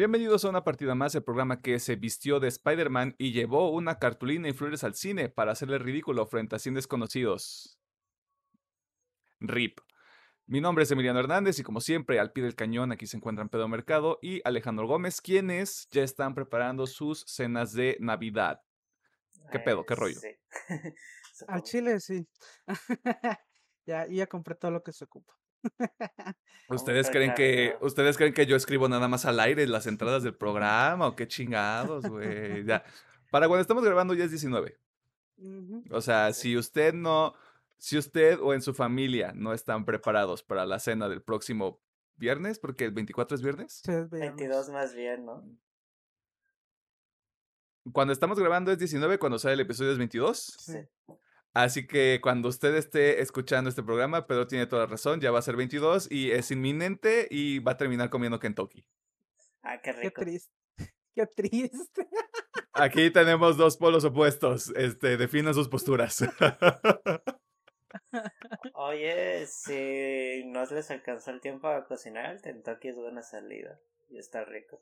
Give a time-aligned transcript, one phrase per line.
[0.00, 3.98] Bienvenidos a una partida más, el programa que se vistió de Spider-Man y llevó una
[3.98, 7.78] cartulina y flores al cine para hacerle ridículo frente a 100 desconocidos.
[9.40, 9.78] RIP.
[10.46, 13.50] Mi nombre es Emiliano Hernández y como siempre, al pie del cañón, aquí se encuentran
[13.50, 18.62] Pedro Mercado y Alejandro Gómez, quienes ya están preparando sus cenas de Navidad.
[19.52, 19.84] ¿Qué pedo?
[19.84, 20.18] ¿Qué rollo?
[20.18, 20.30] sí.
[21.46, 22.26] Al chile, sí.
[23.84, 25.39] ya, ya compré todo lo que se ocupa.
[26.68, 30.34] ¿Ustedes creen que ustedes creen que yo escribo nada más al aire las entradas del
[30.36, 32.64] programa o qué chingados, güey?
[32.64, 32.84] Ya.
[33.30, 34.78] Para cuando estamos grabando ya es 19.
[35.38, 35.84] Ujú.
[35.90, 37.34] O sea, si usted no,
[37.78, 41.80] si usted o en su familia no están preparados para la cena del próximo
[42.16, 44.36] viernes, porque el 24 es viernes, Sí, es viernes.
[44.36, 45.44] 22 más bien, ¿no?
[47.92, 50.38] cuando estamos grabando es 19, cuando sale el episodio es 22.
[50.38, 50.78] Sí.
[51.54, 51.58] Sí.
[51.58, 55.40] Así que cuando usted esté escuchando este programa, Pedro tiene toda la razón, ya va
[55.40, 58.84] a ser 22 y es inminente y va a terminar comiendo Kentucky.
[59.62, 60.20] Ah, qué Qué rico.
[60.22, 60.52] triste.
[61.14, 62.08] Qué triste.
[62.72, 66.22] Aquí tenemos dos polos opuestos, este, definan sus posturas.
[68.74, 73.78] Oye, si no les alcanzó el tiempo a cocinar, el Kentucky es buena salida.
[74.08, 74.80] Y está rico.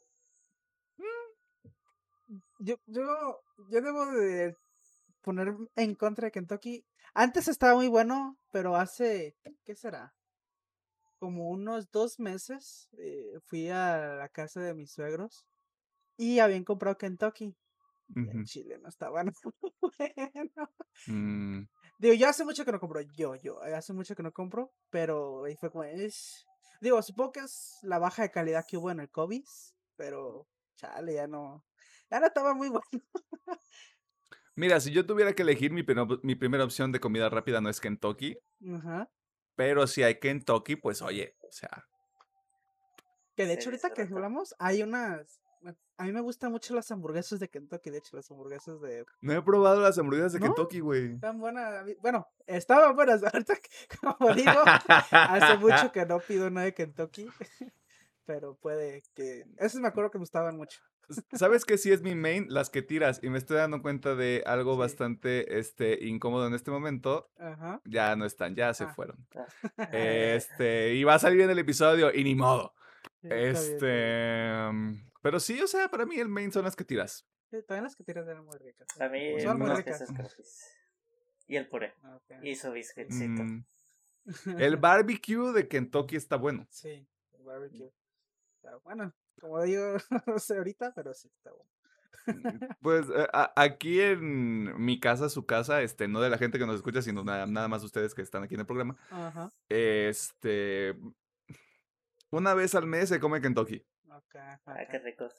[2.58, 4.56] Yo, yo, yo debo de
[5.22, 6.84] poner en contra de Kentucky.
[7.14, 10.14] Antes estaba muy bueno, pero hace, ¿qué será?
[11.18, 15.46] Como unos dos meses eh, fui a la casa de mis suegros
[16.16, 17.56] y habían comprado Kentucky.
[18.14, 18.44] En.
[18.44, 19.34] Chile no estaba nada
[19.92, 20.70] bueno.
[21.06, 21.66] Mm,
[21.98, 24.72] Digo, yo hace mucho que no compro, yo, yo, eh, hace mucho que no compro,
[24.88, 26.46] pero ahí fue como, es...
[26.80, 29.44] Digo, supongo que es la baja de calidad que hubo en el COVID,
[29.96, 30.46] pero
[30.76, 31.64] chale, ya no,
[32.08, 33.04] ya no estaba muy bueno.
[34.58, 35.84] Mira, si yo tuviera que elegir, mi,
[36.24, 38.36] mi primera opción de comida rápida no es Kentucky,
[38.74, 39.08] Ajá.
[39.54, 41.86] pero si hay Kentucky, pues oye, o sea,
[43.36, 45.40] Que de hecho ahorita que hablamos, hay unas...
[45.96, 49.04] A mí me gustan mucho las hamburguesas de Kentucky, de hecho, las hamburguesas de...
[49.20, 50.46] no he probado las hamburguesas de ¿No?
[50.46, 51.14] Kentucky, güey.
[51.14, 53.54] Están buenas, bueno, estaban buenas, ahorita,
[54.00, 54.60] como digo,
[55.12, 57.28] hace mucho que no pido nada de Kentucky,
[58.26, 59.44] pero puede que...
[59.58, 60.80] Esos me acuerdo que me gustaban mucho.
[61.32, 62.46] ¿Sabes qué sí es mi main?
[62.48, 63.20] Las que tiras.
[63.22, 64.78] Y me estoy dando cuenta de algo Sí.
[64.80, 67.30] bastante este, incómodo en este momento.
[67.38, 67.80] Ajá.
[67.84, 68.94] Ya no están, ya se Ah.
[68.94, 69.26] fueron.
[69.34, 69.84] Ah.
[69.92, 72.74] Este, y va a salir en el episodio y ni modo.
[73.22, 73.74] Sí, está bien, está bien.
[73.76, 77.26] Este, mm, pero sí, o sea, para mí el main son las que tiras.
[77.50, 78.88] Sí, también las que tiras eran muy ricas.
[79.00, 80.04] A mí Pues son muy ricas.
[81.46, 81.94] Y el puré.
[82.42, 83.42] Y su biscuitcito.
[83.42, 83.64] Mm,
[84.58, 86.66] el barbecue de Kentucky está bueno.
[86.68, 87.90] Sí, el barbecue.
[88.56, 91.70] Está bueno, como digo, no sé ahorita, pero sí está bueno.
[92.82, 96.66] Pues eh, a- aquí en mi casa, su casa, este, no de la gente que
[96.66, 98.96] nos escucha, sino nada, nada más ustedes que están aquí en el programa.
[99.10, 99.50] Ajá.
[99.68, 100.94] Este,
[102.30, 103.84] una vez al mes se come Kentucky.
[104.10, 104.34] Ok,
[104.66, 105.32] Ah, qué ricos.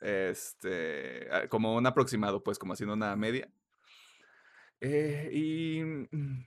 [0.00, 3.50] Este, como un aproximado, pues, como haciendo una media.
[4.80, 6.46] Eh, y mm,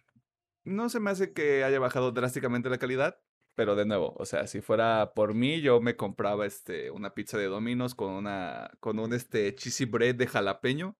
[0.66, 3.20] no se me hace que haya bajado drásticamente la calidad,
[3.59, 7.38] pero de nuevo, o sea, si fuera por mí, yo me compraba este, una pizza
[7.38, 10.96] de Domino's con una, con un este cheesy bread de jalapeño.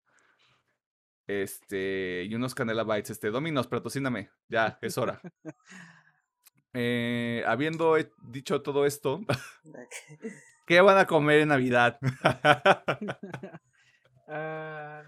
[1.25, 5.22] Este, y unos canela bites, este, Domino's, patrocíname, ya, es hora.
[6.74, 9.22] Eh, habiendo dicho todo esto,
[10.68, 11.98] ¿qué van a comer en Navidad?
[14.28, 15.02] Ah,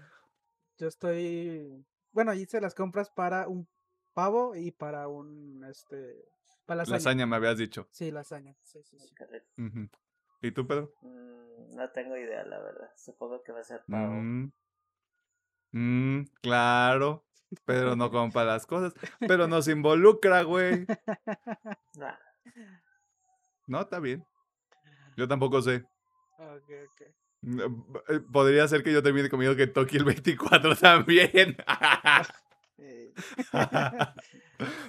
[0.78, 1.86] yo estoy.
[2.10, 3.68] Bueno, hice las compras para un
[4.14, 5.64] pavo y para un.
[5.70, 6.32] Este.
[6.66, 6.96] Para lasaña.
[6.96, 7.88] Lasaña me habías dicho.
[7.90, 8.56] Sí, lasaña.
[8.62, 9.14] Sí, sí, sí.
[10.42, 10.92] ¿Y tú, Pedro?
[11.02, 12.90] Mm, no tengo idea, la verdad.
[12.96, 14.14] Supongo que va a ser pavo.
[14.14, 14.52] Mm.
[15.72, 17.24] Mm, claro.
[17.64, 20.86] Pedro no compra las cosas, pero nos involucra, güey.
[21.96, 22.16] Nah.
[23.66, 24.24] No, está bien.
[25.16, 25.84] Yo tampoco sé.
[26.38, 27.02] Ok, ok.
[27.42, 27.60] Mm,
[28.08, 31.56] eh, Podría ser que yo termine comiendo Kentucky el 24 también.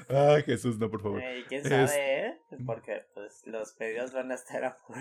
[0.10, 1.22] Ay, Jesús, no, por favor.
[1.22, 2.40] Eh, ¿Quién Es- sabe, eh?
[2.66, 4.98] Porque pues los pedidos van a estar a full.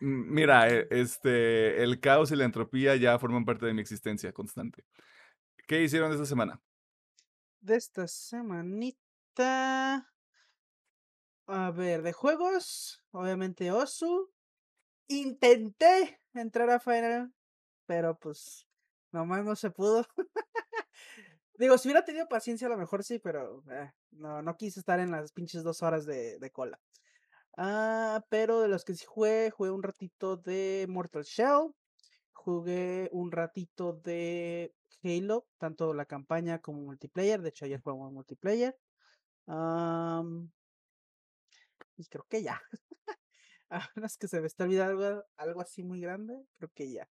[0.00, 4.84] Mira, eh, este, el caos y la entropía ya forman parte de mi existencia constante.
[5.66, 6.60] ¿Qué hicieron esta semana?
[7.62, 8.96] de esta semanita.
[11.46, 14.32] A ver, de juegos, obviamente Osu.
[15.08, 17.34] Intenté entrar a Final,
[17.86, 18.66] pero pues
[19.12, 20.06] nomás no se pudo.
[21.54, 25.00] Digo, si hubiera tenido paciencia a lo mejor sí, pero eh, no, no quise estar
[25.00, 26.80] en las pinches dos horas de, de cola.
[27.56, 31.74] Ah, pero de los que sí jugué, jugué un ratito de Mortal Shell.
[32.32, 37.42] Jugué un ratito de Halo, tanto la campaña como multiplayer.
[37.42, 38.76] De hecho, ayer jugamos multiplayer.
[41.96, 42.60] Y creo que ya.
[43.70, 47.08] A menos que se me esté olvidando algo, algo así muy grande, creo que ya.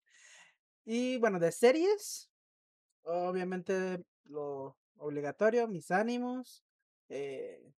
[0.84, 2.30] Y bueno, de series,
[3.02, 6.64] obviamente lo obligatorio, mis ánimos.
[7.08, 7.72] Eh,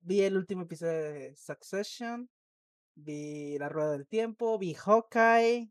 [0.00, 2.30] vi el último episodio de Succession.
[2.94, 4.58] Vi La Rueda del Tiempo.
[4.58, 5.70] Vi Hawkeye.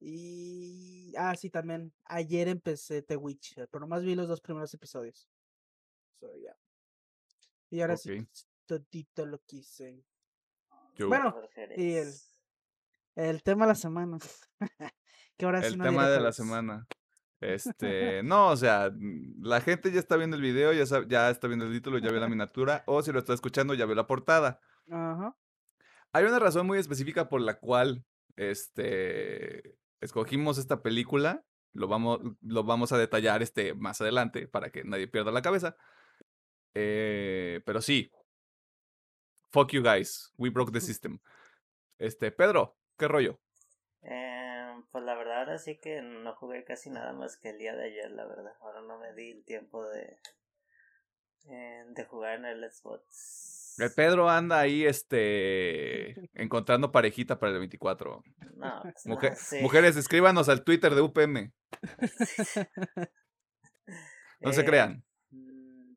[0.00, 1.14] Y.
[1.16, 1.92] Ah, sí, también.
[2.04, 5.28] Ayer empecé The Witcher, pero nomás vi los dos primeros episodios.
[6.20, 6.56] So, ya.
[7.70, 8.26] Y ahora sí,
[8.66, 10.04] todito lo quise.
[10.96, 11.34] Yo- Bueno,
[11.76, 12.12] y el-.
[13.14, 14.18] El tema de la semana.
[15.36, 16.86] que ahora sí el no tema de la semana.
[17.44, 21.46] Este, no, o sea, mm, la gente ya está viendo el video, ya, ya está
[21.46, 24.06] viendo el título, ya vio la miniatura, o si lo está escuchando, ya vio la
[24.06, 24.60] portada.
[24.90, 25.36] Ajá.
[26.12, 28.04] Hay una razón muy específica por la cual,
[28.36, 31.44] este, escogimos esta película.
[31.72, 35.76] Lo vamos, lo vamos a detallar este, más adelante para que nadie pierda la cabeza.
[36.74, 38.10] Eh, pero sí.
[39.50, 40.32] Fuck you guys.
[40.38, 41.18] We broke the system.
[41.98, 43.40] Este, Pedro, ¿qué rollo?
[44.02, 44.43] Eh,
[44.90, 47.84] pues la verdad ahora sí que no jugué casi nada más que el día de
[47.84, 48.52] ayer, la verdad.
[48.60, 50.18] Ahora no me di el tiempo de,
[51.48, 53.74] eh, de jugar en el Xbox.
[53.78, 58.22] El Pedro anda ahí, este, encontrando parejita para el 24.
[58.54, 59.60] No, pues Mujer- no, sí.
[59.62, 61.52] Mujeres, escríbanos al Twitter de UPM.
[64.40, 65.04] No se Eh, crean.
[65.30, 65.96] mm,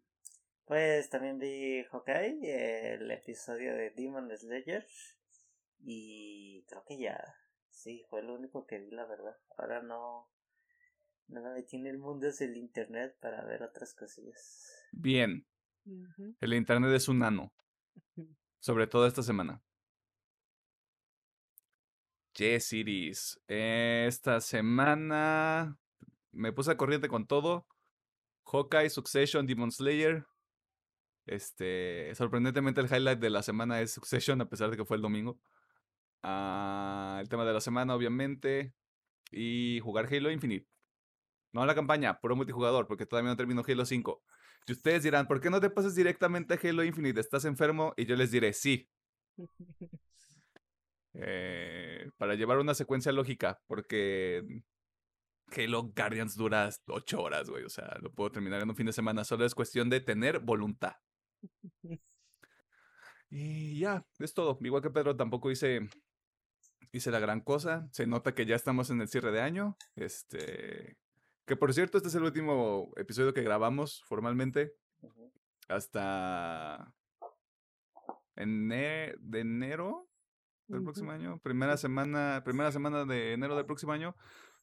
[0.66, 4.86] Pues también vi Hawkeye, el episodio de Demon Slayer.
[5.86, 7.24] Y creo que ya.
[7.88, 9.38] Sí, fue lo único que vi, la verdad.
[9.58, 10.30] Ahora no.
[11.30, 14.70] No me metí en el mundo del internet para ver otras cosillas.
[14.92, 15.48] Bien.
[16.42, 17.54] El internet es un nano.
[18.60, 19.64] Sobre todo esta semana.
[22.34, 23.40] Yes, Cities.
[23.48, 25.80] Esta semana
[26.34, 27.68] me puse a corriente con todo.
[28.52, 30.26] Hawkeye, Succession, Demon Slayer.
[31.26, 35.04] Este, sorprendentemente el highlight de la semana es Succession, a pesar de que fue el
[35.04, 35.40] domingo.
[36.24, 38.74] Ah, el tema de la semana, obviamente.
[39.32, 40.68] Y jugar Halo Infinite.
[41.54, 44.24] No la campaña, puro multijugador, porque todavía no termino Halo 5.
[44.68, 47.20] Y ustedes dirán, ¿por qué no te pasas directamente a Halo Infinite?
[47.20, 47.94] ¿Estás enfermo?
[47.98, 48.90] Y yo les diré, sí.
[51.14, 54.44] Eh, para llevar una secuencia lógica, porque
[55.56, 57.64] Halo Guardians dura 8 horas, güey.
[57.64, 59.24] O sea, lo puedo terminar en un fin de semana.
[59.24, 60.94] Solo es cuestión de tener voluntad.
[63.30, 64.58] Y ya, es todo.
[64.62, 65.90] Igual que Pedro, tampoco hice,
[66.92, 67.88] hice la gran cosa.
[67.92, 69.78] Se nota que ya estamos en el cierre de año.
[69.96, 70.98] Este.
[71.46, 74.74] Que por cierto, este es el último episodio que grabamos formalmente.
[75.70, 76.94] Hasta.
[78.36, 80.08] ene- de enero
[80.68, 81.40] del próximo año.
[81.40, 84.16] Primera semana, primera semana de enero del próximo año.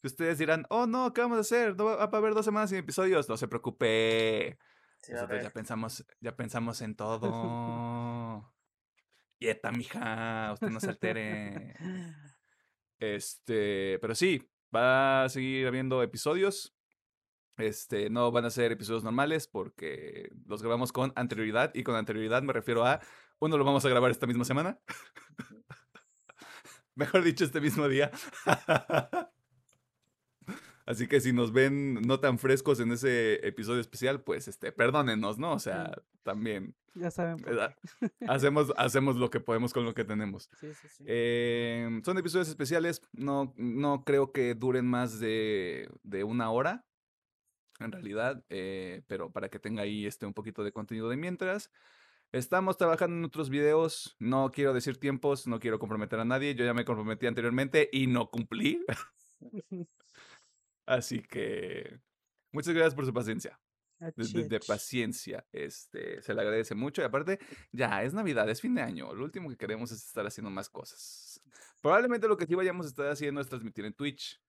[0.03, 1.75] Y ustedes dirán, oh no, ¿qué vamos a hacer?
[1.77, 3.29] No va a haber dos semanas sin episodios.
[3.29, 4.59] No se preocupe.
[5.01, 7.19] Sí, Nosotros ya pensamos, ya pensamos en todo.
[9.45, 11.75] Quieta, mija, usted no se altere.
[12.99, 16.75] Este, pero sí, va a seguir habiendo episodios.
[17.59, 22.43] Este, no van a ser episodios normales porque los grabamos con anterioridad y con anterioridad
[22.43, 23.01] me refiero a
[23.39, 24.81] uno lo vamos a grabar esta misma semana.
[26.95, 28.11] Mejor dicho, este mismo día.
[30.87, 35.39] Así que si nos ven no tan frescos en ese episodio especial, pues este, perdónenos,
[35.39, 35.53] ¿no?
[35.55, 37.37] O sea, también Ya saben.
[38.29, 40.51] hacemos, hacemos lo que podemos con lo que tenemos.
[40.61, 41.05] Sí, sí, sí.
[41.07, 46.85] Eh, son episodios especiales, no, no creo que duren más de, de una hora,
[47.81, 51.71] en realidad, eh, pero para que tenga ahí este, un poquito de contenido de mientras.
[52.31, 56.65] Estamos trabajando en otros videos, no quiero decir tiempos, no quiero comprometer a nadie, yo
[56.65, 58.85] ya me comprometí anteriormente y no cumplí,
[60.87, 62.01] así que
[62.53, 63.61] muchas gracias por su paciencia.
[63.99, 64.13] De,
[64.43, 67.39] de- de paciencia, este, se le agradece mucho y aparte,
[67.71, 70.69] ya es Navidad, es fin de año, lo último que queremos es estar haciendo más
[70.69, 71.41] cosas.
[71.81, 74.43] Probablemente lo que sí vayamos a estar haciendo es transmitir en Twitch.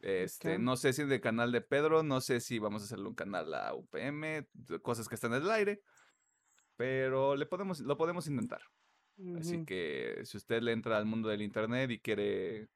[0.00, 0.60] Este, Ok.
[0.60, 3.14] no sé si en el canal de Pedro, no sé si vamos a hacerle un
[3.14, 4.46] canal a UPM,
[4.82, 5.82] cosas que están en el aire,
[6.76, 8.60] pero le podemos, lo podemos intentar.
[9.38, 12.68] Así que si usted le entra al mundo del internet y quiere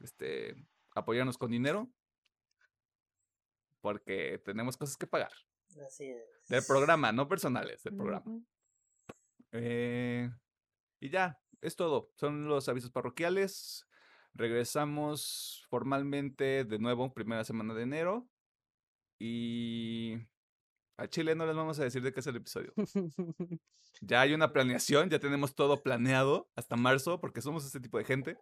[0.00, 0.54] este,
[0.98, 1.90] apoyarnos con dinero,
[3.80, 5.32] porque tenemos cosas que pagar.
[5.86, 6.48] Así es.
[6.48, 8.42] Del programa, no personales, del programa.
[9.52, 10.30] Eh,
[11.00, 12.12] y ya, es todo.
[12.16, 13.86] Son los avisos parroquiales.
[14.34, 18.28] Regresamos formalmente de nuevo, primera semana de enero.
[19.18, 20.16] Y
[20.96, 22.72] a Chile no les vamos a decir de qué es el episodio.
[24.00, 28.04] Ya hay una planeación, ya tenemos todo planeado hasta marzo, porque somos este tipo de
[28.04, 28.38] gente.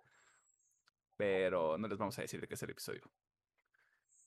[1.17, 3.03] Pero no les vamos a decir de qué es el episodio.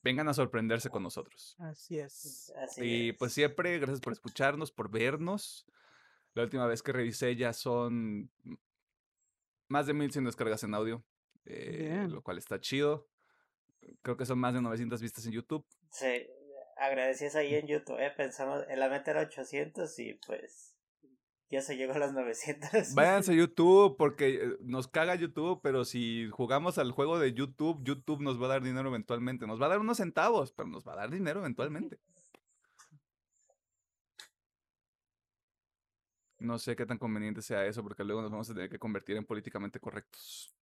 [0.01, 1.55] Vengan a sorprenderse con nosotros.
[1.59, 2.53] Así es.
[2.57, 3.35] Así Y pues es.
[3.35, 5.65] siempre, gracias por escucharnos, por vernos.
[6.33, 8.31] La última vez que revisé ya son
[9.67, 11.03] más de 1100 descargas en audio,
[11.45, 13.09] eh, lo cual está chido.
[14.01, 15.65] Creo que son más de 900 vistas en YouTube.
[15.91, 16.27] Sí,
[16.77, 20.68] agradecidas ahí en YouTube, eh, pensamos, en la meta era 800 y pues
[21.49, 22.93] ya se llegó a las 900.
[22.93, 27.83] Váyanse a YouTube porque eh, nos caga YouTube, pero si jugamos al juego de YouTube,
[27.83, 29.47] YouTube nos va a dar dinero eventualmente.
[29.47, 31.99] Nos va a dar unos centavos, pero nos va a dar dinero eventualmente.
[36.39, 39.17] No sé qué tan conveniente sea eso, porque luego nos vamos a tener que convertir
[39.17, 40.55] en políticamente correctos.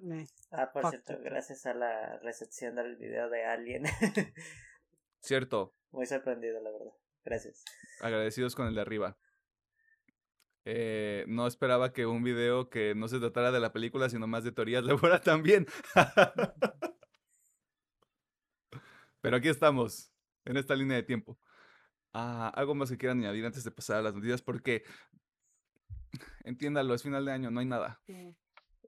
[0.00, 3.84] Eh, Ah, por cierto, gracias a la recepción del video de Alien.
[5.20, 6.92] Cierto, Muy sorprendido, la verdad.
[7.24, 7.64] Gracias.
[8.00, 9.16] agradecidos con el de arriba.
[10.70, 14.44] Eh, no esperaba que un video que no se tratara de la película, sino más
[14.44, 15.66] de teorías, le fuera tan bien.
[19.22, 20.12] Pero aquí estamos,
[20.44, 21.38] en esta línea de tiempo.
[22.12, 24.82] Ah, algo más que quieran añadir antes de pasar a las noticias, porque
[26.44, 28.02] entiéndalo, es final de año, no hay nada.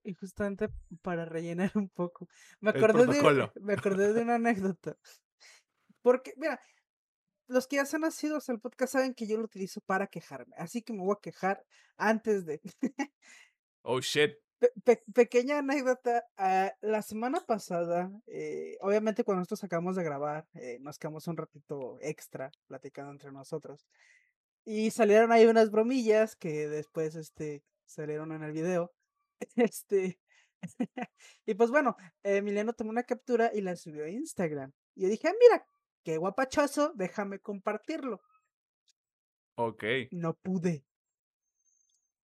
[0.04, 0.68] Y justamente
[1.00, 2.28] para rellenar un poco.
[2.60, 4.98] Me acordé, de, me acordé de una anécdota.
[6.02, 6.60] Porque, mira,
[7.50, 10.06] los que ya se han nacido hasta el podcast saben que yo lo utilizo para
[10.06, 10.54] quejarme.
[10.56, 11.64] Así que me voy a quejar
[11.96, 12.60] antes de.
[13.82, 14.32] Oh shit.
[14.58, 16.24] Pe- pe- pequeña anécdota.
[16.36, 21.36] ah, la semana pasada, eh, obviamente cuando nosotros acabamos de grabar, eh, nos quedamos un
[21.38, 23.86] ratito extra platicando entre nosotros.
[24.64, 28.92] Y salieron ahí unas bromillas que después este, salieron en el video.
[29.56, 30.20] Este.
[31.46, 34.72] y pues bueno, Emiliano tomó una captura y la subió a Instagram.
[34.94, 35.66] Y yo dije, "Ah, mira,
[36.02, 38.20] qué guapachoso, déjame compartirlo.
[39.56, 39.84] Ok.
[40.10, 40.84] No pude.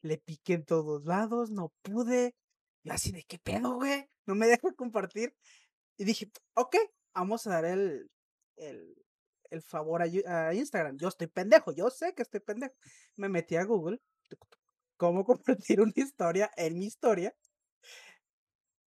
[0.02, 2.34] Le piqué en todos lados, no pude.
[2.82, 4.08] Yo así de qué pedo, güey.
[4.26, 5.34] No me deja compartir.
[5.96, 6.76] Y dije, ok,
[7.14, 8.10] vamos a dar el,
[8.56, 8.94] el,
[9.50, 10.96] el favor a, Instagram.
[10.98, 12.74] Yo estoy pendejo, yo sé que estoy pendejo.
[13.16, 14.00] Me metí a Google.
[14.96, 17.34] ¿Cómo compartir una historia en mi historia?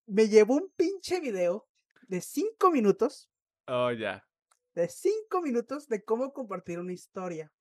[0.06, 1.68] Me llevó un pinche video
[2.08, 3.30] de cinco minutos
[3.72, 4.24] Oh, ya.
[4.74, 7.52] De 5 minutos de cómo compartir una historia.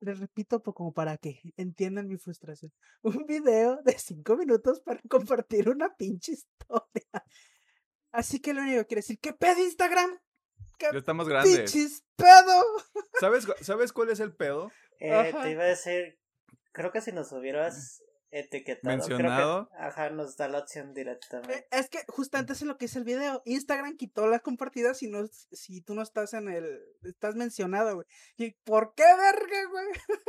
[0.00, 2.72] Les repito como para que entiendan mi frustración.
[3.02, 7.24] Un video de 5 minutos para compartir una pinche historia.
[8.12, 10.10] Así que lo único que quiero decir, ¿qué pedo Instagram?
[10.78, 11.72] ¿Qué Ya estamos grandes.
[11.72, 12.62] pinches pedo?
[13.20, 14.70] ¿Sabes, ¿Sabes cuál es el pedo?
[14.98, 16.18] Eh, te iba a decir,
[16.72, 19.70] creo que si nos hubieras etiquetado, creo que- Mencionado.
[19.78, 21.58] ajá, nos da la opción directamente.
[21.58, 23.42] Eh, Es que justamente es lo que es el video.
[23.44, 26.80] Instagram quitó las compartidas si, no, si tú no estás en el...
[27.02, 28.06] Estás mencionado, güey.
[28.36, 29.86] ¿Y por qué verga, güey?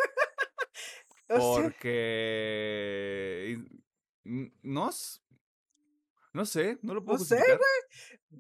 [1.78, 3.56] Porque.
[3.56, 3.84] in-
[4.24, 7.60] n- No, sé, no lo puedo No sé, justificar.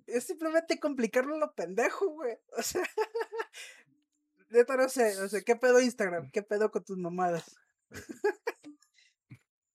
[0.05, 2.37] es simplemente complicarlo a lo pendejo, güey.
[2.57, 2.83] O sea,
[4.49, 6.29] neta no sé, o sea, ¿qué pedo Instagram?
[6.31, 7.57] ¿Qué pedo con tus mamadas?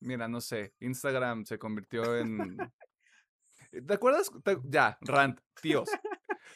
[0.02, 0.75] Mira, no sé.
[0.80, 2.56] Instagram se convirtió en.
[3.87, 4.30] ¿Te acuerdas?
[4.44, 5.88] Te- Ya, rant, tíos.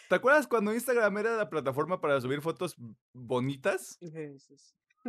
[0.09, 2.77] ¿Te acuerdas cuando Instagram era la plataforma para subir fotos
[3.13, 3.99] bonitas?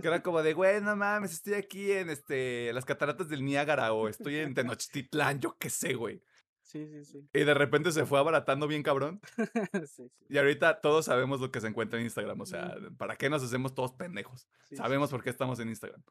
[0.02, 3.94] Que era como de, güey, no mames, estoy aquí en este, las cataratas del Niágara
[3.94, 6.22] o estoy en Tenochtitlán, yo qué sé, güey.
[6.62, 7.30] Sí, sí, sí.
[7.34, 9.20] Y de repente se fue abaratando bien cabrón.
[9.88, 12.40] sí, sí, Y ahorita todos sabemos lo que se encuentra en Instagram.
[12.42, 12.76] O sea.
[12.98, 14.48] ¿para qué nos hacemos todos pendejos?
[14.70, 16.04] sí, Sabemos por qué estamos en Instagram.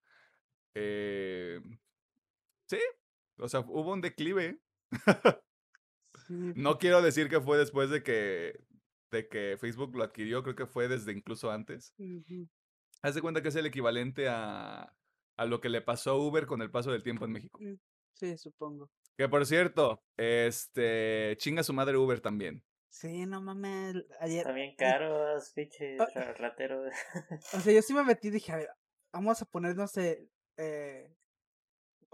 [0.75, 1.61] Eh,
[2.67, 2.79] sí,
[3.39, 4.59] o sea, hubo un declive.
[6.27, 8.59] sí, No quiero decir que fue después de que,
[9.11, 11.95] de que Facebook lo adquirió, creo que fue desde incluso antes.
[11.99, 12.49] ujú.
[13.03, 14.93] Haz de cuenta que es el equivalente a,
[15.37, 17.59] a lo que le pasó a Uber con el paso del tiempo en México.
[17.63, 17.75] Mm,
[18.15, 18.91] Sí, supongo.
[19.19, 22.65] Que por cierto, este, chinga su madre Uber también.
[22.89, 23.95] Sí, no mames.
[24.21, 26.09] Ayer, También caros, pinches Ah.
[26.15, 26.91] ra- rateros.
[27.53, 28.71] o sea, yo sí me metí y dije, a ver,
[29.13, 31.15] vamos a poner, no sé, eh,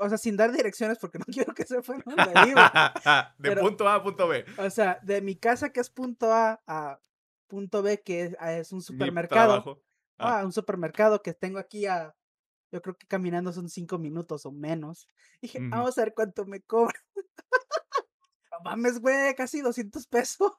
[0.02, 2.60] o sea, sin dar direcciones porque no quiero que dónde vivo.
[3.38, 4.44] de Pero- punto A a punto B.
[4.58, 7.00] O sea, de mi casa que es punto A a
[7.48, 9.82] punto B que es, es un supermercado.
[10.18, 10.38] Ah.
[10.40, 12.14] Ah, un supermercado que tengo aquí a,
[12.70, 15.08] yo creo que caminando son cinco minutos o menos.
[15.40, 15.70] Dije, Ujú.
[15.70, 16.94] vamos a ver cuánto me cobra.
[18.52, 20.52] No mames, güey, casi 200 pesos.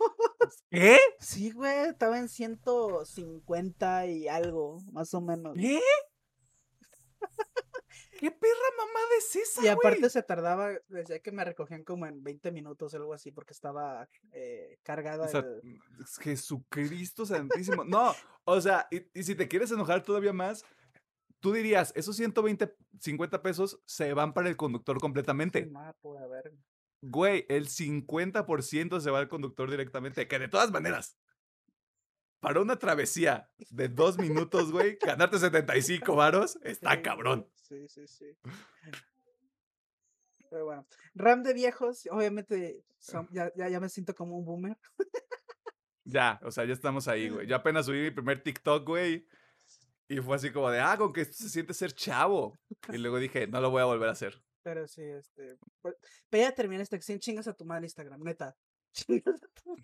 [0.71, 0.97] ¿Qué?
[1.19, 5.55] Sí, güey, estaba en 150 y algo, más o menos.
[5.55, 5.79] ¿Qué?
[8.23, 12.23] ¿Qué perra mamada es esa, Y aparte se tardaba, decía que me recogían como en
[12.23, 17.83] 20 minutos o algo así, porque estaba eh, cargada O sea, el- es Jesucristo santísimo.
[17.83, 18.13] No,
[18.45, 20.63] o sea, y, y si te quieres enojar todavía más,
[21.41, 25.69] tú dirías, esos 120, 50 pesos se van para el conductor completamente.
[25.75, 26.55] Ah, pura verga.
[27.01, 31.17] Güey, el 50% se va al conductor directamente, que de todas maneras,
[32.43, 37.49] para una travesía de dos minutos, güey, ganarte 75 varos, está cabrón.
[37.55, 38.25] Sí, sí, sí.
[40.49, 40.85] Pero bueno,
[41.15, 44.77] RAM de viejos, obviamente son- ya, ya, ya me siento como un boomer.
[46.03, 47.47] Ya, o sea, ya estamos ahí, güey.
[47.47, 49.25] Yo apenas subí mi primer TikTok, güey.
[50.09, 52.59] Y fue así como de, ah, con que esto se siente ser chavo.
[52.91, 54.43] Y luego dije, no lo voy a volver a hacer.
[54.63, 55.57] Pero sí, este.
[55.81, 55.95] pues,
[56.29, 58.55] Pero ya terminé esta acción, chingas a tu madre Instagram, neta.
[58.93, 59.77] Chingas a tu Mm,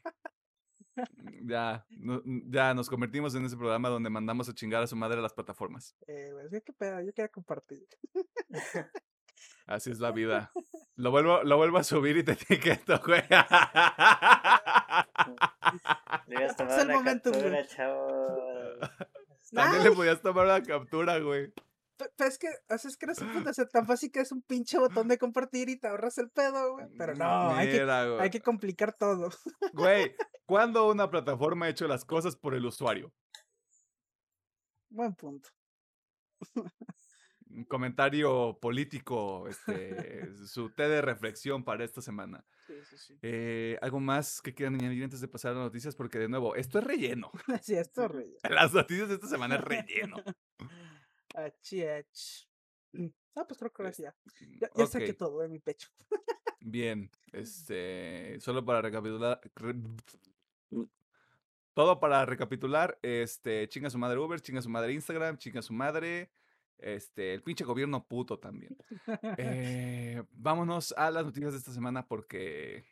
[1.44, 5.20] Ya, no- ya nos convertimos en ese programa donde mandamos a chingar a su madre
[5.20, 5.96] a las plataformas.
[6.08, 7.86] Eh, güey, sí, qué pedo, yo quería compartir.
[9.68, 10.52] Así es la vida.
[10.96, 13.22] Lo vuelvo, lo vuelvo a subir y te etiqueto, güey.
[16.28, 18.80] Le ibas a tomar el una momento, captura, chavo.
[19.52, 21.54] También le podías tomar una captura, güey.
[22.00, 24.32] Pe- Pero es que, o sea, es que no se puede tan fácil que es
[24.32, 26.88] un pinche botón de compartir y te ahorras el pedo, güey.
[26.98, 28.22] Pero no, hay que, Mira, güey.
[28.22, 29.30] hay que complicar todo.
[29.74, 30.16] Güey,
[30.46, 33.12] ¿cuándo una plataforma ha hecho las cosas por el usuario?
[34.90, 35.50] Buen punto.
[37.52, 42.46] Un comentario político, este, su té de reflexión para esta semana.
[42.68, 43.20] Sí, sí, sí.
[43.24, 45.96] Eh, ¿Algo más que quieran añadir antes de pasar a las noticias?
[45.96, 47.32] Porque, de nuevo, esto es relleno.
[47.64, 48.38] Sí, esto es rey.
[48.50, 50.18] Las noticias de esta semana es relleno.
[52.94, 54.16] Mm, Ah, pues creo que ahora sí ya.
[54.42, 55.90] Mm, Ya, ya saqué todo de mi pecho.
[56.60, 59.40] Bien, este, solo para recapitular.
[59.56, 59.76] re-
[61.74, 66.30] Todo para recapitular, este, chinga su madre Uber, chinga su madre Instagram, chinga su madre,
[66.78, 68.76] este, el pinche gobierno puto también.
[69.38, 72.84] Eh, vámonos a las noticias de esta semana porque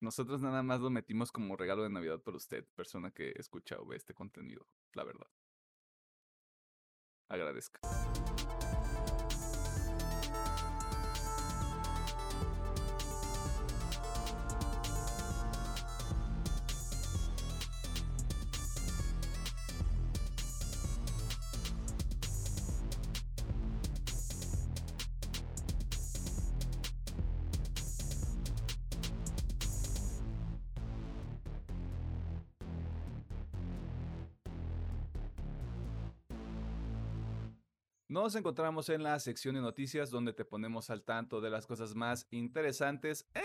[0.00, 3.86] nosotros nada más lo metimos como regalo de Navidad para usted, persona que escucha o
[3.86, 5.28] ve este contenido, la verdad.
[7.28, 7.80] Agradezca.
[38.22, 41.94] Nos encontramos en la sección de noticias donde te ponemos al tanto de las cosas
[41.94, 43.40] más interesantes eh,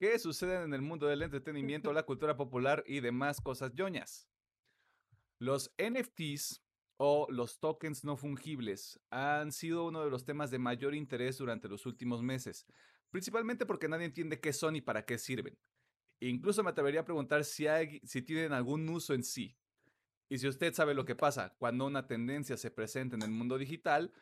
[0.00, 4.28] que suceden en el mundo del entretenimiento, la cultura popular y demás cosas ñoñas.
[5.38, 6.60] Los NFTs
[6.96, 11.68] o los tokens no fungibles han sido uno de los temas de mayor interés durante
[11.68, 12.66] los últimos meses,
[13.10, 15.56] principalmente porque nadie entiende qué son y para qué sirven.
[16.18, 19.56] Incluso me atrevería a preguntar si tienen algún uso en sí.
[20.28, 23.56] Y si usted sabe lo que pasa cuando una tendencia se presenta en el mundo
[23.56, 24.12] digital,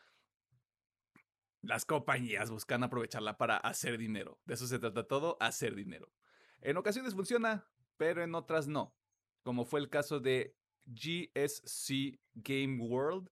[1.63, 4.41] las compañías buscan aprovecharla para hacer dinero.
[4.45, 6.13] De eso se trata todo, hacer dinero.
[6.61, 7.67] En ocasiones funciona,
[7.97, 8.95] pero en otras no.
[9.43, 13.29] Como fue el caso de GSC Game World,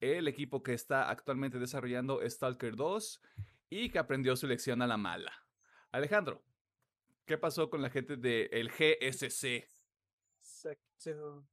[0.00, 3.20] el equipo que está actualmente desarrollando Stalker 2
[3.70, 5.32] y que aprendió su lección a la mala.
[5.90, 6.44] Alejandro,
[7.24, 9.66] ¿qué pasó con la gente del GSC?
[10.40, 11.46] Exacto.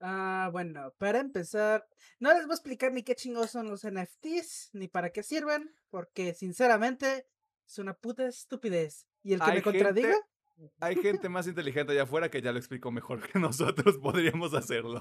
[0.00, 1.86] Ah, bueno, para empezar,
[2.20, 5.74] no les voy a explicar ni qué chingados son los NFTs, ni para qué sirven,
[5.90, 7.26] porque sinceramente
[7.66, 9.06] es una puta estupidez.
[9.22, 10.08] Y el que me contradiga,
[10.56, 14.52] gente- Hay gente más inteligente allá afuera que ya lo explicó mejor que nosotros podríamos
[14.54, 15.00] hacerlo.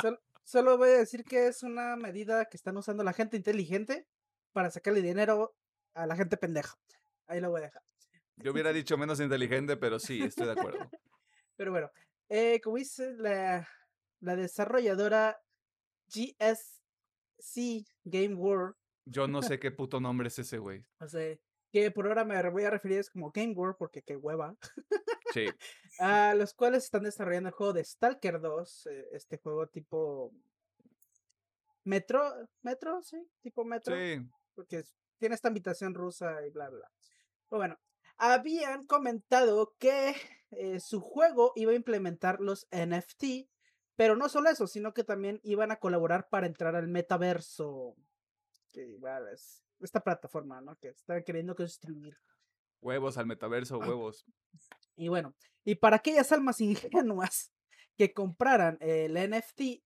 [0.00, 4.06] sol- solo voy a decir que es una medida que están usando la gente inteligente
[4.52, 5.54] para sacarle dinero
[5.94, 6.78] a la gente pendeja.
[7.26, 7.82] Ahí lo voy a dejar.
[8.36, 10.78] Yo hubiera dicho menos inteligente, pero sí, estoy de acuerdo.
[11.58, 11.90] Pero bueno,
[12.28, 13.68] eh, como dice la,
[14.20, 15.40] la desarrolladora
[16.08, 20.84] GSC Game World, Yo no sé qué puto nombre es ese, güey.
[21.00, 21.36] o sea,
[21.72, 24.56] que por ahora me voy a referir es como Game World, porque qué hueva,
[25.32, 25.46] Sí,
[26.00, 30.32] a los cuales están desarrollando el juego de Stalker 2, eh, este juego tipo
[31.84, 34.26] Metro, Metro, sí, tipo Metro, sí.
[34.54, 34.84] porque
[35.18, 36.90] tiene esta invitación rusa y bla, bla, bla.
[37.48, 37.78] Pero bueno,
[38.18, 40.14] habían comentado que
[40.50, 43.48] eh, su juego iba a implementar los NFT,
[43.96, 47.96] pero no solo eso, sino que también iban a colaborar para entrar al metaverso.
[48.72, 50.76] Que igual es esta plataforma, ¿no?
[50.76, 52.16] Que están queriendo construir.
[52.80, 54.24] Huevos al metaverso, huevos.
[54.96, 57.52] Y bueno, y para aquellas almas ingenuas
[57.96, 59.82] que compraran el NFT,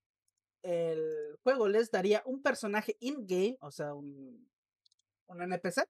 [0.62, 4.50] el juego les daría un personaje in-game, o sea, un,
[5.26, 5.88] un NPC,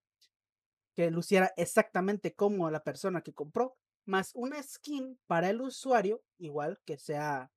[0.94, 6.80] que luciera exactamente como la persona que compró, más una skin para el usuario, igual
[6.84, 7.50] que sea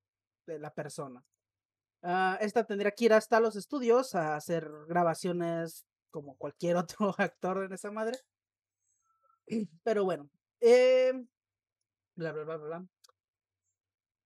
[0.46, 1.24] de la persona.
[2.02, 7.64] Ah, esta tendría que ir hasta los estudios a hacer grabaciones como cualquier otro actor
[7.64, 8.18] en esa madre.
[9.82, 11.26] Pero bueno, em,
[12.16, 12.86] bla, bla, bla, bla.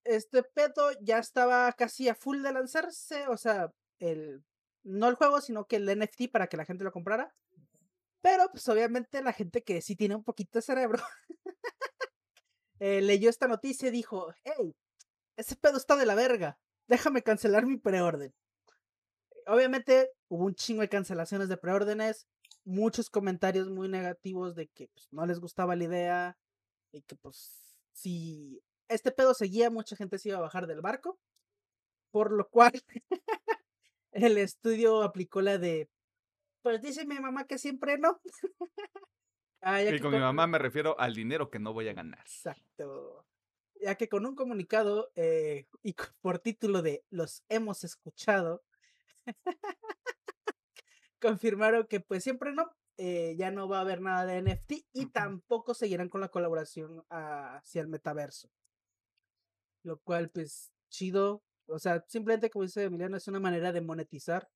[0.05, 4.43] Este pedo ya estaba casi a full de lanzarse, o sea, el
[4.85, 7.35] no el juego, sino que el NFT para que la gente lo comprara.
[8.21, 11.03] Pero, pues obviamente la gente que sí tiene un poquito de cerebro
[12.81, 14.75] eh, leyó esta noticia y dijo, hey,
[15.37, 18.35] ese pedo está de la verga, déjame cancelar mi preorden.
[19.47, 22.27] Obviamente hubo un chingo de cancelaciones de preórdenes,
[22.65, 26.39] muchos comentarios muy negativos de que pues, no les gustaba la idea
[26.93, 31.19] y que pues si este pedo seguía mucha gente se iba a bajar del barco,
[32.11, 32.73] por lo cual
[34.13, 35.89] el estudio aplicó la de,
[36.63, 38.21] pues dice mi mamá que siempre no.
[39.61, 42.21] Ah, y con mi mamá me refiero al dinero que no voy a ganar.
[42.21, 43.27] Exacto.
[43.81, 48.63] Ya que con un comunicado eh, y por título de Los hemos escuchado,
[51.21, 55.07] confirmaron que pues siempre no, eh, ya no va a haber nada de NFT y
[55.07, 58.51] tampoco seguirán con la colaboración hacia el metaverso.
[59.83, 64.49] Lo cual pues chido, o sea, simplemente como dice Emiliano, es una manera de monetizar,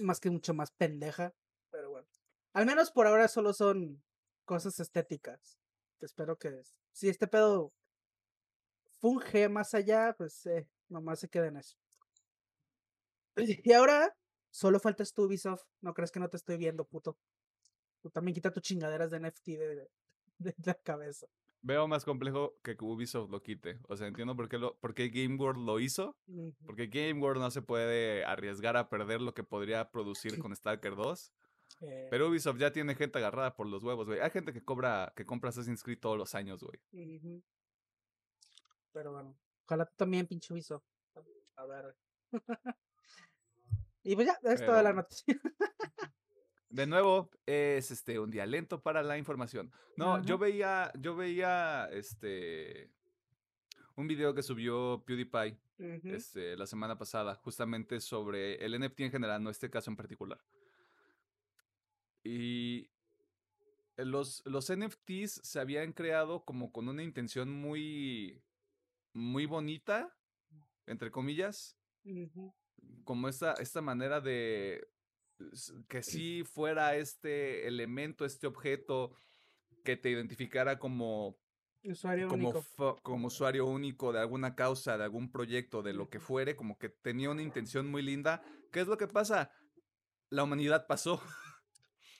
[0.00, 1.34] más que mucho más pendeja,
[1.70, 2.08] pero bueno.
[2.52, 4.02] Al menos por ahora solo son
[4.44, 5.58] cosas estéticas.
[6.00, 7.72] Espero que si este pedo
[9.00, 11.76] funge más allá, pues eh, nomás se quede en eso.
[13.36, 14.16] Y ahora
[14.50, 15.64] solo faltas tú, Ubisoft.
[15.80, 17.18] No crees que no te estoy viendo, puto.
[18.00, 19.90] Tú también quita tus chingaderas de NFT de,
[20.38, 21.26] de, la cabeza.
[21.66, 23.78] Veo más complejo que Ubisoft lo quite.
[23.88, 26.14] O sea, entiendo por qué, lo, por qué Game World lo hizo.
[26.66, 30.94] Porque Game World no se puede arriesgar a perder lo que podría producir con Stalker
[30.94, 31.32] 2.
[31.80, 32.08] Eh.
[32.10, 34.20] Pero Ubisoft ya tiene gente agarrada por los huevos, güey.
[34.20, 36.78] Hay gente que cobra, que compra Assassin's Creed todos los años, güey.
[38.92, 40.84] Pero bueno, ojalá tú también, pinche Ubisoft.
[41.56, 41.96] A ver.
[44.02, 45.34] y pues ya, es toda la noticia.
[46.74, 49.70] de nuevo, es este un día lento para la información.
[49.96, 52.90] No, yo veía, yo veía este
[53.94, 55.56] un video que subió PewDiePie
[56.02, 60.40] este, la semana pasada, justamente sobre el NFT en general, no este caso en particular.
[62.24, 62.90] Y
[63.96, 68.42] los, los NFTs se habían creado como con una intención muy,
[69.12, 70.12] muy bonita,
[70.86, 71.78] entre comillas,
[73.04, 74.88] como esta, esta manera de
[75.88, 79.16] que sí fuera este elemento, este objeto
[79.84, 81.38] que te identificara como
[81.84, 82.96] usuario como, único.
[83.02, 86.88] como usuario único de alguna causa, de algún proyecto, de lo que fuere, como que
[86.88, 88.42] tenía una intención muy linda.
[88.72, 89.50] ¿Qué es lo que pasa?
[90.30, 91.22] La humanidad pasó.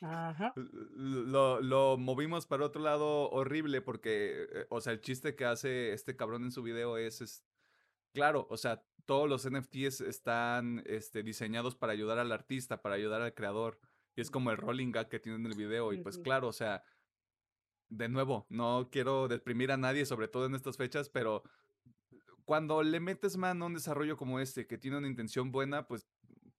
[0.01, 0.53] Ajá.
[0.57, 5.93] Lo, lo, movimos para otro lado horrible porque, eh, o sea, el chiste que hace
[5.93, 7.43] este cabrón en su video es, es
[8.15, 13.21] claro, o sea, todos los NFTs están este, diseñados para ayudar al artista, para ayudar
[13.21, 13.79] al creador.
[14.17, 15.93] Y es como el rolling gag que tiene en el video.
[15.93, 16.83] Y pues claro, o sea,
[17.89, 21.43] de nuevo, no quiero deprimir a nadie, sobre todo en estas fechas, pero
[22.45, 26.07] cuando le metes mano a un desarrollo como este, que tiene una intención buena, pues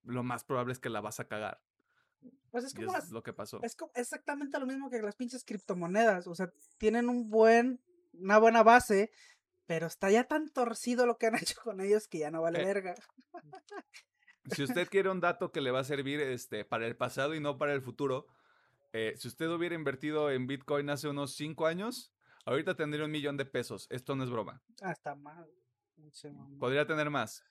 [0.04, 1.62] lo más probable es que la vas a cagar.
[2.52, 3.62] Pues es como lo que pasó.
[3.64, 6.28] Es exactamente lo mismo que las pinches criptomonedas.
[6.28, 7.82] O sea, tienen un buen,
[8.14, 9.12] una buena base,
[9.66, 12.62] pero está ya tan torcido lo que han hecho con ellos que ya no vale
[12.62, 12.96] eh, verga.
[14.52, 17.40] Si usted quiere un dato que le va a servir este, para el pasado y
[17.40, 18.28] no para el futuro,
[18.94, 22.14] eh, si usted hubiera invertido en Bitcoin hace unos 5 años,
[22.46, 23.88] ahorita tendría un millón de pesos.
[23.90, 24.62] Esto no es broma.
[24.82, 25.50] Ah, está mal.
[26.60, 27.44] Podría tener más.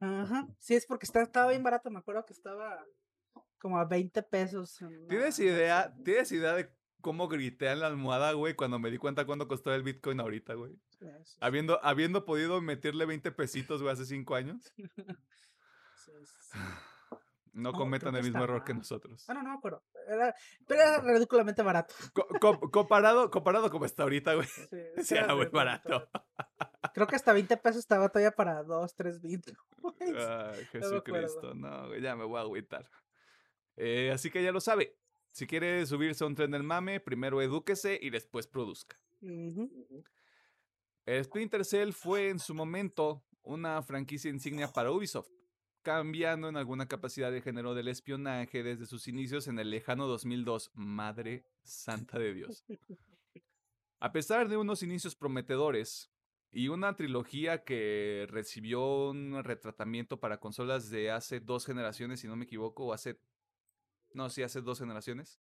[0.00, 0.48] Ajá.
[0.58, 1.90] Sí, es porque estaba bien barato.
[1.90, 2.84] Me acuerdo que estaba
[3.58, 4.78] como a 20 pesos.
[5.08, 9.26] ¿Tienes idea, ¿Tienes idea de cómo grité en la almohada, güey, cuando me di cuenta
[9.26, 10.78] cuánto costó el Bitcoin ahorita, güey.
[11.40, 14.72] Habiendo, habiendo podido meterle 20 pesitos, güey, hace 5 años.
[17.52, 19.24] No cometan el mismo error que nosotros.
[19.28, 19.82] Ah, no, no me acuerdo.
[20.06, 20.34] Era,
[20.66, 21.94] pero era ridículamente barato.
[22.70, 24.46] comparado, comparado como está ahorita, güey.
[25.02, 26.08] Sí, era muy barato.
[26.94, 29.52] Creo que hasta 20 pesos estaba todavía para 2, 3 bits.
[30.00, 31.54] Ay, Jesucristo.
[31.54, 32.88] No, güey, ya me voy a agüitar.
[33.76, 34.96] Eh, así que ya lo sabe.
[35.30, 38.98] Si quiere subirse a un tren del mame, primero edúquese y después produzca.
[41.22, 45.30] Splinter Cell fue en su momento una franquicia insignia para Ubisoft,
[45.82, 50.70] cambiando en alguna capacidad de género del espionaje desde sus inicios en el lejano 2002.
[50.74, 52.64] Madre santa de Dios.
[54.00, 56.10] A pesar de unos inicios prometedores
[56.52, 62.36] y una trilogía que recibió un retratamiento para consolas de hace dos generaciones, si no
[62.36, 63.20] me equivoco, o hace
[64.12, 65.40] no, sí, hace dos generaciones.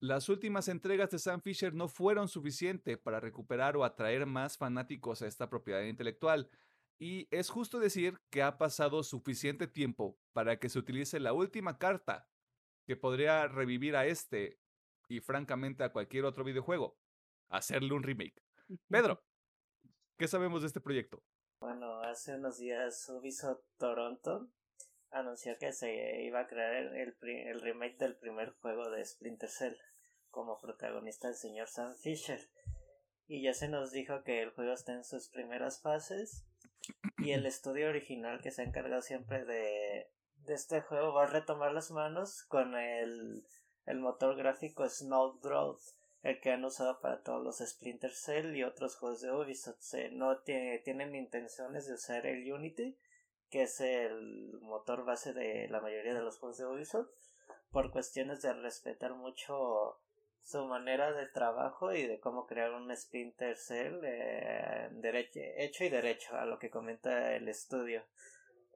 [0.00, 5.22] Las últimas entregas de Sam Fisher no fueron suficientes para recuperar o atraer más fanáticos
[5.22, 6.50] a esta propiedad intelectual,
[6.98, 11.78] y es justo decir que ha pasado suficiente tiempo para que se utilice la última
[11.78, 12.28] carta
[12.86, 14.60] que podría revivir a este
[15.08, 16.98] y francamente a cualquier otro videojuego,
[17.48, 18.42] hacerle un remake.
[18.88, 19.22] Pedro,
[20.18, 21.22] ¿qué sabemos de este proyecto?
[21.60, 24.50] Bueno, hace unos días Ubisoft Toronto
[25.14, 29.76] anunció que se iba a crear el, el remake del primer juego de Splinter Cell
[30.30, 32.40] como protagonista el señor Sam Fisher.
[33.26, 36.44] Y ya se nos dijo que el juego está en sus primeras fases
[37.18, 40.10] y el estudio original que se ha encargado siempre de,
[40.44, 43.46] de este juego va a retomar las manos con el,
[43.86, 45.78] el motor gráfico Snowdrop
[46.24, 49.94] el que han usado para todos los Splinter Cell y otros juegos de Ubisoft.
[50.12, 52.96] no tiene, tienen intenciones de usar el Unity,
[53.54, 57.08] que es el motor base de la mayoría de los juegos de Ubisoft,
[57.70, 60.00] por cuestiones de respetar mucho
[60.42, 64.90] su manera de trabajo y de cómo crear un Splinter Cell eh,
[65.58, 68.02] hecho y derecho a lo que comenta el estudio.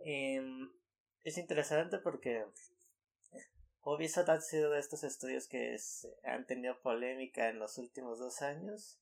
[0.04, 0.38] Y
[1.24, 2.46] es interesante porque
[3.82, 5.76] Ubisoft ha sido de estos estudios que
[6.22, 9.00] han tenido polémica en los últimos dos años.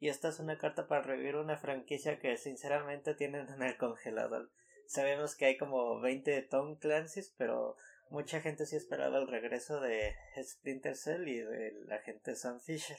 [0.00, 4.50] Y esta es una carta para revivir una franquicia que sinceramente tienen en el congelador.
[4.88, 7.76] Sabemos que hay como 20 Tom Clancy's, pero
[8.08, 12.96] mucha gente sí esperaba el regreso de Splinter Cell y de la gente Sam Fisher.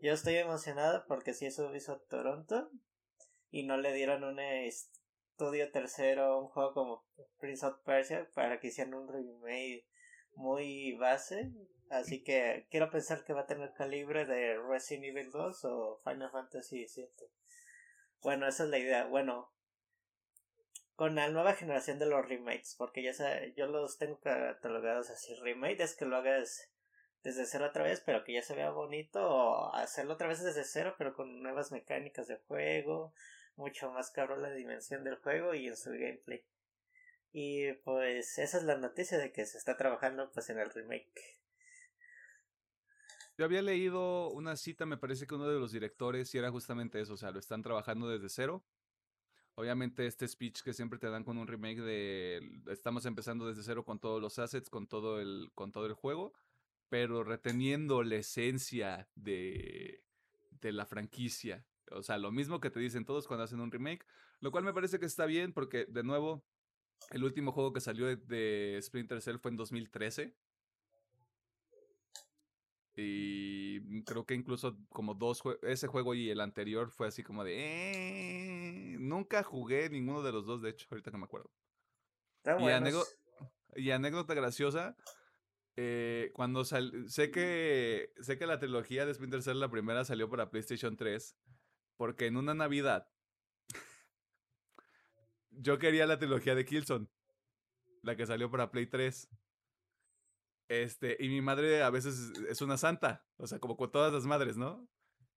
[0.00, 2.70] Yo estoy emocionado porque si eso Ubisoft Toronto
[3.50, 7.04] y no le dieron un estudio tercero, un juego como
[7.40, 9.84] Prince of Persia para que hicieran un remake
[10.36, 11.50] muy base.
[11.90, 16.30] Así que quiero pensar que va a tener calibre de Resident Evil 2 o Final
[16.30, 17.08] Fantasy VII.
[18.22, 19.06] Bueno, esa es la idea.
[19.06, 19.52] Bueno,
[21.02, 25.34] con la nueva generación de los remakes, porque ya sé, yo los tengo catalogados así.
[25.34, 26.70] Remake es que lo hagas
[27.24, 30.62] desde cero otra vez, pero que ya se vea bonito, o hacerlo otra vez desde
[30.62, 33.12] cero, pero con nuevas mecánicas de juego,
[33.56, 36.46] mucho más caro la dimensión del juego y en su gameplay.
[37.32, 41.20] Y pues esa es la noticia de que se está trabajando pues en el remake.
[43.36, 47.00] Yo había leído una cita, me parece que uno de los directores y era justamente
[47.00, 48.64] eso, o sea, lo están trabajando desde cero.
[49.54, 53.84] Obviamente este speech que siempre te dan con un remake de estamos empezando desde cero
[53.84, 56.32] con todos los assets, con todo el con todo el juego,
[56.88, 60.02] pero reteniendo la esencia de
[60.62, 61.66] de la franquicia.
[61.90, 64.06] O sea, lo mismo que te dicen todos cuando hacen un remake,
[64.40, 66.46] lo cual me parece que está bien porque de nuevo
[67.10, 70.34] el último juego que salió de, Splinter Cell fue en 2013.
[72.94, 77.54] Y creo que incluso como dos ese juego y el anterior fue así como de
[77.56, 81.50] eh, nunca jugué ninguno de los dos, de hecho, ahorita que me acuerdo.
[83.76, 84.94] y, anécdota graciosa,
[85.76, 90.28] eh, cuando sal sé que sé que la trilogía de Splinter Cell la primera salió
[90.28, 91.34] para PlayStation 3
[91.96, 93.08] porque en una Navidad
[95.50, 97.06] yo quería la trilogía de Killzone,
[98.02, 99.28] la que salió para Play 3.
[100.72, 104.24] Este, y mi madre a veces es una santa, o sea, como con todas las
[104.24, 104.88] madres, ¿no?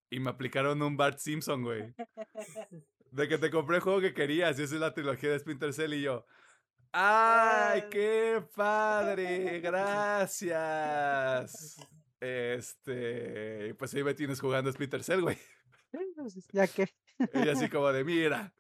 [0.10, 1.94] Y me aplicaron un Bart Simpson, güey.
[3.12, 5.74] De que te compré el juego que querías, y esa es la trilogía de Splinter
[5.74, 6.26] Cell, y yo.
[6.94, 9.60] ¡Ay, qué padre!
[9.60, 10.56] Gracias.
[12.22, 15.38] Este, pues ahí me tienes jugando Splinter Cell, güey.
[16.16, 16.88] Pues, ya que.
[17.46, 18.54] Y así como de, mira,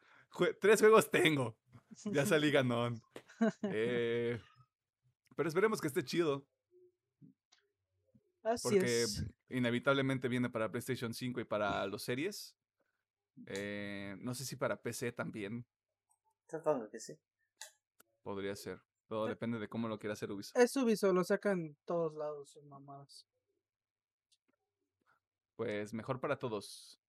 [0.59, 1.57] tres juegos tengo.
[2.03, 3.01] Ya salí ganón.
[3.63, 4.37] Eh,
[5.35, 6.45] pero esperemos que esté chido.
[8.45, 9.05] Así porque
[9.49, 12.55] inevitablemente viene para PlayStation 5 y para los series.
[13.47, 15.65] Eh, no sé si para PC también.
[16.47, 17.17] Supongo que sí.
[18.21, 18.81] Podría ser.
[19.07, 20.57] Todo depende de cómo lo quiera hacer Ubisoft.
[20.57, 23.27] Es Ubisoft, lo sacan todos lados, sus mamadas.
[25.55, 26.99] Pues mejor para todos.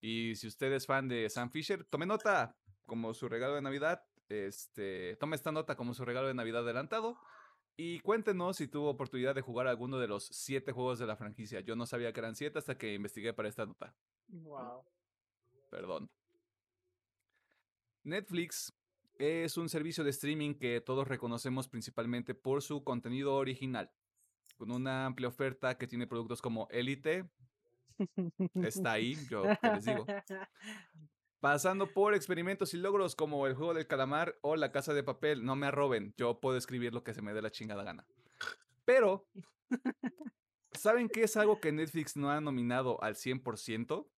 [0.00, 4.04] Y si usted es fan de Sam Fisher, tome nota como su regalo de Navidad.
[4.28, 7.18] Este, tome esta nota como su regalo de Navidad adelantado.
[7.76, 11.60] Y cuéntenos si tuvo oportunidad de jugar alguno de los siete juegos de la franquicia.
[11.60, 13.94] Yo no sabía que eran siete hasta que investigué para esta nota.
[14.28, 14.84] Wow.
[15.70, 16.08] Perdón.
[18.04, 18.72] Netflix
[19.18, 23.90] es un servicio de streaming que todos reconocemos principalmente por su contenido original,
[24.56, 27.28] con una amplia oferta que tiene productos como Elite,
[28.54, 30.06] está ahí, yo les digo,
[31.44, 35.44] pasando por experimentos y logros como el juego del calamar o la casa de papel.
[35.44, 38.06] No me arroben, yo puedo escribir lo que se me dé la chingada gana.
[38.86, 39.28] Pero,
[40.72, 44.08] ¿saben qué es algo que Netflix no ha nominado al 100%?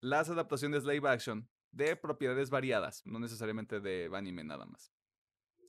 [0.00, 4.90] Las adaptaciones live action de propiedades variadas, no necesariamente de anime nada más.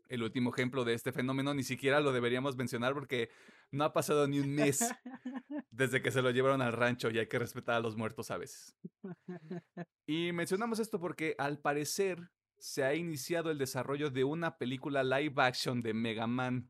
[0.08, 3.30] El último ejemplo de este fenómeno ni siquiera lo deberíamos mencionar porque
[3.76, 4.80] no ha pasado ni un mes
[5.70, 8.38] desde que se lo llevaron al rancho y hay que respetar a los muertos a
[8.38, 8.76] veces.
[10.08, 15.34] Y mencionamos esto porque al parecer se ha iniciado el desarrollo de una película live
[15.38, 16.70] action de Mega Man,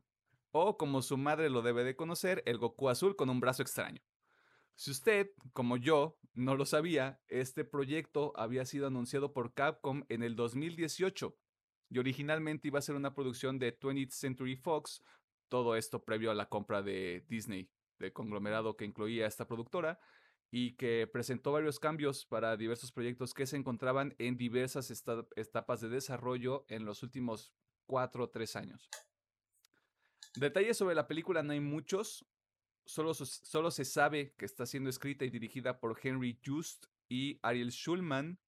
[0.52, 4.00] o como su madre lo debe de conocer, el Goku azul con un brazo extraño.
[4.74, 10.22] Si usted, como yo, no lo sabía, este proyecto había sido anunciado por Capcom en
[10.22, 11.36] el 2018
[11.88, 15.02] y originalmente iba a ser una producción de 20th Century Fox,
[15.48, 20.00] todo esto previo a la compra de Disney, del conglomerado que incluía esta productora,
[20.50, 25.88] y que presentó varios cambios para diversos proyectos que se encontraban en diversas etapas de
[25.88, 27.52] desarrollo en los últimos
[27.86, 28.88] cuatro o tres años.
[30.36, 32.26] Detalles sobre la película no hay muchos,
[32.84, 37.70] solo, solo se sabe que está siendo escrita y dirigida por Henry Just y Ariel
[37.70, 38.38] Schulman,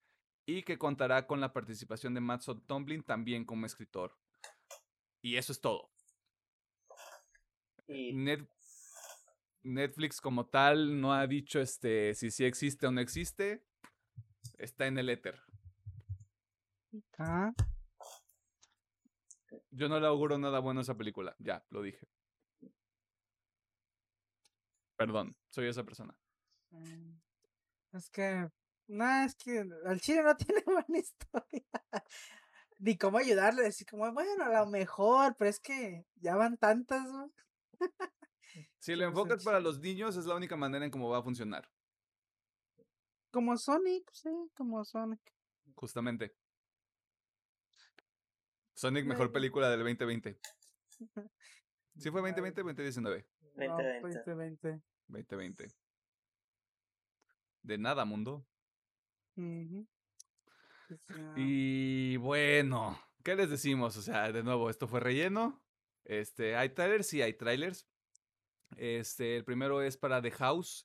[0.47, 4.17] y que contará con la participación de Matson Tomlin también como escritor.
[5.21, 5.91] Y eso es todo.
[9.63, 13.65] Netflix como tal no ha dicho este si sí existe o no existe.
[14.57, 15.41] Está en el éter.
[17.19, 17.53] Ah.
[19.71, 21.35] Yo no le auguro nada bueno a esa película.
[21.39, 22.09] Ya, lo dije.
[24.97, 26.17] Perdón, soy esa persona.
[26.71, 27.19] Mm,
[27.93, 28.51] es que
[28.89, 31.67] no, es que al chile no tiene buena historia.
[32.79, 37.07] Ni cómo ayudarle, decir como, bueno, a lo mejor, pero es que ya van tantas,
[38.79, 41.71] Si lo enfocas para los niños, es la única manera en cómo va a funcionar.
[43.31, 45.21] Como Sonic, sí, como Sonic.
[45.75, 46.35] Justamente.
[48.75, 50.39] Sonic, mejor película del 2020.
[51.97, 53.27] ¿Sí fue 2020 o 2019?
[54.03, 54.83] 2020.
[55.09, 55.73] 2020.
[57.63, 58.47] De nada, mundo.
[61.37, 63.97] Y bueno, ¿qué les decimos?
[63.97, 65.63] O sea, de nuevo, esto fue relleno.
[66.09, 67.07] Este, ¿hay trailers?
[67.07, 67.87] Sí, hay trailers.
[68.77, 70.85] Este, el primero es para The House.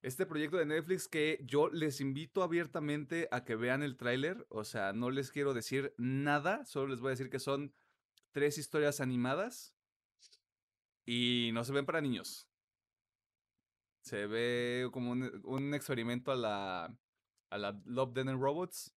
[0.00, 4.46] Este proyecto de Netflix que yo les invito abiertamente a que vean el tráiler.
[4.48, 7.74] O sea, no les quiero decir nada, solo les voy a decir que son
[8.30, 9.74] tres historias animadas
[11.04, 12.48] y no se ven para niños.
[14.02, 16.96] Se ve como un, experimento a la
[17.50, 18.94] a la Love, Dead and Robots.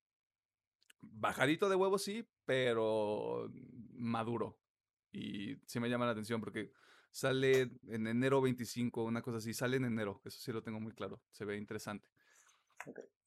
[1.02, 3.52] Bajadito de huevo, sí, pero
[3.96, 4.63] maduro.
[5.14, 6.72] Y sí me llama la atención porque
[7.12, 9.54] sale en enero 25, una cosa así.
[9.54, 11.22] Sale en enero, eso sí lo tengo muy claro.
[11.32, 12.10] Se ve interesante.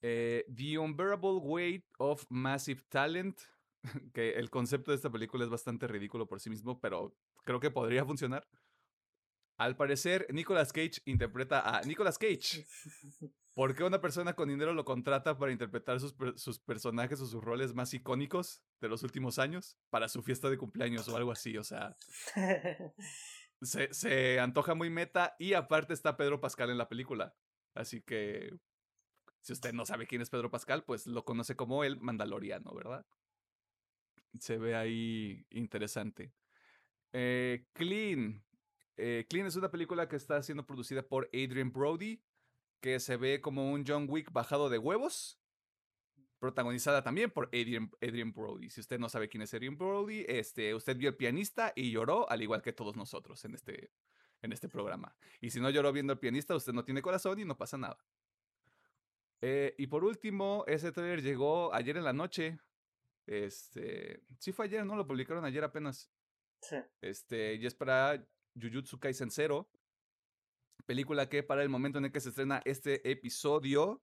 [0.03, 3.41] Eh, The Unbearable Weight of Massive Talent.
[4.13, 7.71] Que el concepto de esta película es bastante ridículo por sí mismo, pero creo que
[7.71, 8.45] podría funcionar.
[9.59, 12.67] Al parecer, Nicolas Cage interpreta a Nicolas Cage.
[13.57, 16.13] ¿Por qué una persona con dinero lo contrata para interpretar sus,
[16.59, 21.09] personajes o sus roles más icónicos de los últimos años para su fiesta de cumpleaños
[21.09, 21.57] o algo así?
[21.57, 21.97] O sea,
[23.63, 27.35] se, se antoja muy meta y aparte está Pedro Pascal en la película.
[27.73, 28.55] Así que,
[29.41, 33.07] si usted no sabe quién es Pedro Pascal, pues lo conoce como el Mandaloriano, ¿verdad?
[34.39, 36.35] Se ve ahí interesante.
[37.15, 38.45] Eh, Clean.
[38.99, 42.21] Eh, Clean es una película que está siendo producida por Adrian Brody
[42.81, 45.41] que se ve como un John Wick bajado de huevos,
[46.39, 48.71] protagonizada también por Adrian, Adrian, Brody.
[48.71, 52.29] Si usted no sabe quién es Adrian Brody, este, usted vio el pianista y lloró,
[52.31, 53.91] al igual que todos nosotros en este,
[54.43, 55.17] en este programa.
[55.41, 57.99] Y si no lloró viendo el pianista, usted no tiene corazón y no pasa nada.
[59.41, 62.59] Eh, y por último, ese trailer llegó ayer en la noche.
[63.27, 64.97] Este, sí fue ayer, ¿no?
[64.97, 66.11] Lo publicaron ayer apenas.
[66.61, 66.77] Sí.
[67.01, 69.69] Este, y es para Jujutsu Kaisen Zero
[70.87, 74.03] película que para el momento en el que se estrena este episodio,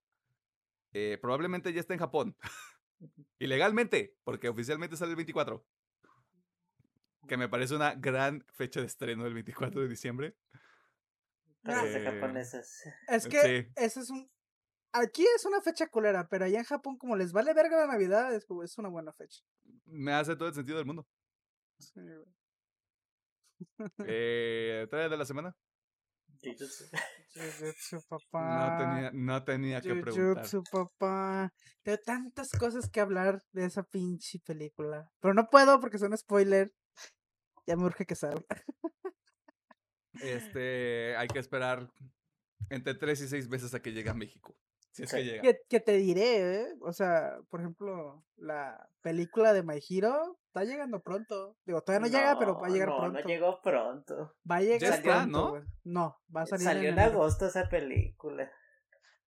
[0.93, 2.38] eh, probablemente ya está en Japón.
[3.39, 5.65] Ilegalmente, porque oficialmente sale el 24.
[7.28, 10.36] Que me parece una gran fecha de estreno el 24 de diciembre.
[11.65, 12.19] Eh,
[13.08, 14.30] es que ese es un.
[14.91, 18.34] Aquí es una fecha culera, pero allá en Japón, como les vale verga la Navidad,
[18.36, 19.41] es, es una buena fecha.
[19.86, 21.08] Me hace todo el sentido del mundo.
[24.05, 25.58] eh, de la semana?
[27.34, 28.70] Jujutsu, papá.
[28.70, 30.46] No tenía, no tenía que preguntar.
[30.46, 31.52] Jujutsu, papá.
[31.82, 35.10] Tengo tantas cosas que hablar de esa pinche película.
[35.20, 36.72] Pero no puedo porque son spoiler.
[37.66, 38.46] Ya me urge que salga.
[40.22, 41.89] Este, hay que esperar
[42.70, 44.56] entre tres y seis meses a que llegue a México.
[44.94, 45.41] Si es que llega.
[45.68, 46.68] Que, te diré, ¿eh?
[46.82, 51.58] O sea, por ejemplo, la película de My Hero está llegando pronto.
[51.66, 53.20] Digo, todavía no, llega, pero va a llegar pronto.
[53.20, 54.36] No, llegó pronto.
[54.50, 55.66] Va a llegar pronto, ¿no?
[55.84, 58.52] No, va a salir Salió en, agosto esa película.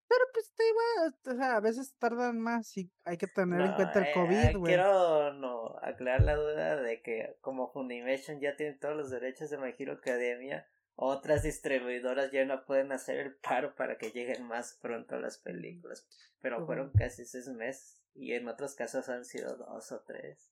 [0.08, 3.74] Pero pues te iba, o sea, a veces tardan más y hay que tener en
[3.74, 4.72] cuenta el COVID, eh, güey.
[4.72, 9.58] quiero no, aclarar la duda de que como Funimation ya tiene todos los derechos de
[9.58, 10.64] My Hero Academia,
[10.96, 16.08] otras distribuidoras ya no pueden hacer el paro para que lleguen más pronto las películas.
[16.40, 20.50] Pero fueron casi seis meses y en otros casos han sido dos o tres.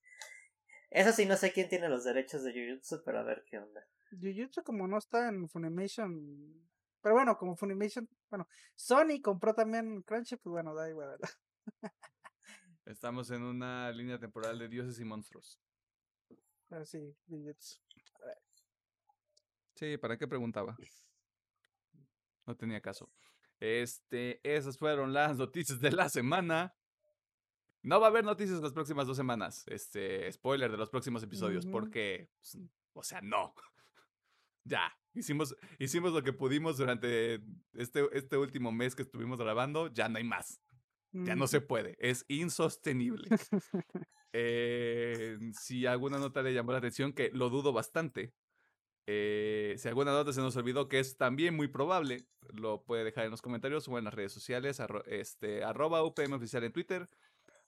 [0.90, 3.84] Eso sí, no sé quién tiene los derechos de Jujutsu, pero a ver qué onda.
[4.12, 6.70] Jujutsu como no está en Funimation...
[7.00, 8.08] Pero bueno, como Funimation...
[8.28, 11.18] Bueno, Sony compró también Crunchy, pues bueno, da igual.
[12.84, 15.58] Estamos en una línea temporal de dioses y monstruos.
[16.68, 17.83] Pero sí, Jujutsu.
[19.74, 20.76] Sí, ¿para qué preguntaba?
[22.46, 23.10] No tenía caso.
[23.60, 26.74] Este, esas fueron las noticias de la semana.
[27.82, 29.64] No va a haber noticias las próximas dos semanas.
[29.66, 31.72] Este, spoiler de los próximos episodios, Ujú.
[31.72, 32.58] porque, pues,
[32.92, 33.54] o sea, no.
[34.66, 37.42] Ya, hicimos, hicimos lo que pudimos durante
[37.74, 40.62] este, este último mes que estuvimos grabando, ya no hay más.
[41.12, 43.28] Ya no se puede, es insostenible.
[44.36, 48.34] Eh, si alguna nota le llamó la atención, que lo dudo bastante,
[49.06, 53.24] eh, si alguna nota se nos olvidó, que es también muy probable, lo puede dejar
[53.24, 57.08] en los comentarios o en las redes sociales, arro- este, arroba UPM oficial en Twitter,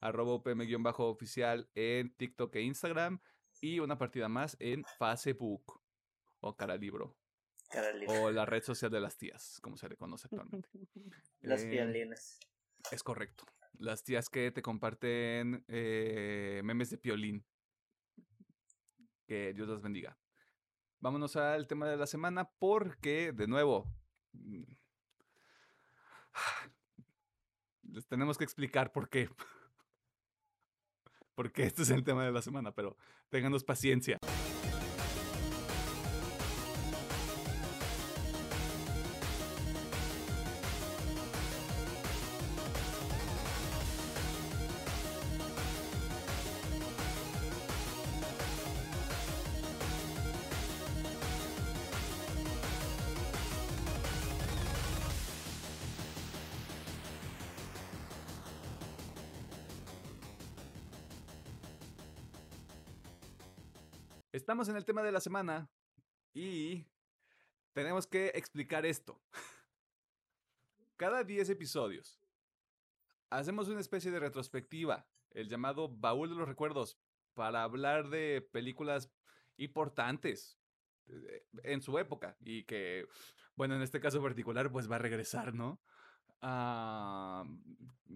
[0.01, 3.21] arroba UPM-oficial en TikTok e Instagram,
[3.61, 5.81] y una partida más en Facebook,
[6.41, 7.17] o Cara Libro,
[7.71, 10.69] Cara o la red social de las tías, como se le conoce actualmente.
[11.41, 11.69] Los Eh,
[12.93, 13.45] es correcto.
[13.79, 17.45] Las tías que te comparten eh, memes de piolín.
[19.27, 20.17] Que Dios las bendiga.
[21.01, 23.87] Vámonos al tema de la semana porque, de nuevo,
[24.33, 24.63] mm,
[27.93, 29.29] les tenemos que explicar por qué.
[31.35, 32.97] Porque este es el tema de la semana, pero
[33.29, 34.19] ténganos paciencia.
[64.37, 65.71] Estamos en el tema de la semana
[66.35, 66.85] y
[67.73, 69.19] tenemos que explicar esto.
[70.99, 72.21] Cada 10 episodios
[73.31, 76.99] hacemos una especie de retrospectiva, el llamado baúl de los recuerdos,
[77.33, 79.11] para hablar de películas
[79.57, 80.59] importantes
[81.09, 83.09] eh, en su época y que,
[83.55, 85.81] bueno, en este caso particular, pues va a regresar, ¿no?
[86.43, 87.43] Ah,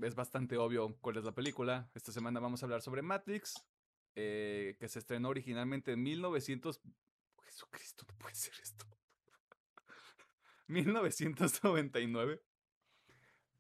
[0.03, 1.91] es bastante obvio cuál es la película.
[1.95, 3.55] Esta semana vamos a hablar sobre Matrix,
[4.15, 6.81] eh, que se estrenó originalmente en 1900...
[7.43, 8.87] Jesucristo, no puede ser esto.
[10.69, 12.43] 1999.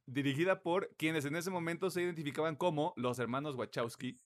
[0.07, 4.20] Dirigida por quienes en ese momento se identificaban como los hermanos Wachowski.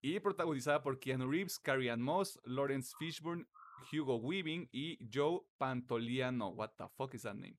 [0.00, 3.46] Y protagonizada por Keanu Reeves, Carrie Ann Moss, Lawrence Fishburne,
[3.92, 6.48] Hugo Weaving y Joe Pantoliano.
[6.48, 7.58] What the fuck is that name?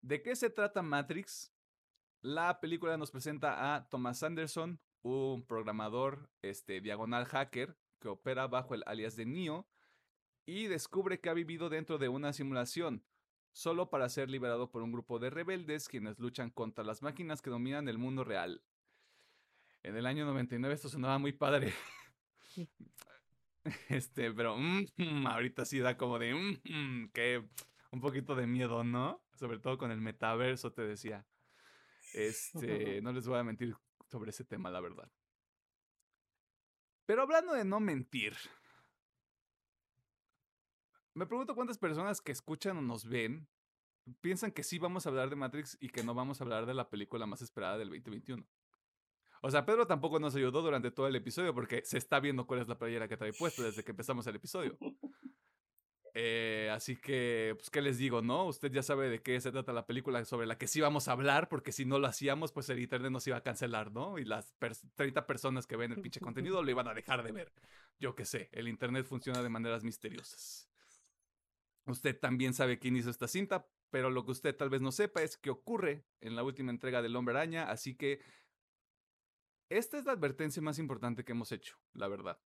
[0.00, 1.50] ¿De qué se trata Matrix?
[2.20, 8.74] La película nos presenta a Thomas Anderson, un programador este, diagonal hacker que opera bajo
[8.74, 9.68] el alias de Neo
[10.46, 13.04] y descubre que ha vivido dentro de una simulación,
[13.52, 17.50] solo para ser liberado por un grupo de rebeldes quienes luchan contra las máquinas que
[17.50, 18.62] dominan el mundo real.
[19.82, 21.72] En el año 99 esto sonaba muy padre.
[23.88, 27.42] Este, pero mm, ahorita sí da como de mm, que
[27.92, 29.24] un poquito de miedo, ¿no?
[29.36, 31.24] Sobre todo con el metaverso, te decía.
[32.12, 33.74] Este, no les voy a mentir
[34.10, 35.10] sobre ese tema, la verdad.
[37.06, 38.34] Pero hablando de no mentir,
[41.14, 43.48] me pregunto cuántas personas que escuchan o nos ven
[44.20, 46.74] piensan que sí vamos a hablar de Matrix y que no vamos a hablar de
[46.74, 48.46] la película más esperada del 2021.
[49.42, 52.60] O sea, Pedro tampoco nos ayudó durante todo el episodio porque se está viendo cuál
[52.60, 54.78] es la playera que trae puesta desde que empezamos el episodio.
[56.16, 58.46] Eh, así que, pues, ¿qué les digo, no?
[58.46, 61.12] Usted ya sabe de qué se trata la película sobre la que sí vamos a
[61.12, 64.18] hablar, porque si no lo hacíamos, pues el internet nos iba a cancelar, ¿no?
[64.18, 67.32] Y las pers- 30 personas que ven el pinche contenido lo iban a dejar de
[67.32, 67.52] ver.
[67.98, 70.68] Yo qué sé, el internet funciona de maneras misteriosas.
[71.86, 75.22] Usted también sabe quién hizo esta cinta, pero lo que usted tal vez no sepa
[75.22, 78.20] es que ocurre en la última entrega del Hombre Araña, así que
[79.68, 82.38] esta es la advertencia más importante que hemos hecho, la verdad.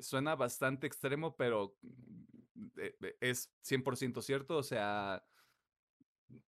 [0.00, 4.56] Suena bastante extremo, pero mm, eh, eh, es 100% cierto.
[4.56, 5.24] O sea,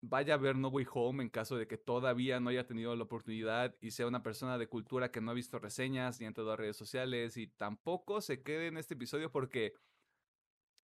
[0.01, 3.05] vaya a ver No Way Home en caso de que todavía no haya tenido la
[3.05, 6.53] oportunidad y sea una persona de cultura que no ha visto reseñas ni ha entrado
[6.53, 9.75] a redes sociales y tampoco se quede en este episodio porque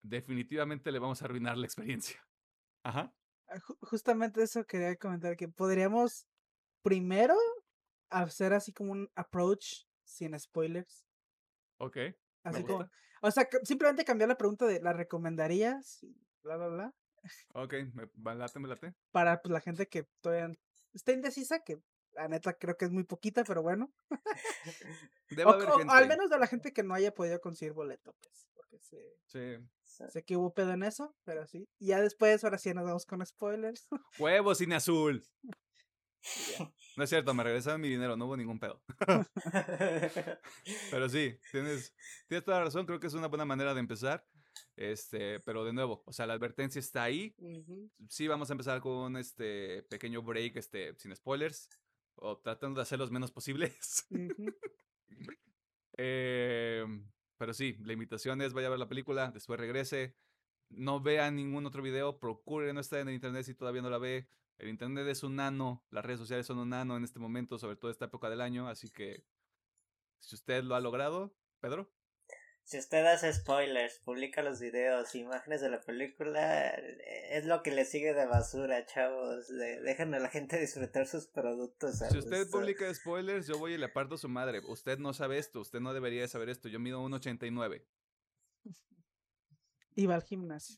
[0.03, 2.20] definitivamente le vamos a arruinar la experiencia.
[2.82, 3.14] Ajá.
[3.48, 6.26] Ah, ju- Justamente eso quería comentar, que podríamos
[6.82, 7.34] primero
[8.11, 11.07] hacer así como un approach sin spoilers.
[11.78, 11.96] Ok.
[12.43, 12.88] Así como,
[13.22, 16.01] o sea, simplemente cambiar la pregunta de ¿la recomendarías?
[16.43, 16.95] Bla, bla, bla.
[17.55, 18.95] Ok, me, late, me late.
[19.11, 20.51] Para pues, la gente que todavía
[20.95, 21.78] está indecisa, que
[22.12, 23.93] la neta creo que es muy poquita, pero bueno.
[25.30, 25.93] Debe O, haber o gente.
[25.93, 28.49] al menos de la gente que no haya podido conseguir boleto, pues.
[28.55, 30.09] Porque sé, Sí.
[30.09, 31.68] sé que hubo pedo en eso, pero sí.
[31.78, 33.86] Y ya después, ahora sí nos vamos con spoilers.
[34.18, 35.22] Huevo cine azul.
[36.96, 38.82] No es cierto, me regresaron mi dinero, no hubo ningún pedo.
[40.90, 41.94] pero sí, tienes,
[42.26, 44.26] tienes toda la razón, creo que es una buena manera de empezar.
[44.76, 47.34] Este, pero de nuevo, o sea, la advertencia está ahí.
[47.38, 47.90] Ujú.
[48.08, 51.68] Sí, vamos a empezar con este pequeño break, este, sin spoilers.
[52.16, 54.06] O tratando de hacer los menos posibles.
[56.02, 56.82] Eh,
[57.36, 60.16] pero sí, la invitación es vaya a ver la película, después regrese.
[60.70, 63.98] No vea ningún otro video, procure no estar en el internet si todavía no la
[63.98, 64.26] ve.
[64.61, 67.76] El internet es un nano, las redes sociales son un nano en este momento, sobre
[67.76, 69.24] todo esta época del año, así que
[70.18, 71.90] si usted lo ha logrado, Pedro,
[72.62, 77.70] Si usted hace spoilers, publica los videos, imágenes de la película, eh, es lo que
[77.72, 79.48] le sigue de basura, chavos.
[79.48, 81.98] De- dejan a la gente disfrutar sus productos.
[81.98, 82.58] si usted gusto.
[82.58, 84.61] publica spoilers, yo voy y le parto a su madre.
[84.68, 86.68] Usted no sabe esto, usted no debería de saber esto.
[86.68, 87.82] Yo mido 1.89
[89.96, 90.76] Iba al gimnasio.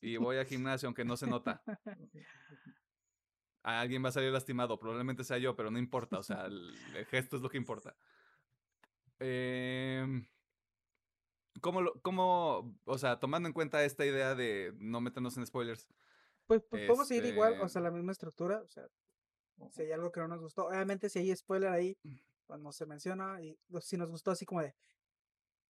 [0.00, 1.62] y voy al gimnasio aunque no se nota.
[3.62, 7.06] Alguien va a salir lastimado, probablemente sea yo, pero no importa, o sea, el, el
[7.06, 7.94] gesto es lo que importa.
[9.20, 10.26] Em,
[11.60, 15.86] ¿cómo, lo- cómo, o sea, tomando en cuenta esta idea de no meternos en spoilers?
[16.46, 18.88] Pues, pues podemos seguir igual, o Este- sea, la misma estructura, o sea,
[19.70, 21.96] si hay algo que no nos gustó, obviamente si hay spoiler ahí,
[22.46, 24.74] pues no se menciona, y si nos gustó así como de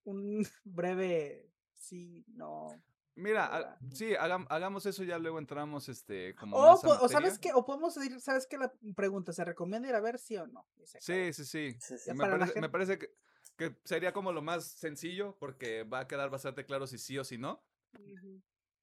[0.05, 2.69] un breve sí, no.
[3.15, 6.77] Mira, sí, hagam- hagamos eso, ya luego entramos, este, como O,
[7.09, 8.57] sabes qué, o podemos decir, ¿sabes qué?
[8.57, 10.67] La pregunta, ¿se recomienda ir a ver sí o no?
[10.99, 11.77] Sí, sí, sí.
[11.79, 12.05] Sí, sí.
[12.07, 13.15] Ya Me parece, me gente- parece que,
[13.57, 17.25] que sería como lo más sencillo porque va a quedar bastante claro si sí o
[17.25, 17.63] si no.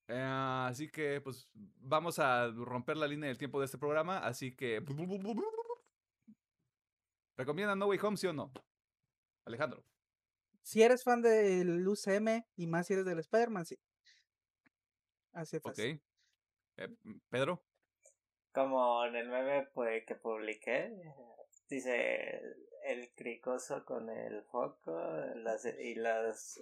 [0.08, 0.24] Eh,
[0.68, 4.20] así que, pues, vamos a romper la línea del tiempo de este programa.
[4.20, 4.84] Así que.
[7.38, 8.52] ¿Recomienda No Way Home, sí o no?
[9.46, 9.84] Alejandro.
[10.62, 13.80] Si eres fan del UCM y más si eres del Spider-Man, sí.
[15.34, 15.66] Así es.
[15.66, 15.80] Ok.
[15.80, 16.02] Eh,
[17.30, 17.62] Pedro.
[18.52, 20.92] Como en el meme pues, que publiqué,
[21.70, 22.42] dice
[22.86, 24.98] el cricoso con el foco
[25.36, 26.58] las, y las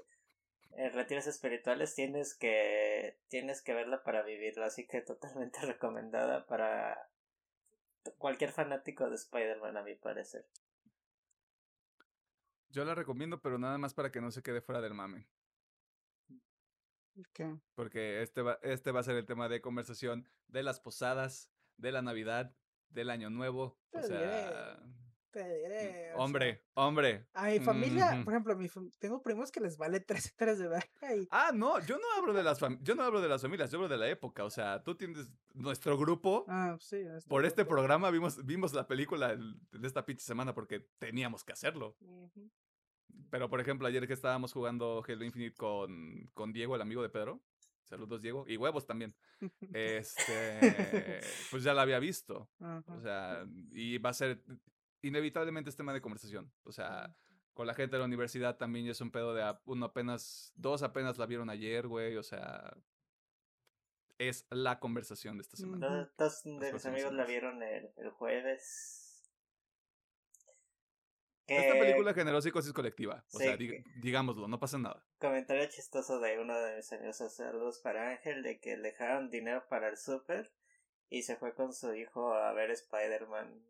[0.76, 7.10] eh, retiros espirituales tienes que tienes que verla para vivirla, así que totalmente recomendada para
[8.18, 10.46] cualquier fanático de Spider-Man a mi parecer.
[12.70, 15.28] Yo la recomiendo, pero nada más para que no se quede fuera del mame.
[17.18, 17.60] Ok.
[17.76, 21.92] Porque este va, este va a ser el tema de conversación de las posadas, de
[21.92, 22.56] la Navidad,
[22.90, 23.80] del Año Nuevo.
[23.92, 24.80] O Te diré, sea.
[25.30, 27.28] Te diré, o sea, Hombre, hombre.
[27.34, 28.24] A mi familia, Ujú.
[28.24, 31.80] por ejemplo, mi tengo primos que les vale tres hectáreas de verga y Ah, no,
[31.86, 34.08] yo no hablo de las yo no hablo de las familias, yo hablo de la
[34.10, 34.46] época.
[34.46, 36.46] O sea, tú tienes nuestro grupo.
[36.48, 37.04] Ah, sí.
[37.28, 41.52] Por este programa vimos, vimos la película el- de esta pinche semana porque teníamos que
[41.54, 41.98] hacerlo.
[42.00, 42.50] Ujú.
[43.30, 47.10] Pero, por ejemplo, ayer que estábamos jugando Halo Infinite con, con Diego, el amigo de
[47.10, 47.42] Pedro.
[47.84, 48.46] Saludos, Diego.
[48.48, 49.16] Y huevos también.
[49.74, 52.50] Este, pues ya la había visto.
[52.88, 54.42] O sea, y va a ser
[55.02, 56.52] inevitablemente es tema de conversación.
[56.64, 57.16] O sea,
[57.54, 60.52] con la gente de la universidad también ya es un pedo de a- uno apenas,
[60.56, 62.18] dos apenas la vieron ayer, güey.
[62.18, 62.76] O sea,
[64.18, 65.88] es la conversación de esta semana.
[66.18, 69.07] Dos, dos de mis amigos la vieron el, el jueves.
[71.48, 73.24] Esta Que- película generó psicosis colectiva.
[73.32, 75.04] O sí, sea, diga- digámoslo, no pasa nada.
[75.18, 79.64] comentario chistoso de uno de mis amigos, saludos para Ángel, de que le dejaron dinero
[79.70, 80.52] para el súper
[81.10, 83.64] y se fue con su hijo a ver Spider-Man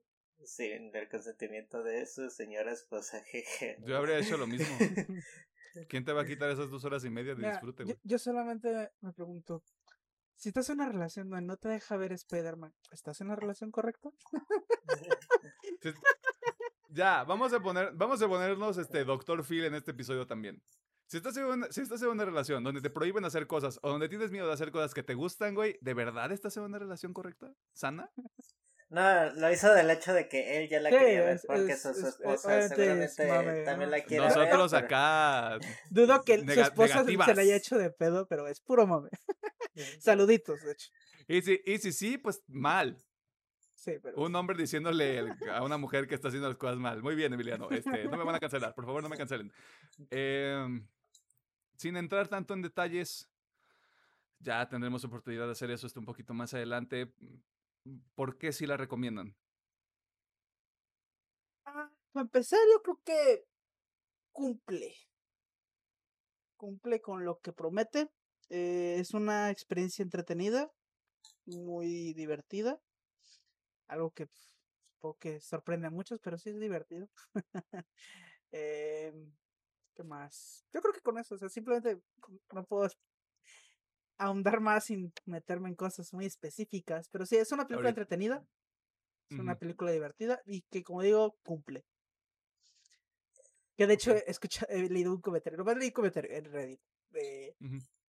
[0.43, 3.21] sin el consentimiento de su señora esposa.
[3.31, 3.77] jeje.
[3.85, 4.75] Yo habría hecho lo mismo.
[5.89, 7.99] ¿Quién te va a quitar esas dos horas y media de Mira, disfrute, yo, güey?
[8.03, 9.63] yo solamente me pregunto,
[10.35, 13.69] si estás en una relación donde no te deja ver Spider-Man, ¿estás en la relación
[13.69, 14.09] correcta?
[15.81, 15.89] Sí,
[16.97, 20.63] Ya, vamos a poner, vamos a ponernos este Doctor Phil en este episodio también.
[21.05, 23.89] Si estás, en una, si estás en una relación donde te prohíben hacer cosas o
[23.91, 26.79] donde tienes miedo de hacer cosas que te gustan, güey, ¿de verdad estás en una
[26.79, 27.53] relación correcta?
[27.73, 28.09] ¿Sana?
[28.89, 29.01] No,
[29.33, 31.81] lo hizo del hecho de que él ya la Sí, quería ver es- porque es-
[31.81, 34.37] su, su es- esposa es seguramente mame, también la quiere ver.
[34.37, 35.59] Nosotros pero- acá.
[35.89, 39.09] Dudo que su esposa se- le haya hecho de pedo, pero es puro mame.
[39.99, 40.89] Saluditos, de hecho.
[41.27, 42.95] Y si, y si sí, pues mal.
[43.87, 45.19] Sí, pero Un hombre diciéndole
[45.53, 47.01] a una mujer que está haciendo las cosas mal.
[47.01, 47.69] Muy bien, Emiliano.
[47.69, 49.49] Este, no me van a cancelar, por favor, no me cancelen.
[50.09, 50.85] Em,
[51.77, 53.29] sin entrar tanto en detalles,
[54.39, 57.13] ya tendremos oportunidad de hacer eso esto un poquito más adelante.
[58.13, 59.33] ¿Por qué sí la recomiendan?
[61.63, 63.45] Ah, para empezar, yo creo que
[64.33, 64.93] cumple.
[66.57, 68.09] Cumple con lo que promete.
[68.49, 70.69] Eh, es una experiencia entretenida,
[71.45, 72.81] muy divertida.
[73.87, 77.09] Algo que pf, supongo que sorprende a muchos, pero sí es divertido.
[78.51, 79.33] Em,
[79.93, 80.65] ¿Qué más?
[80.73, 82.01] Yo creo que con eso, o sea, simplemente
[82.53, 82.87] no puedo
[84.17, 88.45] ahondar más sin meterme en cosas muy específicas, pero sí, es una película Ahorita- entretenida.
[89.29, 91.83] Es una película divertida y que, como digo, cumple.
[93.75, 96.81] Que de hecho he, escuchado, he leído un comentario, nomás leí un comentario en Reddit.
[97.09, 97.55] De.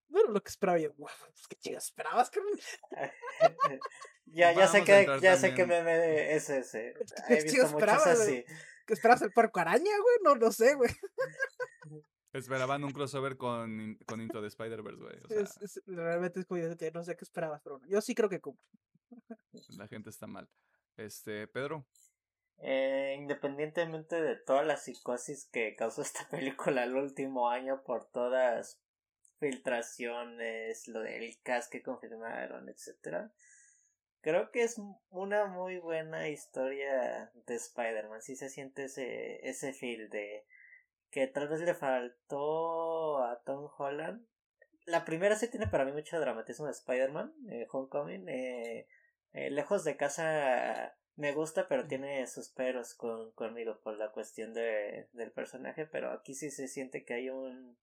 [0.09, 0.91] No era lo que esperaba yo.
[0.95, 2.59] "Guau, Pues qué chingas esperabas, carnal?".
[4.25, 6.93] ya, ya sé que, ya sé que meme de- es ese.
[7.27, 8.45] ¿Qué He visto chingas muchos esperabas, así.
[8.85, 10.15] ¿Qué esperabas el puerco araña, güey?
[10.23, 10.89] No, no sé, güey.
[12.33, 15.17] Esperaban un crossover con, con Into the Spider-Verse, güey.
[15.23, 18.01] O sea, Es- es- realmente es como que no sé qué esperabas, pero bueno, yo
[18.01, 18.63] sí creo que cumple.
[19.77, 20.47] la gente está mal.
[20.97, 21.87] Este, Pedro.
[22.61, 28.79] Eh, independientemente de toda la psicosis que causó esta película el último año por todas
[29.39, 33.31] filtraciones, lo del cast que confirmaron, etcétera,
[34.21, 34.79] creo que es
[35.09, 38.21] una muy buena historia de Spider-Man.
[38.21, 40.45] Sí se siente ese, ese feel de
[41.11, 44.25] que tal vez le faltó a Tom Holland.
[44.85, 48.27] La primera sí tiene para mí mucho dramatismo de Spider-Man, eh, Homecoming.
[48.27, 48.87] eh,
[49.33, 54.53] eh, lejos de casa me gusta, pero tiene sus peros con, conmigo por la cuestión
[54.53, 55.85] de, del personaje.
[55.85, 57.77] Pero aquí sí se siente que hay un.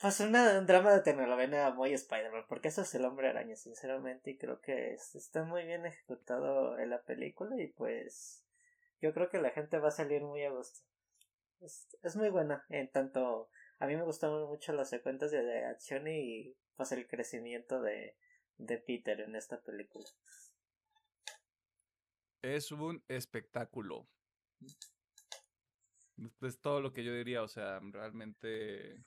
[0.00, 4.30] Pues una, un drama de telenovela muy Spider-Man, porque eso es el hombre araña, sinceramente,
[4.30, 8.44] y creo que es- está muy bien ejecutado en la película, y pues
[9.00, 10.80] yo creo que la gente va a salir muy a gusto.
[11.60, 15.64] Es, es muy buena, en tanto a mí me gustaron mucho las secuencias de, de
[15.64, 18.16] acción y pues el crecimiento de,
[18.56, 20.06] de Peter en esta película.
[22.42, 24.06] Es un espectáculo.
[26.42, 29.04] Es todo lo que yo diría, o sea, realmente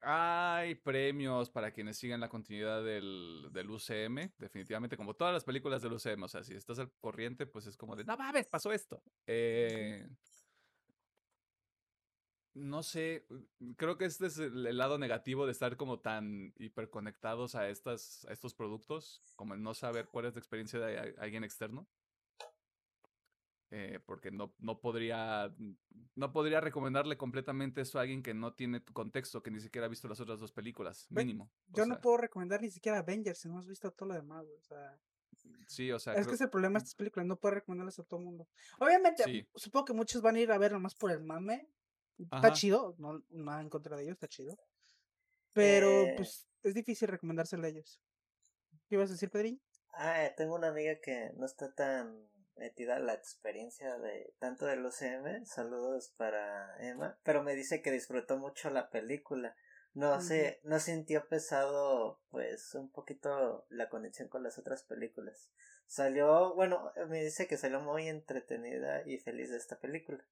[0.00, 5.82] hay premios para quienes sigan la continuidad del, del UCM, definitivamente, como todas las películas
[5.82, 8.72] del UCM, o sea, si estás al corriente, pues es como de, no mames, pasó
[8.72, 9.02] esto.
[9.26, 10.06] Eh,
[12.54, 13.26] no sé,
[13.76, 18.24] creo que este es el, el lado negativo de estar como tan hiperconectados a, estas,
[18.28, 21.86] a estos productos, como el no saber cuál es la experiencia de a- alguien externo.
[23.70, 25.52] Eh, porque no, no podría
[26.14, 29.86] no podría recomendarle completamente eso a alguien que no tiene tu contexto, que ni siquiera
[29.86, 31.50] ha visto las otras dos películas, mínimo.
[31.72, 34.14] O Yo no sea, puedo recomendar ni siquiera Avengers si no has visto todo lo
[34.14, 34.46] demás.
[34.46, 34.98] O sea,
[35.66, 38.04] Sí, o sea, es que es el problema de estas películas, no puedo recomendarlas a
[38.04, 38.48] todo el mundo.
[38.78, 39.48] Obviamente, Sí.
[39.54, 41.68] supongo que muchos van a ir a ver nomás por el mame.
[42.18, 44.56] Está chido, no nada en contra de ellos, está chido.
[45.52, 46.14] Pero, Eh.
[46.16, 48.00] pues, es difícil recomendárselo a ellos.
[48.88, 49.60] ¿Qué ibas a decir, Pedrín?
[49.92, 55.44] Ah, tengo una amiga que no está tan metida la experiencia de tanto del UCM.
[55.46, 57.18] Saludos para Emma.
[57.22, 59.56] Pero me dice que disfrutó mucho la película.
[59.94, 65.50] No sé, no sintió pesado, pues, un poquito la conexión con las otras películas.
[65.86, 70.22] Salió, bueno, me dice que salió muy entretenida y feliz de esta película.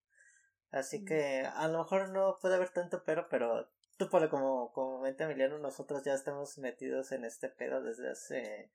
[0.71, 1.05] Así Mm.
[1.07, 5.25] que a lo mejor no puede haber tanto pero, pero tú por como, como comenta
[5.25, 8.71] Emiliano, nosotros ya estamos metidos en este pedo desde hace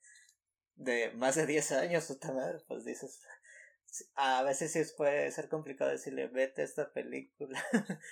[0.76, 3.22] de más de 10 años, puta madre, pues dices,
[4.16, 7.64] a veces sí puede ser complicado decirle, vete a esta película.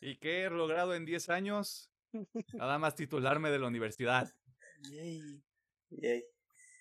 [0.00, 1.90] ¿Y qué he logrado en 10 años?
[2.52, 4.32] Nada más titularme de la universidad
[4.90, 5.42] Yay.
[5.90, 6.24] Yay.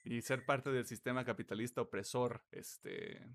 [0.03, 3.25] y ser parte del sistema capitalista opresor, este...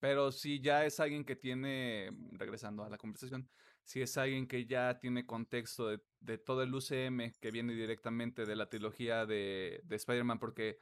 [0.00, 3.48] Pero si ya es alguien que tiene, regresando a la conversación,
[3.84, 8.44] si es alguien que ya tiene contexto de, de todo el UCM que viene directamente
[8.44, 10.80] de la trilogía de, de Spider-Man, porque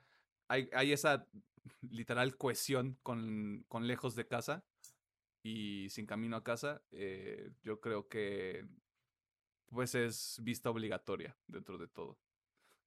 [0.48, 1.28] hay, hay esa
[1.82, 4.64] literal cohesión con, con lejos de casa
[5.42, 8.66] y sin camino a casa, eh, yo creo que
[9.70, 12.18] pues es vista obligatoria dentro de todo.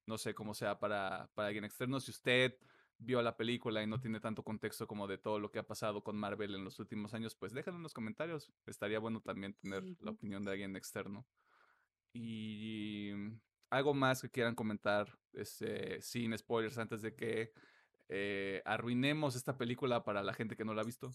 [0.06, 2.00] No sé cómo sea para, para alguien externo.
[2.00, 2.58] Si usted
[2.98, 6.04] vio la película y no tiene tanto contexto como de todo lo que ha pasado
[6.04, 8.52] con Marvel en los últimos años, pues déjenlo en los comentarios.
[8.66, 11.26] Estaría bueno también tener la opinión de alguien externo.
[12.12, 13.12] Y
[13.70, 17.54] algo más que quieran comentar, este, sin spoilers, antes de que
[18.16, 21.12] eh, arruinemos esta película para la gente que no la ha visto.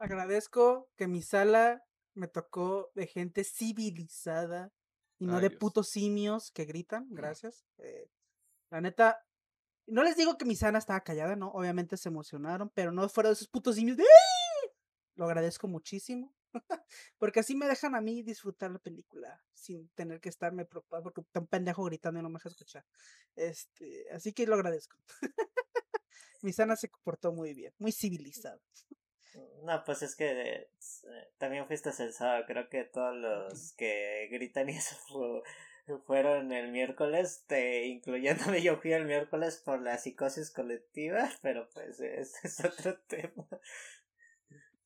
[0.00, 1.84] Agradezco que mi sala
[2.14, 4.72] me tocó de gente civilizada
[5.20, 5.60] y no Ay, de Dios.
[5.60, 7.06] putos simios que gritan.
[7.10, 7.64] Gracias.
[7.78, 8.10] Eh,
[8.70, 9.24] la neta,
[9.86, 11.52] no les digo que mi sana estaba callada, ¿no?
[11.52, 14.04] Obviamente se emocionaron, pero no fueron esos putos simios de.
[15.14, 16.34] Lo agradezco muchísimo.
[17.18, 21.22] porque así me dejan a mí disfrutar la película sin tener que estarme preocupado porque
[21.38, 22.84] un pendejo gritando y no me deja escuchar.
[23.36, 24.96] Este, así que lo agradezco.
[26.42, 28.60] mi sana se comportó muy bien, muy civilizada.
[29.62, 30.70] No, pues es que eh,
[31.38, 32.44] también fuiste censado.
[32.46, 35.42] Creo que todos los que gritan y eso fu-
[36.06, 38.62] fueron el miércoles, te, incluyéndome.
[38.62, 43.46] Yo fui el miércoles por la psicosis colectiva, pero pues ese es otro tema.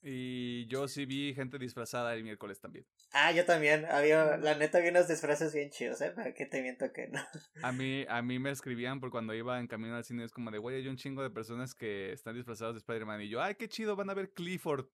[0.06, 2.86] Y yo sí vi gente disfrazada el miércoles también.
[3.12, 3.86] Ah, yo también.
[3.86, 6.10] Había, la neta, vi unos disfraces bien chidos, ¿eh?
[6.10, 7.20] ¿Para qué te miento que no?
[7.62, 10.50] A mí, a mí me escribían por cuando iba en camino al cine, es como
[10.50, 13.22] de, güey, hay un chingo de personas que están disfrazadas de Spider-Man.
[13.22, 14.86] Y yo, ay, qué chido, van a ver Clifford.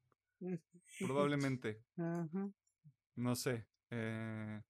[1.01, 1.83] Probablemente.
[3.17, 3.67] No sé.
[3.91, 4.63] Eh,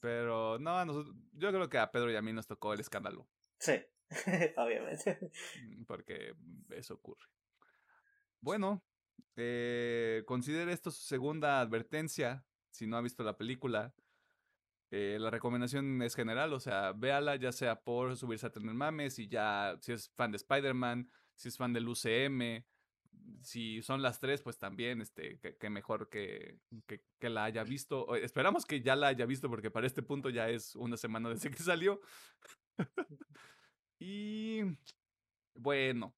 [0.00, 3.28] pero no, nosotros, yo creo que a Pedro y a mí nos tocó el escándalo.
[3.58, 3.80] Sí,
[4.56, 5.18] obviamente.
[5.62, 6.34] Mm, porque
[6.70, 7.24] eso ocurre.
[8.40, 8.84] Bueno,
[9.36, 12.44] eh, considere esto su segunda advertencia.
[12.70, 13.94] Si no ha visto la película,
[14.90, 19.18] eh, la recomendación es general, o sea, véala ya sea por subirse a tener mames,
[19.18, 22.64] y ya, si es fan de Spider-Man, si es fan del UCM,
[23.42, 28.14] si son las tres, pues también, este, que, mejor que, que, la haya visto.
[28.16, 31.50] Esperamos que ya la haya visto, porque para este punto ya es una semana desde
[31.50, 32.00] que salió.
[33.98, 34.62] y
[35.54, 36.14] bueno,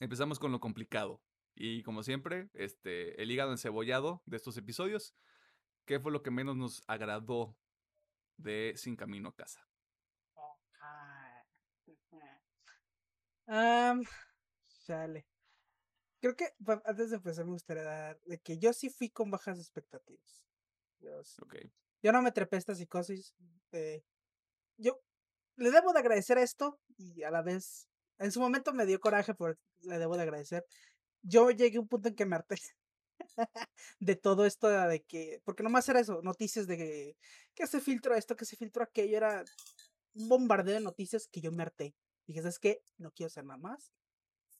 [0.00, 1.20] empezamos con lo complicado.
[1.54, 5.14] Y como siempre, este, el hígado encebollado de estos episodios.
[5.84, 7.56] ¿Qué fue lo que menos nos agradó
[8.36, 9.68] de Sin Camino a Casa?
[13.46, 14.02] Um,
[14.66, 15.26] sale
[16.24, 16.54] creo que
[16.86, 20.46] antes de empezar me gustaría dar de que yo sí fui con bajas expectativas.
[21.00, 21.20] Yo,
[22.02, 23.34] yo no me trepé esta psicosis.
[24.78, 25.02] yo
[25.56, 29.34] le debo de agradecer esto y a la vez, en su momento me dio coraje,
[29.34, 30.64] pero le debo de agradecer.
[31.26, 32.56] Yo llegué a un punto en que me harté
[33.98, 37.16] de todo esto de que, porque nomás era eso, noticias de que,
[37.54, 39.44] que se filtró esto, que se filtró aquello, era
[40.14, 41.94] un bombardeo de noticias que yo me harté.
[42.26, 42.82] Dije, ¿sabes qué?
[42.98, 43.92] No quiero hacer nada más.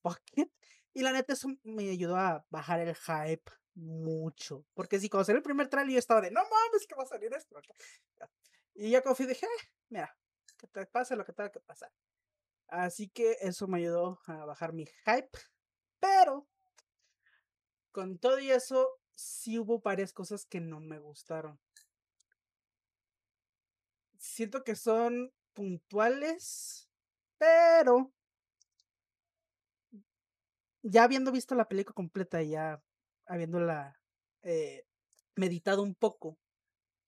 [0.02, 0.50] Fuck it.
[0.92, 4.64] Y la neta, eso me ayudó a bajar el hype mucho.
[4.74, 7.06] Porque si cuando salió el primer trailer yo estaba de, no mames, que va a
[7.06, 7.60] salir esto.
[8.74, 10.16] Y ya confío dije, eh, mira,
[10.58, 11.92] que te pase lo que tenga que pasar.
[12.68, 15.38] Así que eso me ayudó a bajar mi hype.
[16.00, 16.46] Pero,
[17.94, 21.60] con todo y eso, sí hubo varias cosas que no me gustaron.
[24.18, 26.90] Siento que son puntuales,
[27.38, 28.12] pero
[30.82, 32.82] ya habiendo visto la película completa y ya
[33.26, 34.00] habiéndola
[34.42, 34.84] eh,
[35.36, 36.36] meditado un poco,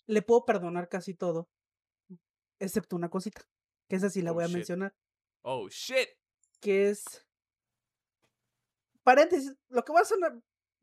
[0.06, 1.48] le puedo perdonar casi todo,
[2.60, 3.42] excepto una cosita,
[3.88, 4.94] que esa sí la oh, voy a mencionar.
[5.42, 6.10] Oh, shit.
[6.60, 7.26] Que es...
[9.02, 10.18] Paréntesis, lo que voy a hacer,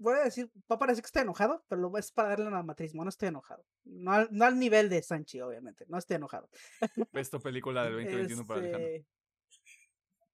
[0.04, 2.62] voy a decir, va a parecer que estoy enojado, pero lo es para darle una
[2.62, 3.66] matriz, no estoy enojado.
[3.84, 6.50] No al, nivel de Sanchi, obviamente, no estoy enojado.
[7.14, 8.90] Esta película del 2021 para Alejandro.
[8.90, 9.08] Este,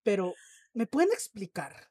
[0.04, 0.34] pero,
[0.74, 1.90] ¿me pueden explicar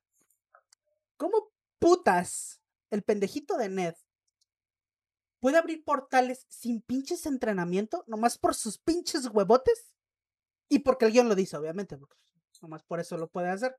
[1.18, 3.94] ¿Cómo putas el pendejito de Ned
[5.40, 9.92] puede abrir portales sin pinches entrenamiento, nomás por sus pinches huevotes?
[10.68, 12.16] Y porque el guion lo dice, obviamente, porque
[12.62, 13.76] nomás por eso lo puede hacer.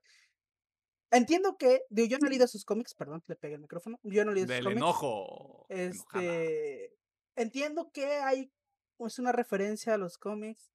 [1.10, 3.98] Entiendo que, digo, yo no he leído sus cómics, perdón, le pegué el micrófono.
[4.02, 4.76] Yo no he leído sus cómics.
[4.76, 5.66] enojo.
[5.68, 6.94] Este,
[7.36, 8.52] entiendo que hay
[8.96, 10.70] pues una referencia a los cómics.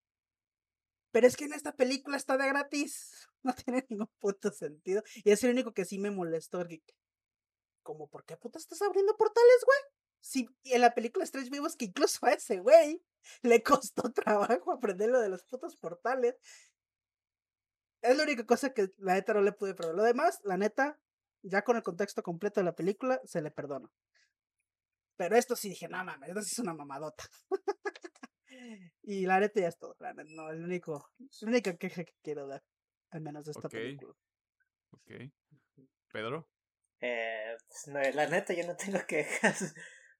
[1.11, 3.29] Pero es que en esta película está de gratis.
[3.45, 5.03] No tiene ningún puto sentido.
[5.23, 6.65] Y es el único que sí me molestó.
[7.83, 9.77] Como, ¿por qué puta estás abriendo portales, güey?
[10.19, 13.03] Si en la película Strange Vivos que incluso a ese güey
[13.43, 16.35] le costó trabajo aprender lo de los putos portales.
[18.05, 19.97] Es la única cosa que la neta no le pude perdonar.
[19.97, 20.99] Lo demás, la neta,
[21.41, 23.89] ya con el contexto completo de la película, se le perdona.
[25.17, 27.23] Pero esto sí dije, no mames, esto sí es una mamadota.
[29.03, 29.95] y la neta ya es todo.
[29.99, 32.63] La neta, no, el único, la única queja que quiero dar
[33.11, 34.13] al menos de esta película.
[34.91, 35.11] Ok.
[36.11, 36.49] ¿Pedro?
[36.99, 39.73] Eh, pues no, la neta yo no tengo quejas.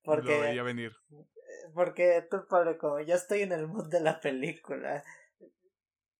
[0.03, 0.93] Porque, Lo veía venir.
[1.11, 5.03] Eh, porque tú, Pablo, como ya estoy en el mood de la película.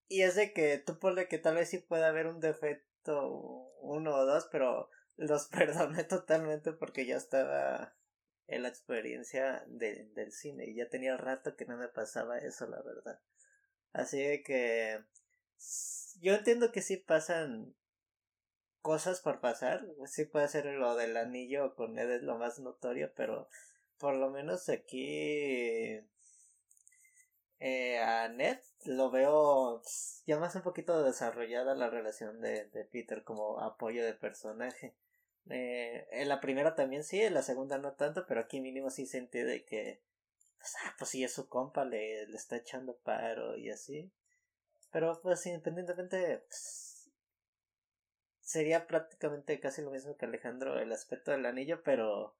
[0.08, 3.28] Y es de que tú, Pablo, que tal vez sí pueda haber un defecto,
[3.80, 7.94] uno o dos, pero los perdoné totalmente porque ya estaba
[8.46, 12.66] en la experiencia de, del cine y ya tenía rato que no me pasaba eso,
[12.66, 13.20] la verdad.
[13.92, 15.02] Así que
[16.20, 17.74] yo entiendo que sí pasan
[18.82, 19.84] cosas por pasar.
[20.06, 23.48] Sí puede ser lo del anillo con Ed es lo más notorio, pero
[23.98, 26.00] por lo menos aquí
[27.58, 29.82] eh, a Ned lo veo
[30.26, 34.94] ya más un poquito desarrollada la relación de, de Peter como apoyo de personaje.
[35.48, 39.06] Eh, en la primera también sí, en la segunda no tanto, pero aquí mínimo sí
[39.06, 40.00] sentí de que
[40.58, 44.10] pues, ah, pues sí es su compa, le, le está echando paro y así.
[44.92, 47.10] Pero pues independientemente pues,
[48.40, 52.34] sería prácticamente casi lo mismo que Alejandro el aspecto del anillo, pero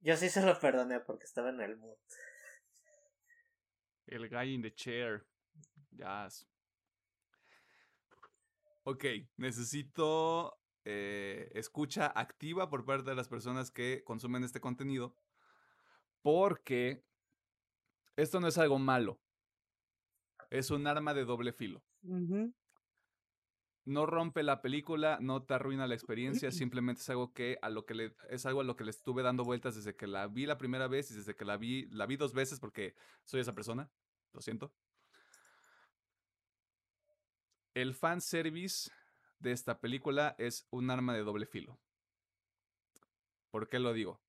[0.00, 1.96] yo sí se lo perdoné porque estaba en el mood.
[4.06, 5.24] El guy in the chair.
[5.90, 6.46] Yes.
[8.84, 9.04] Ok,
[9.36, 15.14] necesito eh, escucha activa por parte de las personas que consumen este contenido,
[16.22, 17.04] porque
[18.16, 19.20] esto no es algo malo,
[20.50, 21.82] es un arma de doble filo.
[23.84, 27.84] No rompe la película, no te arruina la experiencia, simplemente es algo que a lo
[27.84, 30.46] que le, es algo a lo que le estuve dando vueltas desde que la vi
[30.46, 33.54] la primera vez y desde que la vi, la vi dos veces porque soy esa
[33.54, 33.90] persona,
[34.32, 34.72] lo siento.
[37.74, 38.90] El fan service
[39.40, 41.78] de esta película es un arma de doble filo.
[43.50, 44.20] ¿Por qué lo digo?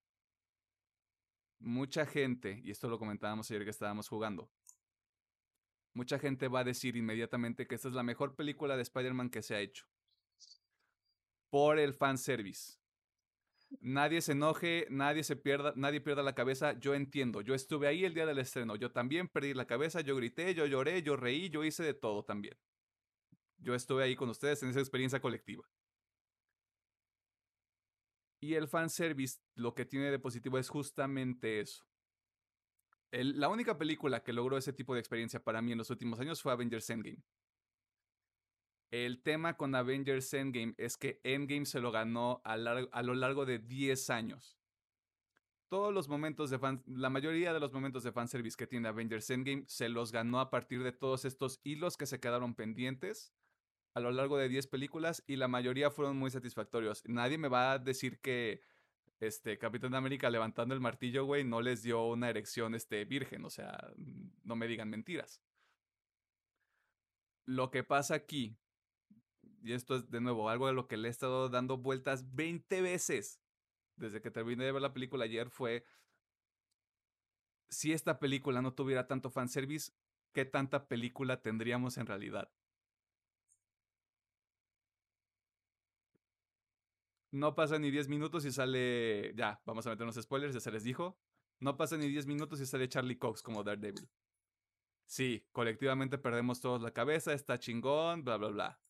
[1.60, 4.50] Mucha gente, y esto lo comentábamos ayer que estábamos jugando,
[5.94, 9.42] mucha gente va a decir inmediatamente que esta es la mejor película de Spider-Man que
[9.42, 9.86] se ha hecho.
[11.50, 12.80] Por el fanservice.
[13.80, 16.74] Nadie se enoje, nadie se pierda, nadie pierda la cabeza.
[16.80, 18.76] Yo entiendo, yo estuve ahí el día del estreno.
[18.76, 22.24] Yo también perdí la cabeza, yo grité, yo lloré, yo reí, yo hice de todo
[22.24, 22.58] también.
[23.58, 25.64] Yo estuve ahí con ustedes en esa experiencia colectiva.
[28.42, 31.86] Y el fanservice lo que tiene de positivo es justamente eso
[33.14, 36.42] la única película que logró ese tipo de experiencia para mí en los últimos años
[36.42, 37.24] fue Avengers Endgame.
[38.90, 43.46] El tema con Avengers Endgame es que Endgame se lo ganó a, a lo largo
[43.46, 44.60] de 10 años.
[45.70, 49.64] Todos los momentos de la mayoría de los momentos de fanservice que tiene Avengers Endgame
[49.68, 53.34] se los ganó a partir de todos estos hilos que se quedaron pendientes
[53.96, 57.04] a lo largo de 10 películas y la mayoría fueron muy satisfactorios.
[57.06, 58.62] Nadie me va a decir que
[59.28, 63.50] este, Capitán América levantando el martillo, güey, no les dio una erección, este, virgen, o
[63.50, 63.92] sea,
[64.44, 65.42] no me digan mentiras.
[67.46, 68.58] Lo que pasa aquí,
[69.62, 72.82] y esto es de nuevo algo de lo que le he estado dando vueltas 20
[72.82, 73.42] veces
[73.96, 75.86] desde que terminé de ver la película ayer, fue
[77.70, 79.92] si esta película no tuviera tanto fanservice,
[80.32, 82.52] ¿qué tanta película tendríamos en realidad?
[87.34, 89.34] No pasa ni 10 minutos y sale.
[89.36, 91.18] Ya, vamos a meternos spoilers, ya se les dijo.
[91.60, 94.08] No pasa ni 10 minutos y sale Charlie Cox como Daredevil.
[95.08, 98.82] Sí, colectivamente perdemos todos la cabeza, está chingón, bla, bla, bla.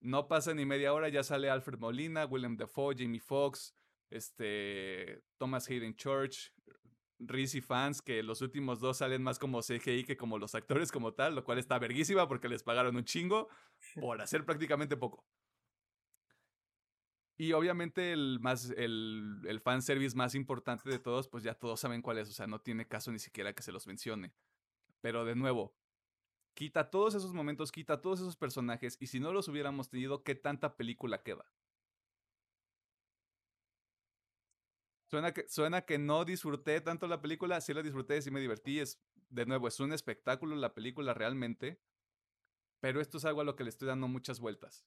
[0.00, 3.74] No pasa ni media hora, ya sale Alfred Molina, William Defoe, Jamie Foxx,
[4.10, 6.52] este, Thomas Hayden Church,
[7.18, 11.14] Reese fans, que los últimos dos salen más como CGI que como los actores como
[11.14, 13.48] tal, lo cual está verguísima porque les pagaron un chingo
[13.98, 15.24] por hacer prácticamente poco.
[17.40, 22.02] Y obviamente el, más, el, el fanservice más importante de todos, pues ya todos saben
[22.02, 24.34] cuál es, o sea, no tiene caso ni siquiera que se los mencione.
[25.00, 25.74] Pero de nuevo,
[26.52, 30.34] quita todos esos momentos, quita todos esos personajes, y si no los hubiéramos tenido, ¿qué
[30.34, 31.50] tanta película queda?
[35.06, 38.80] Suena que, suena que no disfruté tanto la película, sí la disfruté, sí me divertí,
[38.80, 41.80] es, de nuevo, es un espectáculo la película realmente,
[42.80, 44.84] pero esto es algo a lo que le estoy dando muchas vueltas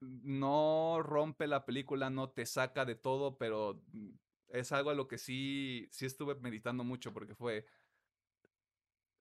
[0.00, 4.10] no rompe la película, no te saca de todo, pero mm,
[4.48, 7.66] es algo a lo que sí, sí estuve meditando mucho porque fue...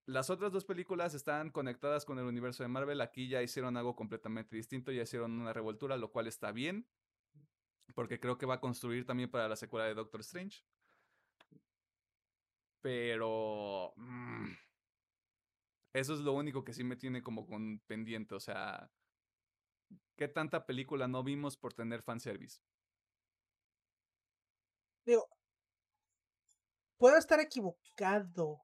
[0.07, 3.95] Las otras dos películas están conectadas con el universo de Marvel, aquí ya hicieron algo
[3.95, 6.88] completamente distinto, ya hicieron una revoltura, lo cual está bien,
[7.95, 10.63] porque creo que va a construir también para la secuela de Doctor Strange.
[12.82, 13.93] Pero...
[13.95, 14.51] Mm,
[15.93, 18.91] eso es lo único que sí me tiene como con pendiente, o sea
[20.16, 22.61] ¿Qué tanta película no vimos por tener fanservice?
[25.05, 25.28] Digo,
[26.97, 28.63] puedo estar equivocado,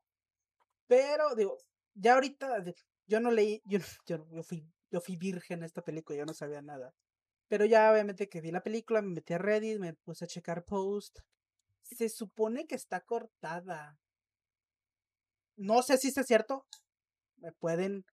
[0.88, 1.58] pero digo,
[1.94, 2.64] ya ahorita
[3.06, 6.62] yo no leí, yo, yo, fui, yo fui virgen en esta película, yo no sabía
[6.62, 6.94] nada.
[7.50, 10.64] Pero ya obviamente que vi la película, me metí a Reddit, me puse a checar
[10.64, 11.20] post.
[11.82, 14.00] Se supone que está cortada.
[15.58, 16.66] No sé si es cierto.
[17.36, 18.06] Me pueden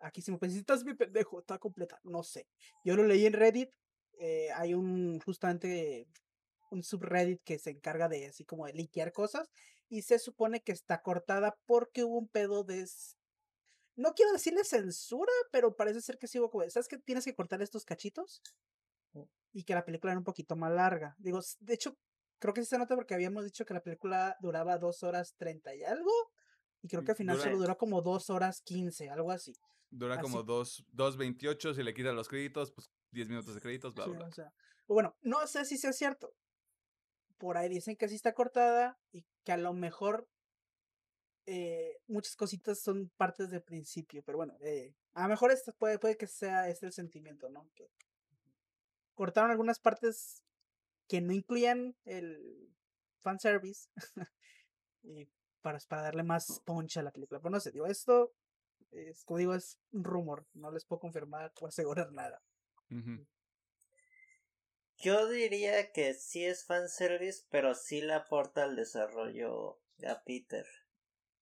[0.00, 1.98] Aquí si me necesitas mi pendejo, está completa.
[2.04, 2.46] No sé.
[2.84, 3.70] Yo lo leí en Reddit.
[4.18, 6.06] Eh, hay un justamente
[6.70, 9.48] un subreddit que se encarga de así como de liquear cosas.
[9.88, 12.86] Y se supone que está cortada porque hubo un pedo de.
[13.94, 16.68] No quiero decirle censura, pero parece ser que sí hubo como.
[16.68, 18.42] ¿Sabes que tienes que cortar estos cachitos?
[19.12, 19.22] Mm.
[19.52, 21.14] Y que la película era un poquito más larga.
[21.18, 21.96] Digo, de hecho,
[22.38, 25.74] creo que sí se nota porque habíamos dicho que la película duraba dos horas treinta
[25.74, 26.12] y algo.
[26.82, 29.54] Y creo que al final solo duró como dos horas quince, algo así.
[29.96, 34.52] Dura como 2.28, si le quitan los créditos, pues 10 minutos de créditos, bla, bla.
[34.86, 36.34] bueno, no sé si sea cierto.
[37.38, 40.28] Por ahí dicen que sí está cortada y que a lo mejor
[41.46, 45.98] eh, muchas cositas son partes del principio, pero bueno, eh, a lo mejor esto puede,
[45.98, 47.70] puede que sea este el sentimiento, ¿no?
[47.74, 47.88] Que
[49.14, 50.42] cortaron algunas partes
[51.08, 52.70] que no incluían el
[53.22, 53.88] fanservice
[55.02, 55.26] y
[55.62, 57.40] para, para darle más punch a la película.
[57.40, 58.34] Pero no sé, digo, esto
[58.90, 60.46] Es, como digo, es un rumor.
[60.54, 62.42] No les puedo confirmar o asegurar nada.
[64.98, 70.66] Yo diría que sí es fanservice, pero sí le aporta al desarrollo a Peter.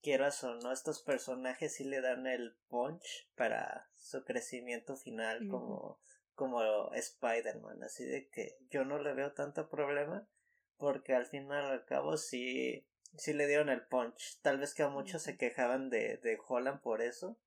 [0.02, 5.98] Quieras o no, estos personajes sí le dan el punch para su crecimiento final como,
[6.34, 7.82] como Spider-Man.
[7.84, 10.28] Así de que yo no le veo tanto problema
[10.76, 12.86] porque al fin y al cabo sí,
[13.16, 14.40] sí le dieron el punch.
[14.42, 17.38] Tal vez que a muchos se quejaban de, de Holland por eso,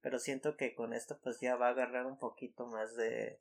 [0.00, 3.38] pero siento que con esto pues ya va a agarrar un poquito más de,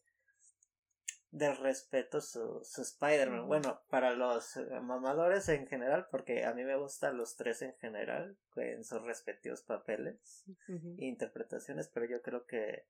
[1.32, 3.47] respeto su, su Spider-Man.
[3.47, 7.75] Bueno, para los eh, mamadores en general, porque a mí me gustan los tres en
[7.75, 12.86] general, en sus respectivos papeles e interpretaciones, pero yo creo que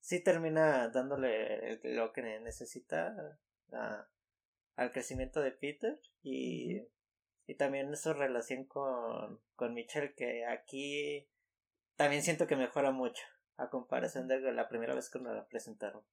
[0.00, 3.38] sí termina dándole lo que necesita
[4.76, 6.82] al crecimiento de Peter y,
[7.48, 11.26] y también su relación con, con Michelle, que aquí
[11.96, 13.24] también siento que mejora mucho
[13.56, 16.04] a comparación de la primera vez que nos la presentaron.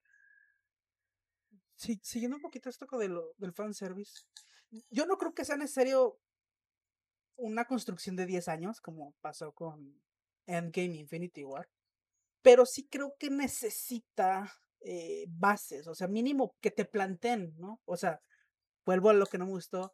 [1.76, 4.24] Sí, siguiendo un poquito esto de lo, del fanservice,
[4.90, 6.18] yo no creo que sea necesario
[7.36, 10.02] una construcción de 10 años, como pasó con
[10.46, 11.68] Endgame Infinity War,
[12.42, 17.82] pero sí creo que necesita eh, bases, o sea, mínimo que te planteen, ¿no?
[17.84, 18.22] O sea,
[18.86, 19.94] vuelvo a lo que no me gustó,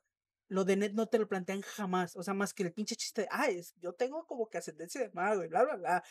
[0.51, 3.21] lo de Ned no te lo plantean jamás, o sea, más que el pinche chiste
[3.21, 6.03] de, ah, es, yo tengo como que ascendencia de mago y bla, bla, bla,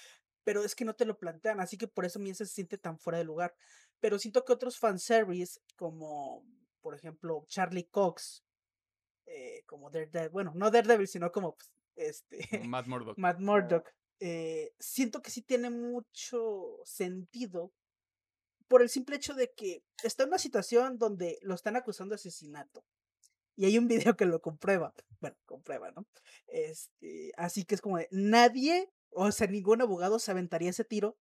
[0.45, 2.79] pero es que no te lo plantean, así que por eso a mí se siente
[2.79, 3.55] tan fuera de lugar.
[4.01, 6.43] Pero siento que otros fanservice, como
[6.81, 8.43] por ejemplo Charlie Cox,
[9.27, 13.19] eh, como Daredevil, bueno, no Daredevil, sino como pues, este, Matt Murdock.
[13.19, 17.75] Matt Murdock, eh, siento que sí tiene mucho sentido
[18.69, 22.21] por el simple hecho de que está en una situación donde lo están acusando de
[22.21, 22.83] asesinato.
[23.61, 24.95] Y hay un video que lo comprueba.
[25.21, 26.07] Bueno, comprueba, ¿no?
[26.47, 31.19] Este, así que es como de nadie, o sea, ningún abogado se aventaría ese tiro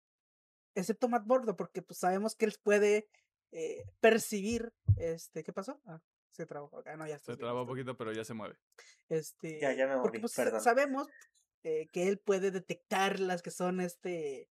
[0.74, 3.08] excepto Matt Bordo, porque pues sabemos que él puede
[3.52, 5.80] eh, percibir, este, ¿qué pasó?
[5.86, 8.56] Ah, se trabó, ah, no, ya Se trabó un poquito, pero ya se mueve.
[9.08, 10.60] Este, ya, ya me moví, porque pues, perdón.
[10.60, 11.06] sabemos
[11.62, 14.50] eh, que él puede detectar las que son, este,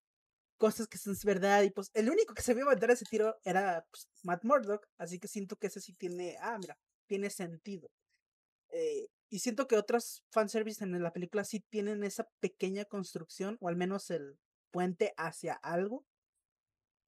[0.56, 3.86] cosas que son verdad, y pues el único que se vio aventar ese tiro era
[3.90, 7.90] pues, Matt Murdock, así que siento que ese sí tiene, ah, mira, tiene sentido.
[8.70, 13.68] Eh, y siento que otros fanservice en la película sí tienen esa pequeña construcción, o
[13.68, 14.38] al menos el
[14.70, 16.04] puente hacia algo,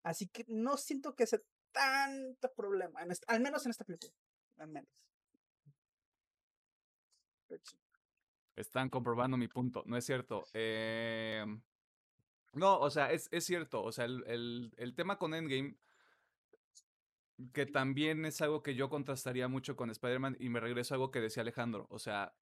[0.07, 1.40] Así que no siento que sea
[1.72, 4.12] tanto problema, al menos en esta película.
[4.57, 4.88] Al menos.
[8.55, 10.44] Están comprobando mi punto, no es cierto.
[10.53, 11.61] Em,
[12.53, 13.82] no, o sea, es, es cierto.
[13.82, 15.76] O sea, el, el, el, tema con Endgame,
[17.53, 21.11] que también es algo que yo contrastaría mucho con Spider-Man, y me regreso a algo
[21.11, 21.87] que decía Alejandro.
[21.91, 22.34] O sea,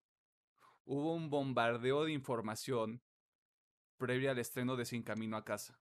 [0.85, 3.03] hubo un bombardeo de información
[3.97, 5.79] previo al estreno de Sin Camino a Casa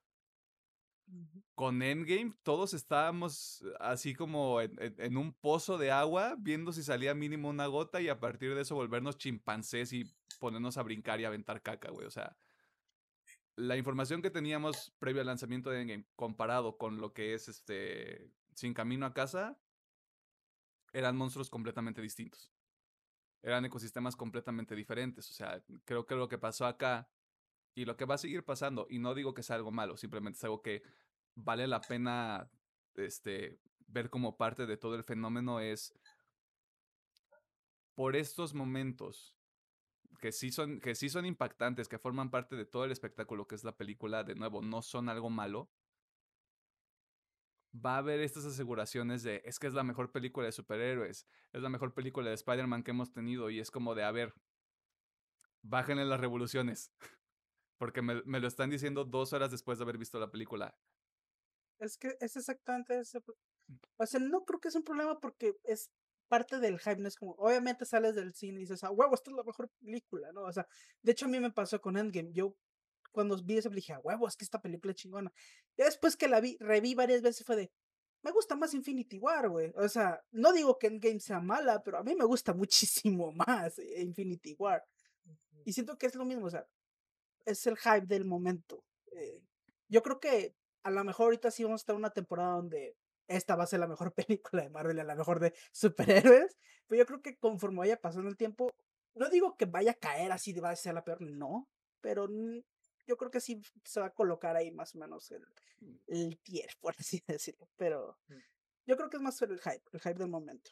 [1.55, 7.49] con Endgame todos estábamos así como en, un pozo de agua, viendo si salía mínimo
[7.49, 10.05] una gota y a partir de eso volvernos chimpancés y
[10.39, 12.07] ponernos a brincar y aventar caca, güey.
[12.07, 12.35] O sea,
[13.55, 18.31] la información que teníamos previo al lanzamiento de Endgame comparado con lo que es este
[18.55, 19.59] Sin Camino a Casa,
[20.93, 22.51] eran monstruos completamente distintos.
[23.41, 25.29] Eran ecosistemas completamente diferentes.
[25.29, 27.09] O sea, creo que lo que pasó acá
[27.75, 30.37] y lo que va a seguir pasando, y no digo que sea algo malo, simplemente
[30.37, 30.83] es algo que
[31.35, 32.49] vale la pena
[32.95, 35.93] este, ver como parte de todo el fenómeno, es
[37.95, 39.35] por estos momentos
[40.19, 43.55] que sí, son, que sí son impactantes, que forman parte de todo el espectáculo que
[43.55, 45.69] es la película, de nuevo, no son algo malo,
[47.73, 51.61] va a haber estas aseguraciones de, es que es la mejor película de superhéroes, es
[51.61, 54.33] la mejor película de Spider-Man que hemos tenido, y es como de, a ver,
[55.63, 56.91] bájenle las revoluciones.
[57.79, 60.77] Porque me, lo están diciendo dos horas después de haber visto la película.
[61.79, 63.19] Es que es exactamente ese.
[63.97, 65.89] O sea, no creo que es un problema porque es
[66.29, 69.37] parte del hype, es como, obviamente sales del cine y dices, ah, huevo, esta es
[69.37, 70.43] la mejor película, ¿no?
[70.43, 70.65] O sea,
[71.01, 72.55] de hecho a mí me pasó con Endgame, yo
[73.13, 75.31] cuando vi película dije, ah, huevo, es que esta película es chingona.
[75.77, 77.71] Y después que la vi, reví varias veces fue de,
[78.23, 79.71] me gusta más Infinity War, güey.
[79.75, 83.79] O sea, no digo que Endgame sea mala, pero a mí me gusta muchísimo más
[83.79, 84.83] Infinity War.
[85.65, 86.67] Y siento que es lo mismo, o sea,
[87.45, 88.83] es el hype del momento.
[89.11, 89.41] Eh,
[89.87, 92.97] yo creo que a lo mejor ahorita sí vamos a estar en una temporada donde
[93.27, 96.57] esta va a ser la mejor película de Marvel, la mejor de superhéroes,
[96.87, 98.73] pero yo creo que conforme vaya pasando el tiempo,
[99.15, 101.69] no digo que vaya a caer así, va a ser la peor, no,
[102.01, 102.27] pero
[103.05, 105.45] yo creo que sí se va a colocar ahí más o menos el,
[106.07, 108.35] el tier, por así decirlo, pero mm.
[108.87, 110.71] yo creo que es más el hype, el hype del momento.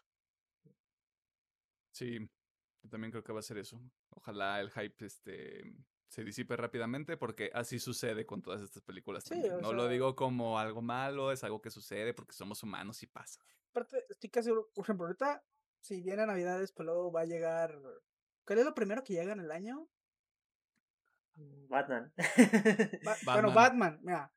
[1.91, 2.19] Sí,
[2.83, 3.81] yo también creo que va a ser eso.
[4.09, 5.61] Ojalá el hype este
[6.11, 9.23] se disipe rápidamente porque así sucede con todas estas películas.
[9.23, 13.07] Sí, No lo digo como algo malo, es algo que sucede porque somos humanos y
[13.07, 13.41] pasa.
[13.69, 15.41] Aparte, estoy casi por ejemplo, ahorita,
[15.79, 17.79] si viene Navidades, pues luego va a llegar.
[18.45, 19.87] ¿Cuál es lo primero que llega en el año?
[21.35, 22.13] Batman.
[22.15, 22.23] Ba-
[23.25, 23.53] Bueno, Batman.
[23.53, 24.33] Batman, mira.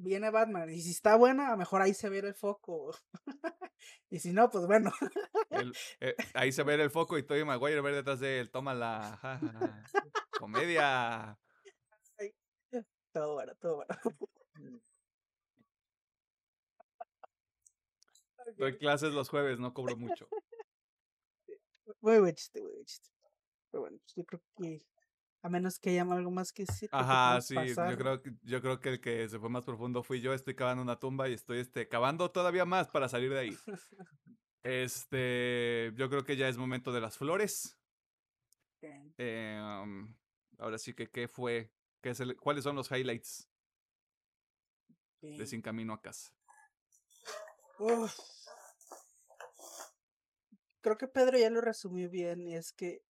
[0.00, 0.70] Viene Batman.
[0.70, 2.94] Y si está buena, a lo mejor ahí se ve el foco.
[4.10, 4.92] y si no, pues bueno.
[5.50, 8.50] El- eh, ahí se ve el foco y Tobey Maguire ver detrás de él.
[8.50, 9.18] Tómala.
[9.20, 9.82] ja, ja, ja.
[10.38, 11.38] Comedia.
[13.12, 13.88] todo bueno, todo bueno.
[18.56, 20.28] Doy clases los jueves, no cobro mucho.
[22.00, 23.10] Muy buen chiste, muy buen chiste.
[23.70, 24.86] Pero bueno, pues yo creo que.
[25.42, 26.88] A menos que haya algo más que decir.
[26.92, 27.90] Ajá, sí, pasar.
[27.90, 30.32] yo creo, que, yo creo que el que se fue más profundo fui yo.
[30.34, 33.58] Estoy cavando una tumba y estoy este, cavando todavía más para salir de ahí.
[34.64, 37.78] Este, yo creo que ya es momento de las flores.
[38.82, 40.14] Eh, um,
[40.58, 41.72] ahora sí que, ¿qué fue?
[42.02, 43.48] ¿Qué es el- ¿Cuáles son los highlights
[45.22, 45.46] de.
[45.46, 46.34] Sin Camino a Casa?
[47.78, 48.14] Uf.
[50.80, 53.02] Creo que Pedro ya lo resumió bien y es que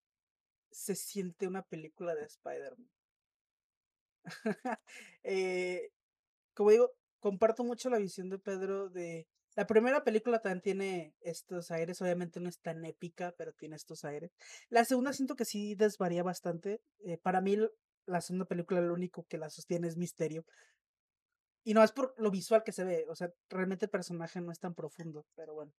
[0.79, 2.89] se siente una película de Spider-Man.
[5.25, 5.91] Eh,
[6.55, 9.27] como digo, comparto mucho la visión de Pedro de...
[9.57, 14.05] La primera película también tiene estos aires, obviamente no es tan épica, pero tiene estos
[14.05, 14.31] aires.
[14.69, 16.81] La segunda siento que sí desvaría bastante.
[17.01, 17.57] eh, para mí
[18.07, 20.45] la segunda película lo único que la sostiene es misterio.
[21.65, 24.53] Y no es por lo visual que se ve, o sea, realmente el personaje no
[24.53, 25.73] es tan profundo, pero bueno.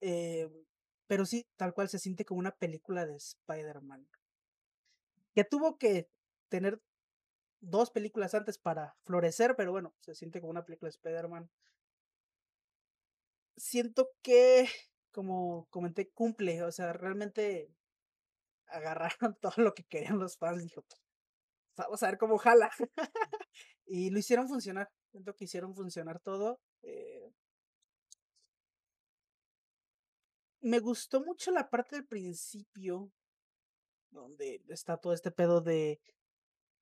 [0.00, 0.48] Eh,
[1.08, 4.06] pero sí, tal cual se siente como una película de Spider-Man.
[5.34, 6.10] Que tuvo que
[6.50, 6.82] tener
[7.60, 11.50] dos películas antes para florecer, pero bueno, se siente como una película de Spider-Man.
[13.56, 14.68] Siento que,
[15.10, 17.70] como comenté, cumple, o sea, realmente
[18.68, 21.00] agarraron todo lo que querían los fans, dijo, "Pues,
[21.76, 22.70] vamos a ver cómo jala.
[23.86, 26.60] y lo hicieron funcionar, siento que hicieron funcionar todo.
[26.82, 27.32] eh,
[30.60, 33.10] me gustó mucho la parte del principio,
[34.10, 36.00] donde está todo este pedo de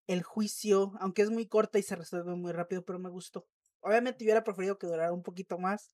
[0.07, 3.47] el juicio, aunque es muy corta y se resuelve muy rápido, pero me gustó.
[3.81, 5.91] Obviamente hubiera preferido que durara un poquito más.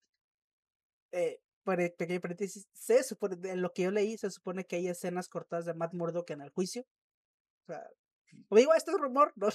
[1.11, 4.87] Eh, para pequeño paréntesis, se supone, de lo que yo leí, se supone que hay
[4.87, 6.85] escenas cortadas de Matt Murdock en el juicio.
[7.63, 7.87] O sea,
[8.47, 9.49] como digo, esto es rumor, no,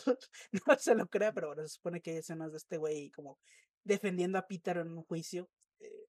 [0.67, 3.39] no se lo crea, pero bueno, se supone que hay escenas de este güey como
[3.85, 5.49] defendiendo a Peter en un juicio.
[5.81, 6.07] eh,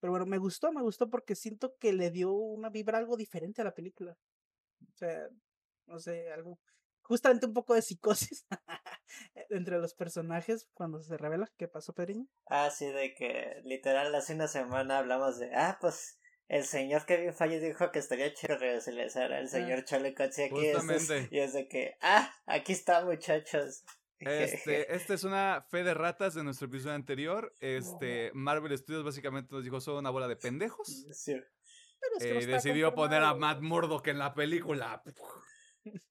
[0.00, 3.62] pero bueno, me gustó, me gustó porque siento que le dio una vibra algo diferente
[3.62, 4.16] a la película.
[4.92, 5.28] O sea,
[5.86, 6.58] no sé, algo,
[7.02, 8.46] justamente un poco de psicosis
[9.50, 12.26] entre los personajes cuando se revela qué pasó, Pedriño.
[12.46, 16.18] Ah, sí, de que literal hace una semana hablamos de, ah, pues
[16.48, 20.66] el señor Kevin Feige dijo que estaría chido regresar al señor Charlie Cox y aquí
[20.66, 21.28] es, Justamente.
[21.30, 23.84] y es de que, ah, aquí está muchachos.
[24.18, 27.54] Este, esta es una fe de ratas de nuestro episodio anterior.
[27.60, 31.04] Este, Marvel Studios básicamente nos dijo, son una bola de pendejos.
[31.12, 31.34] Sí.
[32.08, 33.34] Pero es que no Eh, decidió poner a.
[33.34, 35.02] Matt Murdock en la película.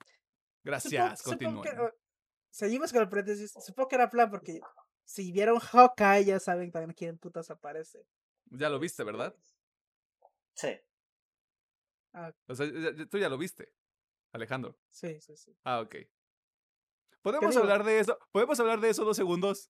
[0.64, 1.92] Gracias, o-
[2.50, 3.54] seguimos con el paréntesis.
[3.64, 4.60] Supongo que era plan porque
[5.04, 8.06] si vieron Hawkeye ya saben también quién putas aparece.
[8.46, 9.36] Ya lo viste, ¿verdad?
[10.56, 10.80] Sí.
[12.48, 13.72] O sea, ya- ya- tú ya lo viste,
[14.32, 14.78] Alejandro.
[14.90, 15.56] Sí, sí, sí.
[15.64, 15.96] Ah, ok.
[17.22, 17.62] ¿Podemos digo?
[17.64, 18.18] hablar de eso?
[18.32, 19.70] ¿Podemos hablar de eso dos segundos?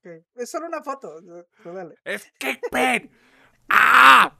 [0.00, 0.24] ok.
[0.34, 1.20] Es solo una foto.
[1.62, 1.94] pues dale.
[2.04, 3.10] ¡Es Kingpin!
[3.68, 4.38] ¡Ah!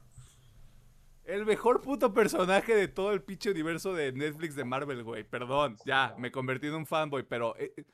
[1.29, 5.23] El mejor puto personaje de todo el pinche universo de Netflix de Marvel, güey.
[5.23, 7.55] Perdón, ya, me convertí en un fanboy, pero...
[7.57, 7.85] eh, eh,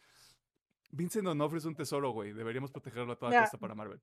[0.92, 2.32] Vincent D'Onofrio es un tesoro, güey.
[2.32, 4.02] Deberíamos protegerlo a toda Mira, costa para Marvel.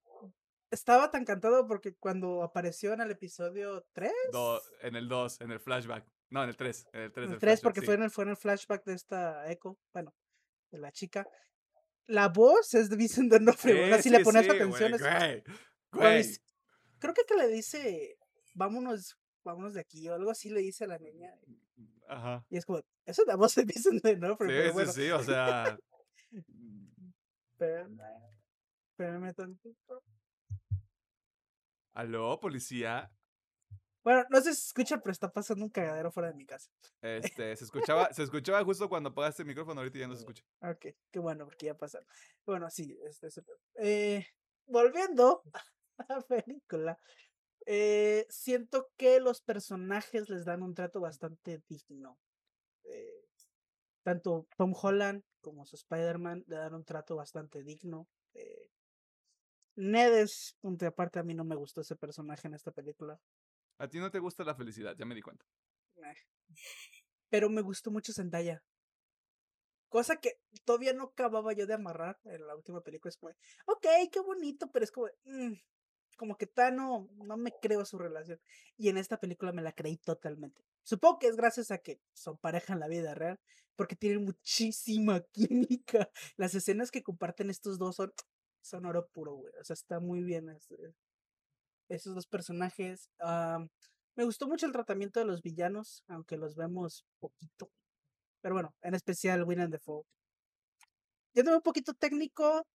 [0.70, 5.52] Estaba tan cantado porque cuando apareció en el episodio 3, Do- en el 2, en
[5.52, 6.04] el flashback.
[6.28, 6.88] No, en el 3.
[6.92, 7.86] En el 3 en el 3 flashback, porque sí.
[7.86, 10.14] fue, en el, fue en el flashback de esta Echo, bueno,
[10.70, 11.26] de la chica.
[12.06, 13.38] La voz es de Vincent Sí,
[13.72, 14.90] sí, sí, le pones sí, atención.
[14.90, 15.44] güey, es-
[15.92, 16.38] güey, güey.
[16.98, 18.18] creo que, que le dice,
[18.54, 21.34] vámonos, vámonos de aquí, o algo así le dice a la niña.
[22.08, 22.44] Ajá.
[22.50, 24.92] Y es como, eso es la voz de Vincent D'Onofrio, Sí, pero sí, bueno.
[24.92, 25.78] sí, o sea...
[27.52, 28.00] Espérame,
[28.90, 30.02] espérame tantito.
[31.94, 33.10] ¿Aló, policía?
[34.02, 36.70] Bueno, no sé si se escucha, pero está pasando un cagadero fuera de mi casa.
[37.02, 40.42] Este, se escuchaba, se escuchaba justo cuando apagaste el micrófono, ahorita ya no se escucha.
[40.60, 42.06] Ok, qué bueno, porque ya pasaron.
[42.46, 43.58] Bueno, sí, este, pedo.
[43.76, 44.26] eh,
[44.66, 45.42] volviendo
[45.98, 46.98] a la película,
[47.66, 52.18] eh, siento que los personajes les dan un trato bastante digno.
[52.84, 53.24] Eh,
[54.02, 58.08] tanto Tom Holland como su Spider-Man le dan un trato bastante digno.
[58.34, 58.70] Eh,
[59.76, 63.18] Ned es, punto aparte, a mí no me gustó ese personaje en esta película.
[63.78, 65.44] A ti no te gusta la felicidad, ya me di cuenta.
[67.30, 68.62] Pero me gustó mucho Zendaya.
[69.88, 73.10] Cosa que todavía no acababa yo de amarrar en la última película.
[73.10, 73.32] Es como,
[73.66, 75.52] ok, qué bonito, pero es como, mm,
[76.16, 78.40] como que Tano, no me creo su relación.
[78.76, 80.64] Y en esta película me la creí totalmente.
[80.82, 83.40] Supongo que es gracias a que son pareja en la vida real,
[83.76, 86.10] porque tienen muchísima química.
[86.36, 88.12] Las escenas que comparten estos dos son,
[88.60, 89.52] son oro puro, güey.
[89.60, 90.48] O sea, está muy bien
[91.88, 93.10] esos dos personajes.
[94.16, 97.70] me gustó mucho el tratamiento de los villanos, aunque los vemos poquito.
[98.40, 100.04] Pero bueno, en especial William Defoe.
[101.34, 102.66] Yéndome un poquito técnico,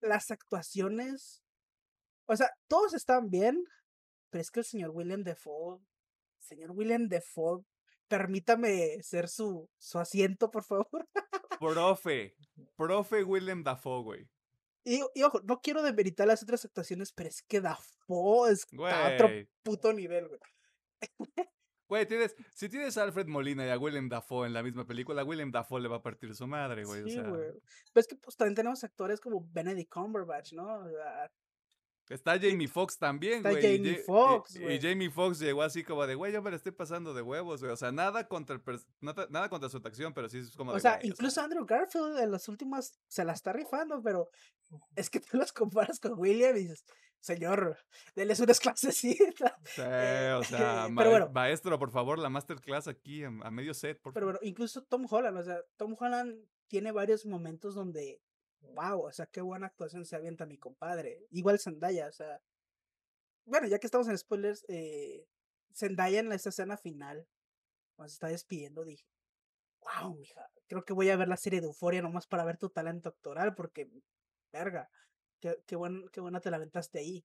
[0.00, 1.42] las actuaciones.
[2.26, 3.64] O sea, todos están bien,
[4.30, 5.80] pero es que el señor William Defoe,
[6.38, 7.64] señor William Defoe,
[8.08, 11.08] permítame ser su, su asiento, por favor.
[11.60, 12.34] Profe.
[12.76, 14.28] Profe Willem Dafoe, güey.
[14.84, 19.14] Y, y ojo, no quiero demeritar las otras actuaciones, pero es que Dafoe está a
[19.14, 19.28] otro
[19.62, 20.40] puto nivel, güey.
[21.88, 25.22] Güey, tienes, si tienes a Alfred Molina y a Willem Dafoe en la misma película,
[25.22, 27.04] a Willem Dafoe le va a partir su madre, güey.
[27.04, 27.50] Sí, o sea, güey.
[27.92, 30.86] Pero es que pues también tenemos actores como Benedict Cumberbatch, ¿no?
[32.12, 33.64] Está Jamie Foxx también, Está güey.
[33.66, 34.80] y Jamie Ja- y- Foxx, y, güey.
[34.80, 37.72] Jamie Foxx llegó así como de, güey, yo me la estoy pasando de huevos, güey.
[37.72, 38.62] O sea, nada contra el
[39.00, 42.18] nada, nada contra su actuación, pero sí es como O de, sea, incluso Andrew Garfield
[42.18, 44.28] en las últimas se la está rifando, pero
[44.96, 46.84] es que tú los comparas con William y dices,
[47.20, 47.78] señor,
[48.16, 49.52] déles unas clasecitas.
[49.64, 51.30] Sí, o sea, ma- bueno.
[51.32, 54.38] maestro, por favor, la masterclass aquí a, a medio set, por Pero favor.
[54.40, 56.36] bueno, incluso Tom Holland, o sea, Tom Holland
[56.68, 58.20] tiene varios momentos donde,
[58.62, 61.26] wow, o sea, qué buena actuación se avienta mi compadre.
[61.30, 62.40] Igual Zendaya, o sea,
[63.44, 65.26] bueno, ya que estamos en spoilers, eh,
[65.74, 67.26] Zendaya en esa escena final,
[67.96, 69.06] cuando se está despidiendo, dije,
[69.80, 72.70] wow, mija, creo que voy a ver la serie de Euforia nomás para ver tu
[72.70, 73.90] talento actoral, porque,
[74.52, 74.90] verga,
[75.40, 77.24] qué, qué, buen- qué buena te la aventaste ahí.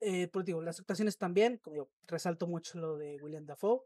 [0.00, 3.80] Eh, pues digo, las actuaciones también, como digo, resalto mucho lo de William Dafoe.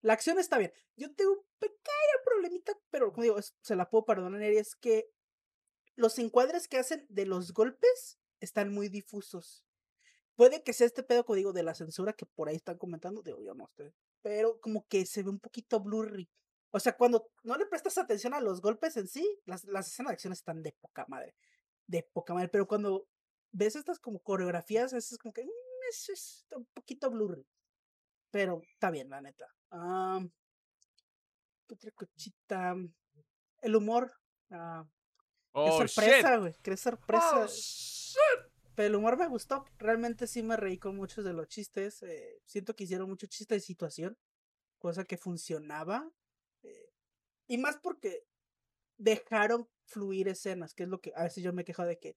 [0.00, 0.72] La acción está bien.
[0.96, 1.76] Yo tengo un pequeño
[2.24, 5.10] problemita, pero como digo, se la puedo perdonar, y es que
[5.96, 9.64] los encuadres que hacen de los golpes están muy difusos.
[10.36, 13.22] Puede que sea este pedo, como digo, de la censura que por ahí están comentando,
[13.22, 13.92] digo, yo no estoy,
[14.22, 16.30] pero como que se ve un poquito blurry.
[16.70, 20.10] O sea, cuando no le prestas atención a los golpes en sí, las, las escenas
[20.10, 21.34] de acción están de poca madre.
[21.86, 22.48] De poca madre.
[22.48, 23.08] Pero cuando
[23.50, 25.48] ves estas como coreografías, es como que mm,
[25.88, 27.46] es un poquito blurry.
[28.30, 29.46] Pero está bien, la neta.
[31.66, 32.76] ¿Qué otra cochita?
[33.62, 34.12] El humor.
[34.50, 36.54] ah, qué Oh, sorpresa, güey.
[36.62, 37.44] Qué sorpresa.
[37.44, 38.18] Oh, shit.
[38.74, 39.64] Pero el humor me gustó.
[39.78, 42.02] Realmente sí me reí con muchos de los chistes.
[42.02, 44.16] eh, siento que hicieron mucho chiste de situación.
[44.78, 46.08] Cosa que funcionaba.
[46.62, 46.90] eh,
[47.48, 48.24] y más porque
[48.98, 52.16] dejaron fluir escenas, que es lo que a veces yo me quejo de que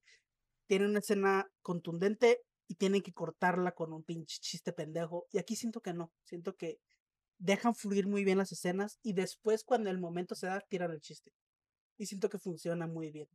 [0.67, 5.27] tienen una escena contundente y tienen que cortarla con un pinche chiste pendejo.
[5.31, 6.11] Y aquí siento que no.
[6.23, 6.79] Siento que
[7.41, 11.01] dejan fluir muy bien las escenas y después cuando el momento se da, tiran el
[11.01, 11.33] chiste.
[11.97, 13.27] Y siento que funciona muy bien.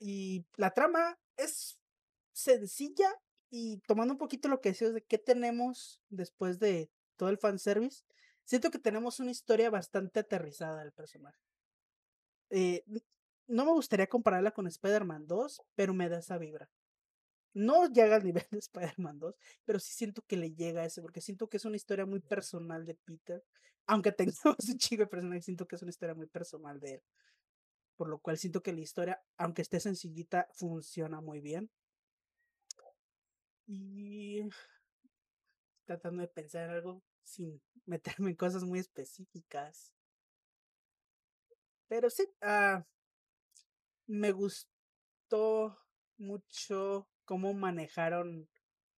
[0.00, 1.78] Y la trama es
[2.32, 3.08] sencilla
[3.50, 8.04] y tomando un poquito lo que decías de qué tenemos después de todo el fanservice,
[8.44, 11.40] siento que tenemos una historia bastante aterrizada del personaje.
[12.50, 12.84] Eh,
[13.46, 16.68] no me gustaría compararla con Spider-Man 2, pero me da esa vibra.
[17.58, 21.02] No llega al nivel de Spider-Man 2, pero sí siento que le llega a ese,
[21.02, 23.44] porque siento que es una historia muy personal de Peter.
[23.88, 27.02] Aunque tengamos un chico de personaje, siento que es una historia muy personal de él.
[27.96, 31.68] Por lo cual siento que la historia, aunque esté sencillita, funciona muy bien.
[33.66, 34.48] Y
[35.84, 39.92] tratando de pensar en algo sin meterme en cosas muy específicas.
[41.88, 42.86] Pero sí, ah,
[44.06, 45.76] me gustó
[46.18, 48.48] mucho cómo manejaron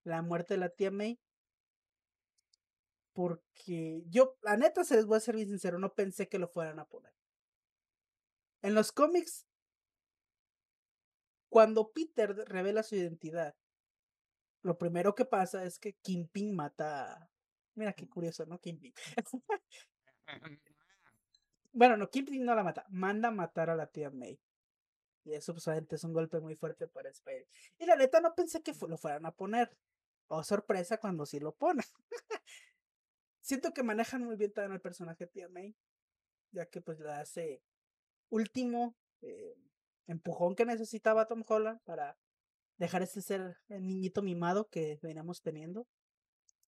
[0.04, 1.18] la muerte de la tía May.
[3.12, 6.46] Porque yo, la neta, se les voy a ser bien sincero, no pensé que lo
[6.46, 7.12] fueran a poner.
[8.62, 9.48] En los cómics,
[11.48, 13.56] cuando Peter revela su identidad,
[14.62, 17.14] lo primero que pasa es que Kingpin mata.
[17.14, 17.30] a-
[17.74, 18.60] Mira qué curioso, ¿no?
[18.60, 18.94] Kingpin.
[21.72, 24.38] bueno, no, Kingpin no la mata, manda a matar a la tía May.
[25.24, 27.46] Y eso, pues, obviamente es un golpe muy fuerte para Spider.
[27.78, 29.76] Y la neta, no pensé que lo fueran a poner.
[30.28, 31.84] Oh, sorpresa cuando sí lo ponen.
[33.40, 35.74] Siento que manejan muy bien también al personaje tía May,
[36.52, 37.62] ya que pues le hace
[38.28, 39.56] último eh,
[40.06, 42.16] empujón que necesitaba Tom Holland para
[42.76, 45.86] dejar ese ser el niñito mimado que veníamos teniendo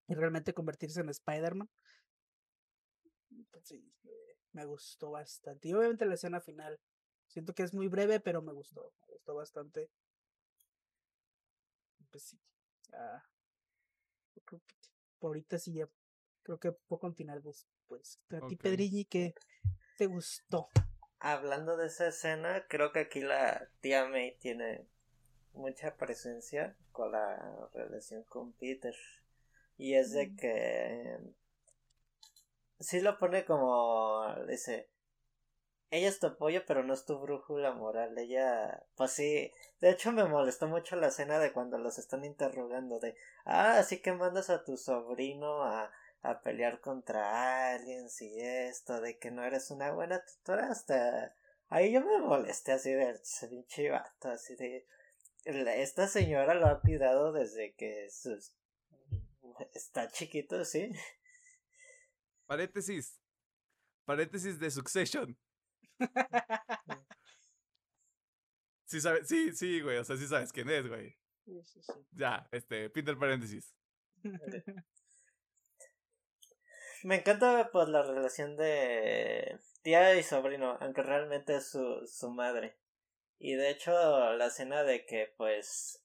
[0.09, 1.71] y realmente convertirse en Spider-Man.
[3.51, 3.93] Pues sí,
[4.53, 5.69] me gustó bastante.
[5.69, 6.79] Y obviamente la escena final.
[7.33, 8.93] Siento que es muy breve, pero me gustó.
[9.09, 9.91] Me gustó bastante.
[12.11, 12.39] Pues sí.
[12.93, 13.25] ah,
[14.35, 14.75] yo creo que
[15.19, 15.89] por ahorita sí ya
[16.43, 18.21] creo que puedo continuar después.
[18.31, 18.61] A ti, Ok.
[18.63, 19.35] Pedriñi, ¿qué
[19.97, 20.69] te gustó?
[21.21, 24.87] Hablando de esa escena, creo que aquí la tía May tiene
[25.55, 28.95] mucha presencia con la relación con Peter.
[29.79, 30.37] Y es de Mm.
[30.37, 31.19] que
[32.81, 34.91] sí lo pone como dice
[35.93, 40.11] ella es tu apoyo pero no es tu brújula moral ella pues sí de hecho
[40.11, 43.15] me molestó mucho la escena de cuando los están interrogando de
[43.45, 45.93] ah así que mandas a tu sobrino a
[46.23, 51.35] a pelear contra aliens y esto de que no eres una buena tutora hasta
[51.69, 54.87] ahí yo me molesté así de ese pinche vato así de
[55.45, 58.53] esta señora lo ha cuidado desde que sus
[59.75, 60.93] está chiquito sí
[62.53, 63.19] Paréntesis.
[64.05, 65.39] Paréntesis de Succession.
[68.85, 69.97] Sí, sabe, sí, sí, güey.
[69.97, 71.17] O sea, sí sabes quién es, güey.
[71.47, 71.93] Sí, sí, sí.
[72.11, 73.75] Ya, este, Peter paréntesis.
[77.03, 82.77] Me encanta pues la relación de tía y sobrino, aunque realmente es su, su madre.
[83.39, 86.03] Y de hecho la escena de que pues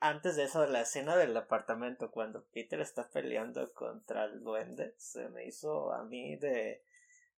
[0.00, 5.30] antes de eso, la escena del apartamento cuando Peter está peleando contra el duende, se
[5.30, 6.82] me hizo a mí de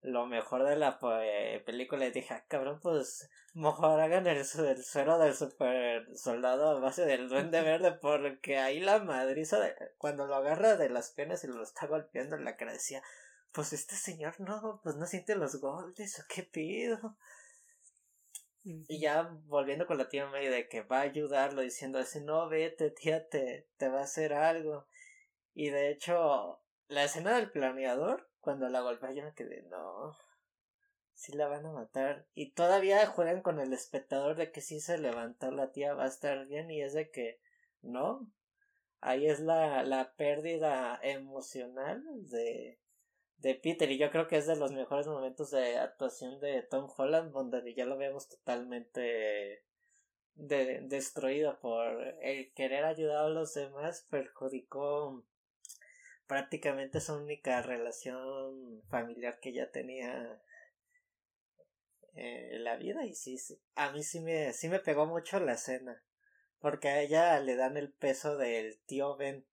[0.01, 4.83] lo mejor de la eh, película y dije, ah, cabrón, pues mejor hagan el, el
[4.83, 10.25] suero del super soldado a base del duende verde porque ahí la madriza de- cuando
[10.27, 13.01] lo agarra de las piernas y lo está golpeando en la cara decía,
[13.51, 17.17] pues este señor no, pues no siente los golpes o qué pido.
[18.63, 22.47] Y ya volviendo con la tía May de que va a ayudarlo diciendo así, no
[22.47, 24.85] vete tía, te, te va a hacer algo.
[25.55, 30.15] Y de hecho, la escena del planeador, cuando la golpea yo me quedé, no,
[31.13, 32.25] sí la van a matar.
[32.33, 36.07] Y todavía juegan con el espectador de que si se levanta la tía va a
[36.07, 37.39] estar bien y es de que
[37.81, 38.27] no.
[39.01, 42.79] Ahí es la, la pérdida emocional de,
[43.37, 46.89] de Peter y yo creo que es de los mejores momentos de actuación de Tom
[46.95, 49.63] Holland donde ya lo vemos totalmente
[50.35, 55.23] de, destruido por el querer ayudar a los demás perjudicó
[56.29, 60.39] prácticamente su única relación familiar que ya tenía
[62.13, 65.39] eh, en la vida y sí, sí, a mí sí me, sí me pegó mucho
[65.39, 66.01] la escena
[66.59, 69.45] porque a ella le dan el peso del tío Ben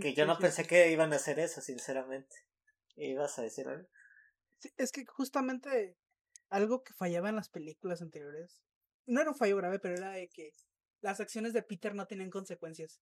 [0.00, 2.34] que yo no pensé que iban a hacer eso sinceramente
[2.96, 3.86] ibas a decir algo
[4.58, 5.96] Sí, es que justamente
[6.48, 8.62] algo que fallaba en las películas anteriores,
[9.06, 10.52] no era un fallo grave, pero era de que
[11.00, 13.00] las acciones de Peter no tenían consecuencias.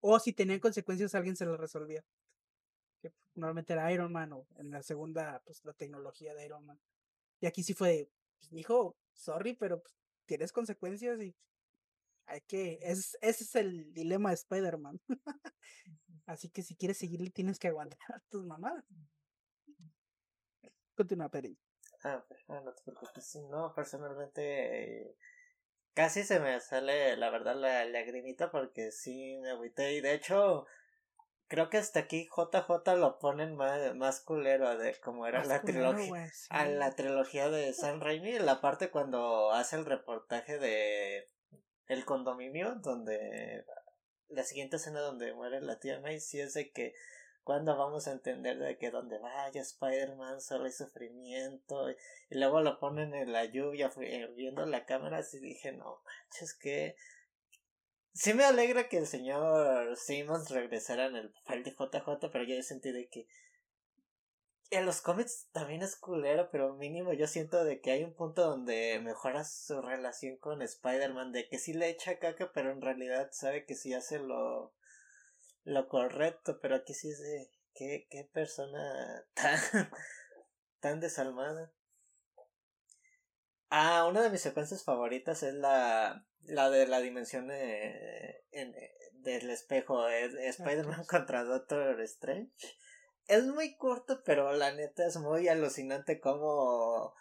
[0.00, 2.04] O si tenían consecuencias, alguien se las resolvía.
[3.00, 6.80] Que normalmente era Iron Man o en la segunda, pues la tecnología de Iron Man.
[7.40, 9.94] Y aquí sí fue pues, hijo, sorry, pero pues,
[10.26, 11.34] tienes consecuencias y
[12.26, 15.00] hay que, es, ese es el dilema de Spider-Man.
[16.26, 17.98] Así que si quieres seguirle tienes que aguantar
[18.30, 18.84] tus mamadas.
[20.94, 21.58] Continúa, Peri.
[22.04, 23.24] Ah, ah, no te preocupes.
[23.24, 25.16] Sí, no, personalmente eh,
[25.94, 29.94] casi se me sale, la verdad, la lagrimita porque sí me agüité.
[29.94, 30.66] Y de hecho,
[31.50, 35.60] creo que hasta aquí JJ lo ponen más, más culero de como era Más la
[35.60, 36.30] trilogía.
[36.48, 41.28] A la trilogía de Sam Raimi, la parte cuando hace el reportaje de
[41.88, 43.64] el condominio, donde
[44.28, 46.94] la siguiente escena donde muere la tía May, sí es de que
[47.42, 51.96] cuando vamos a entender de que donde vaya Spider-Man solo hay sufrimiento y,
[52.28, 56.54] y luego lo ponen en la lluvia eh, viendo la cámara así dije no manches
[56.54, 56.94] que
[58.12, 62.62] sí me alegra que el señor Simmons regresara en el papel de JJ pero yo
[62.62, 63.26] sentí de que
[64.70, 68.42] en los cómics también es culero, pero mínimo yo siento de que hay un punto
[68.42, 73.30] donde mejora su relación con Spider-Man, de que sí le echa caca, pero en realidad
[73.32, 74.72] sabe que sí hace lo,
[75.64, 79.90] lo correcto, pero aquí sí es de qué, qué persona tan,
[80.78, 81.72] tan desalmada.
[83.70, 88.74] Ah, una de mis secuencias favoritas es la, la de la dimensión eh, en,
[89.22, 92.50] del espejo, es Spider-Man contra Doctor Strange.
[93.26, 97.14] Es muy corto, pero la neta es muy alucinante como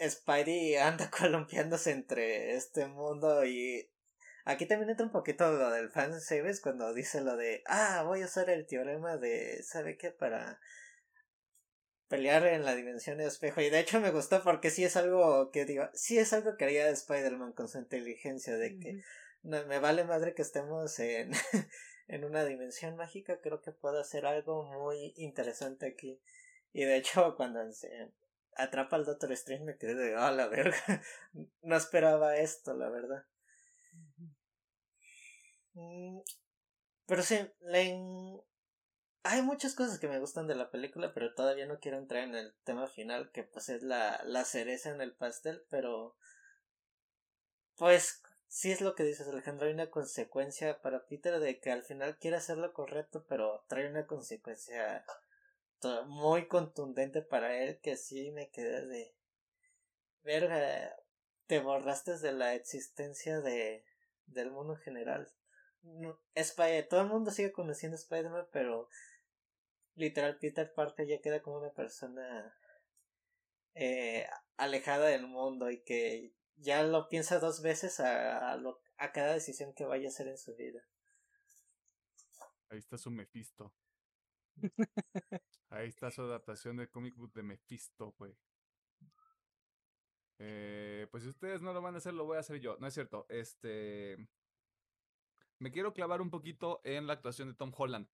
[0.00, 3.90] Spidey anda columpiándose entre este mundo y
[4.44, 8.26] aquí también entra un poquito lo del fanservice cuando dice lo de ah voy a
[8.26, 10.10] usar el teorema de ¿sabe qué?
[10.10, 10.60] para
[12.08, 15.50] pelear en la dimensión de espejo y de hecho me gustó porque sí es algo
[15.50, 19.02] que digo sí es algo que haría Spider-Man con su inteligencia de que
[19.42, 21.32] no, me vale madre que estemos en,
[22.08, 26.20] en una dimensión mágica, creo que puedo hacer algo muy interesante aquí.
[26.72, 28.12] Y de hecho, cuando se
[28.56, 30.76] atrapa al Doctor Strange me quedé de, ah, la verga,
[31.62, 33.24] no esperaba esto, la verdad.
[35.74, 36.20] Mm,
[37.06, 37.38] Pero sí,
[39.28, 42.34] hay muchas cosas que me gustan de la película, pero todavía no quiero entrar en
[42.34, 46.16] el tema final, que pues es la, la cereza en el pastel, pero
[47.76, 51.82] pues sí es lo que dices Alejandro, hay una consecuencia para Peter de que al
[51.82, 55.04] final quiere hacer lo correcto, pero trae una consecuencia
[56.06, 59.14] muy contundente para él que sí me quedé de
[60.24, 60.96] verga
[61.46, 63.84] te borraste de la existencia de
[64.26, 65.28] del mundo en general.
[66.34, 68.88] Spider todo el mundo sigue conociendo a Spider-Man pero
[69.96, 72.54] literal Peter Parker ya queda como una persona
[73.74, 79.12] eh, alejada del mundo y que ya lo piensa dos veces a, a, lo, a
[79.12, 80.80] cada decisión que vaya a hacer en su vida.
[82.68, 83.74] Ahí está su Mephisto.
[85.70, 88.36] Ahí está su adaptación de comic book de Mephisto, güey.
[90.38, 92.76] Eh, pues si ustedes no lo van a hacer, lo voy a hacer yo.
[92.78, 93.26] No es cierto.
[93.28, 94.16] Este.
[95.58, 98.08] Me quiero clavar un poquito en la actuación de Tom Holland.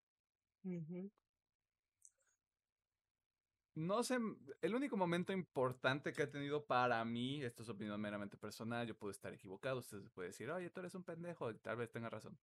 [3.75, 4.19] No sé,
[4.61, 8.95] el único momento importante que ha tenido para mí, esto es opinión meramente personal, yo
[8.95, 12.11] puedo estar equivocado, ustedes pueden decir, oye, tú eres un pendejo, y tal vez tenga
[12.11, 12.39] razón.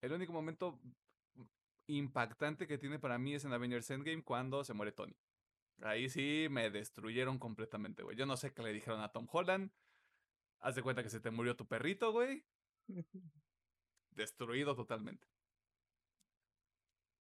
[0.00, 0.80] El único momento
[1.86, 5.16] impactante que tiene para mí es en Avengers Endgame cuando se muere Tony.
[5.82, 8.16] Ahí sí me destruyeron completamente, güey.
[8.16, 9.70] Yo no sé qué le dijeron a Tom Holland.
[10.60, 12.44] Haz de cuenta que se te murió tu perrito, güey.
[14.10, 15.26] Destruido totalmente.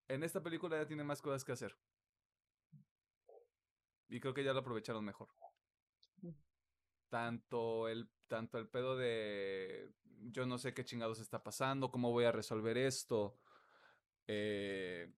[0.10, 1.78] En esta película ya tiene más cosas que hacer.
[4.10, 5.30] Y creo que ya lo aprovecharon mejor.
[7.10, 9.92] Tanto el, tanto el pedo de
[10.32, 13.40] yo no sé qué chingados está pasando, cómo voy a resolver esto.
[14.28, 15.12] Eh,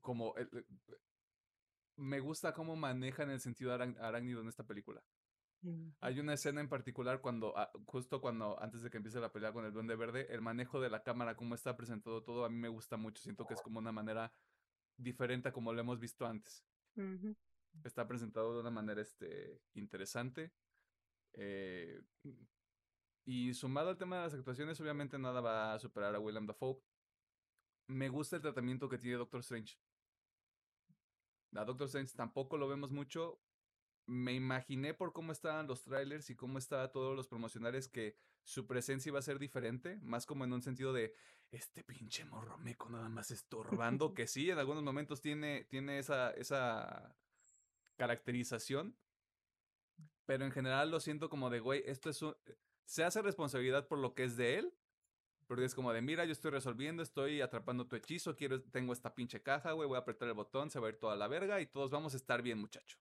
[0.00, 0.34] como
[1.96, 5.02] me gusta cómo manejan el sentido arácnido en esta película.
[6.00, 9.52] Hay una escena en particular cuando, ah, justo cuando, antes de que empiece la pelea
[9.52, 12.56] con el Duende Verde, el manejo de la cámara, cómo está presentado todo, a mí
[12.56, 13.22] me gusta mucho.
[13.22, 14.32] Siento que es como una manera
[14.96, 16.64] diferente a como lo hemos visto antes.
[17.84, 20.52] Está presentado de una manera este, interesante.
[21.34, 22.00] Eh,
[23.24, 26.80] y sumado al tema de las actuaciones, obviamente nada va a superar a William Dafoe.
[27.88, 29.78] Me gusta el tratamiento que tiene Doctor Strange.
[31.54, 33.40] A Doctor Strange tampoco lo vemos mucho.
[34.06, 38.66] Me imaginé por cómo estaban los trailers y cómo estaban todos los promocionales que su
[38.66, 41.14] presencia iba a ser diferente, más como en un sentido de
[41.50, 46.32] este pinche morro meco nada más estorbando, que sí, en algunos momentos tiene, tiene esa,
[46.32, 47.14] esa
[47.96, 48.96] caracterización,
[50.26, 52.34] pero en general lo siento como de, güey, esto es un,
[52.84, 54.74] se hace responsabilidad por lo que es de él,
[55.46, 59.14] porque es como de, mira, yo estoy resolviendo, estoy atrapando tu hechizo, quiero, tengo esta
[59.14, 61.60] pinche caja, güey, voy a apretar el botón, se va a ir toda la verga
[61.60, 62.98] y todos vamos a estar bien, muchacho.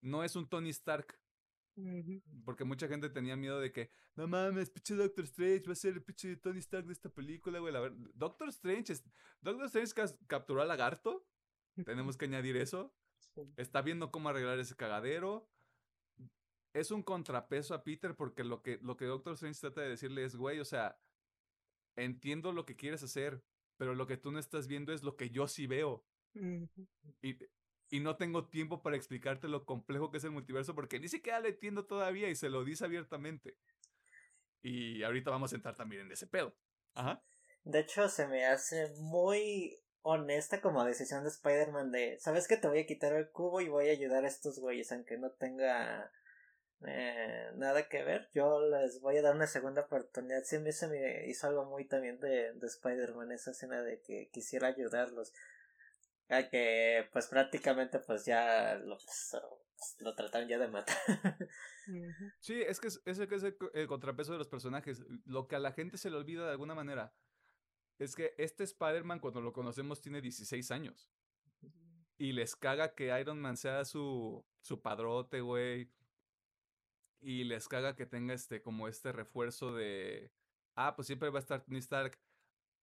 [0.00, 1.18] No es un Tony Stark.
[2.44, 5.94] Porque mucha gente tenía miedo de que, no mames, pinche Doctor Strange va a ser
[5.94, 7.72] el pinche Tony Stark de esta película, güey.
[7.72, 9.04] La Doctor Strange, es,
[9.40, 11.26] Doctor Strange capturó al lagarto.
[11.84, 12.94] Tenemos que añadir eso.
[13.56, 15.48] Está viendo cómo arreglar ese cagadero
[16.72, 20.24] es un contrapeso a Peter porque lo que, lo que Doctor Strange trata de decirle
[20.24, 20.98] es, güey, o sea,
[21.96, 23.42] entiendo lo que quieres hacer,
[23.76, 26.04] pero lo que tú no estás viendo es lo que yo sí veo.
[26.34, 27.36] y,
[27.90, 31.40] y, no tengo tiempo para explicarte lo complejo que es el multiverso porque ni siquiera
[31.40, 33.58] le entiendo todavía y se lo dice abiertamente.
[34.62, 36.56] Y ahorita vamos a entrar también en ese pedo.
[36.94, 37.22] Ajá.
[37.64, 42.68] De hecho, se me hace muy honesta como decisión de Spider-Man de, ¿sabes que te
[42.68, 46.10] voy a quitar el cubo y voy a ayudar a estos güeyes aunque no tenga
[46.84, 48.28] eh, nada que ver.
[48.34, 50.42] Yo les voy a dar una segunda oportunidad.
[50.44, 50.70] Sí, me
[51.28, 55.32] hizo algo muy también de, de Spider-Man, esa escena de que quisiera ayudarlos.
[56.28, 59.36] A que pues prácticamente pues ya lo, pues,
[60.00, 60.96] lo trataron ya de matar.
[62.40, 65.02] sí, es que es, ese que es el, contrapeso de los personajes.
[65.24, 67.12] Lo que a la gente se le olvida de alguna manera
[68.04, 71.10] es que este Spider-Man cuando lo conocemos tiene 16 años.
[72.18, 75.90] Y les caga que Iron Man sea su, su padrote, güey
[77.22, 80.32] y les caga que tenga este como este refuerzo de
[80.74, 82.18] ah, pues siempre va a estar Tony Stark.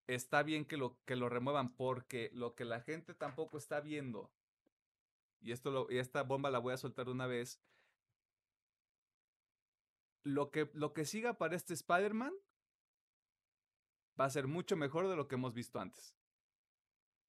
[0.08, 4.32] Está bien que lo que lo remuevan porque lo que la gente tampoco está viendo
[5.42, 7.62] y esto lo, y esta bomba la voy a soltar una vez.
[10.24, 12.34] Lo que, lo que siga para este Spider-Man
[14.20, 16.16] va a ser mucho mejor de lo que hemos visto antes.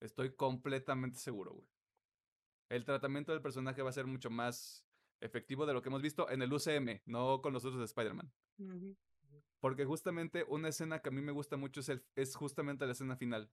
[0.00, 1.68] Estoy completamente seguro, güey.
[2.68, 4.84] El tratamiento del personaje va a ser mucho más
[5.20, 8.32] efectivo de lo que hemos visto en el UCM, no con los otros de Spider-Man.
[9.60, 12.92] Porque justamente una escena que a mí me gusta mucho es, el, es justamente la
[12.92, 13.50] escena final.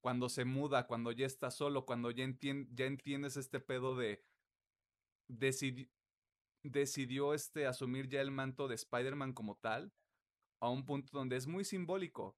[0.00, 4.24] Cuando se muda, cuando ya está solo, cuando ya, ya entiendes este pedo de...
[6.62, 9.92] decidió este, asumir ya el manto de Spider-Man como tal,
[10.60, 12.36] a un punto donde es muy simbólico.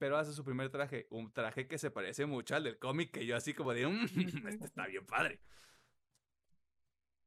[0.00, 3.26] pero hace su primer traje, un traje que se parece mucho al del cómic, que
[3.26, 5.40] yo así como de, "Mm, este está bien padre.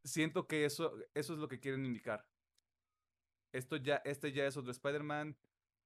[0.05, 2.25] Siento que eso, eso es lo que quieren indicar.
[3.51, 5.37] Esto ya, este ya es otro Spider-Man,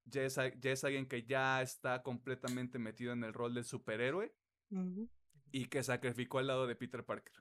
[0.05, 4.31] ya es, ya es alguien que ya está completamente metido en el rol del superhéroe
[5.51, 7.33] y que sacrificó al lado de Peter Parker.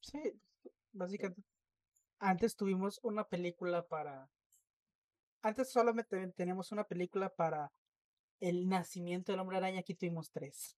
[0.00, 0.40] Sí,
[0.92, 1.42] básicamente.
[2.18, 4.30] Antes tuvimos una película para.
[5.44, 7.70] Antes solamente teníamos una película para
[8.40, 10.74] el nacimiento del hombre araña, aquí tuvimos tres.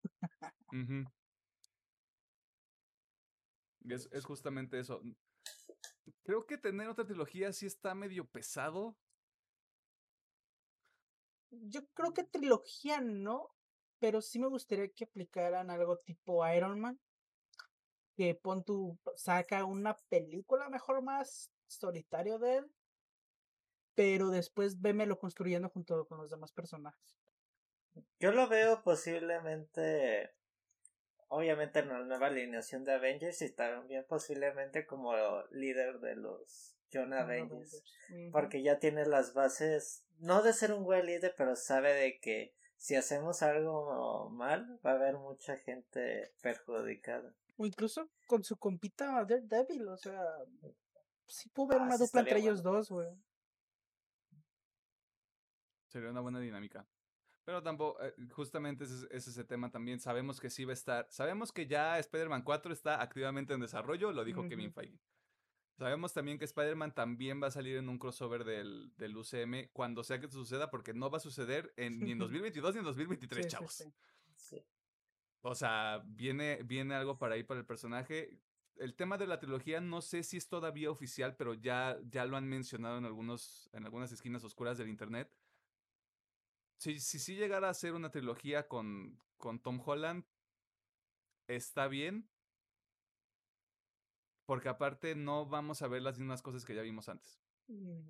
[3.88, 5.01] Es, es justamente eso.
[6.24, 8.97] Creo que tener otra trilogía sí está medio pesado.
[11.51, 13.55] Yo creo que trilogía no,
[14.01, 16.98] pero sí me gustaría que aplicaran algo tipo Iron Man.
[18.16, 22.72] Que pon tu, saca una película mejor más solitario de él,
[23.97, 27.18] pero después vémelo construyendo junto con los demás personajes.
[28.20, 30.31] Yo lo veo posiblemente,
[31.28, 35.14] obviamente en la nueva alineación de Avengers y también posiblemente como
[35.51, 37.82] líder de los John Avengers.
[38.31, 42.55] Porque ya tiene las bases, no de ser un buen líder, pero sabe de que
[42.77, 47.35] si hacemos algo mal va a haber mucha gente perjudicada.
[47.56, 50.23] O incluso con su compita Daredevil, o sea,
[51.27, 53.09] sí puedo ver Ah, una dupla entre ellos dos, güey.
[55.97, 56.86] Sería una buena dinámica.
[57.47, 59.98] Pero tampoco, eh, justamente ese, es- es ese tema también.
[59.98, 61.06] Sabemos que sí va a estar.
[61.10, 64.74] Sabemos que ya Spider-Man 4 está activamente en desarrollo, lo dijo Kevin Ujú.
[64.74, 65.01] Feige.
[65.78, 70.05] Sabemos también que Spider-Man también va a salir en un crossover del, del UCM cuando
[70.05, 72.18] sea que suceda, porque no va a suceder en, ni en
[72.52, 73.73] 2022 ni en 2023, Sí, sí, chavos.
[73.73, 73.94] sí.
[74.35, 74.62] Sí.
[75.40, 78.39] O sea, viene, viene algo para ahí para el personaje.
[78.74, 82.36] El tema de la trilogía no sé si es todavía oficial, pero ya, ya lo
[82.36, 85.32] han mencionado en, algunos, en algunas esquinas oscuras del internet.
[86.78, 90.24] Si sí si, llegara a ser una trilogía con, con Tom Holland,
[91.48, 92.28] está bien.
[94.46, 97.40] Porque aparte no vamos a ver las mismas cosas que ya vimos antes.
[97.66, 98.00] Mm,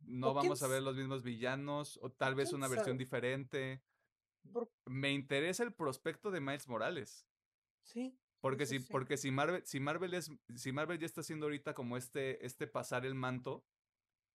[0.00, 3.82] No vamos a ver los mismos villanos, o tal vez una versión diferente.
[4.86, 7.26] Me interesa el prospecto de Miles Morales.
[7.82, 8.16] Sí.
[8.40, 8.88] Porque si, sí.
[8.90, 12.66] porque si Marvel, si Marvel es, si Marvel ya está haciendo ahorita como este, este
[12.66, 13.64] pasar el manto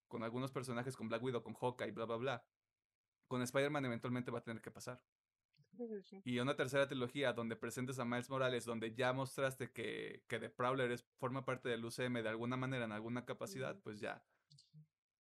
[0.08, 2.46] con algunos personajes, con Black Widow, con Hawkeye, bla bla bla,
[3.28, 5.02] con Spider-Man eventualmente va a tener que pasar.
[6.24, 10.50] Y una tercera trilogía donde presentes a Miles Morales, donde ya mostraste que, que The
[10.50, 14.24] Prowler es, forma parte del UCM de alguna manera, en alguna capacidad, pues ya.
[14.50, 14.68] Es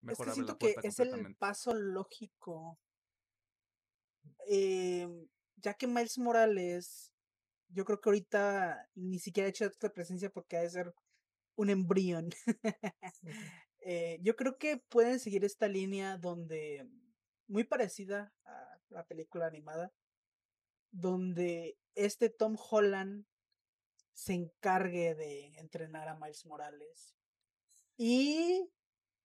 [0.01, 2.79] Mejor que abre siento la que es el paso lógico.
[4.47, 5.27] Em,
[5.57, 7.11] ya que Miles Morales,
[7.69, 10.93] yo creo que ahorita ni siquiera ha hecho esta presencia porque ha de ser
[11.55, 12.29] un embrión.
[13.89, 16.89] Eh, yo creo que pueden seguir esta línea donde,
[17.48, 19.94] muy parecida a la película animada,
[20.91, 23.26] donde este Tom Holland
[24.14, 27.15] se encargue de entrenar a Miles Morales.
[27.98, 28.69] Y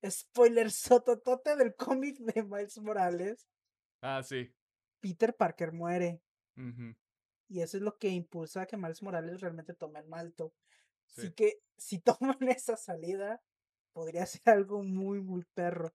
[0.08, 3.48] spoiler sototote del cómic de Miles Morales,
[4.04, 4.52] Ah, sí.
[5.00, 6.20] Peter Parker muere.
[7.48, 10.54] Y eso es lo que impulsa a que Miles Morales realmente tome el malto.
[11.06, 11.34] Así Sí.
[11.34, 12.00] que si
[12.38, 13.40] toman esa salida,
[13.92, 15.94] podría ser algo muy, muy perro.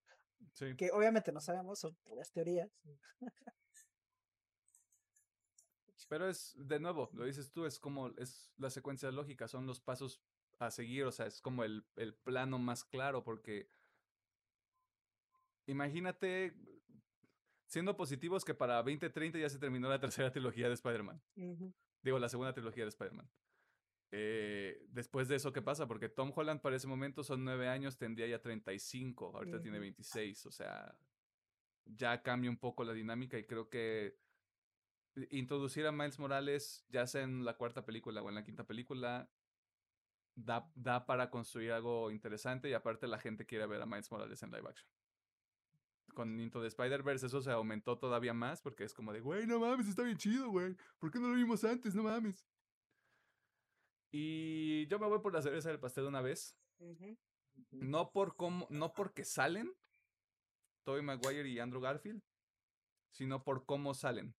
[0.53, 0.75] Sí.
[0.75, 2.69] Que obviamente no sabemos, son puras teorías.
[6.09, 9.81] Pero es, de nuevo, lo dices tú, es como, es la secuencia lógica, son los
[9.81, 10.21] pasos
[10.57, 13.69] a seguir, o sea, es como el, el plano más claro, porque
[15.65, 16.55] imagínate,
[17.67, 21.21] siendo positivos, que para 2030 ya se terminó la tercera trilogía de Spider-Man.
[22.01, 23.29] Digo, la segunda trilogía de Spider-Man.
[24.11, 25.87] Eh, después de eso, ¿qué pasa?
[25.87, 29.81] Porque Tom Holland para ese momento son nueve años, tendría ya 35, ahorita tiene Ujú.
[29.81, 30.97] 26, o sea,
[31.85, 34.17] ya cambia un poco la dinámica y creo que
[35.31, 39.29] introducir a Miles Morales, ya sea en la cuarta película o en la quinta película,
[40.35, 44.41] da, da para construir algo interesante y aparte la gente quiere ver a Miles Morales
[44.43, 44.89] en live action.
[46.13, 49.59] Con Into the Spider-Verse eso se aumentó todavía más porque es como de, güey, no
[49.59, 50.75] mames, está bien chido, güey.
[50.99, 51.93] ¿Por qué no lo vimos antes?
[51.93, 52.47] No mames.
[54.11, 56.57] Y yo me voy por la cereza del pastel de una vez.
[57.71, 59.73] No, por cómo, no porque salen
[60.83, 62.21] Tobey Maguire y Andrew Garfield,
[63.11, 64.35] sino por cómo salen.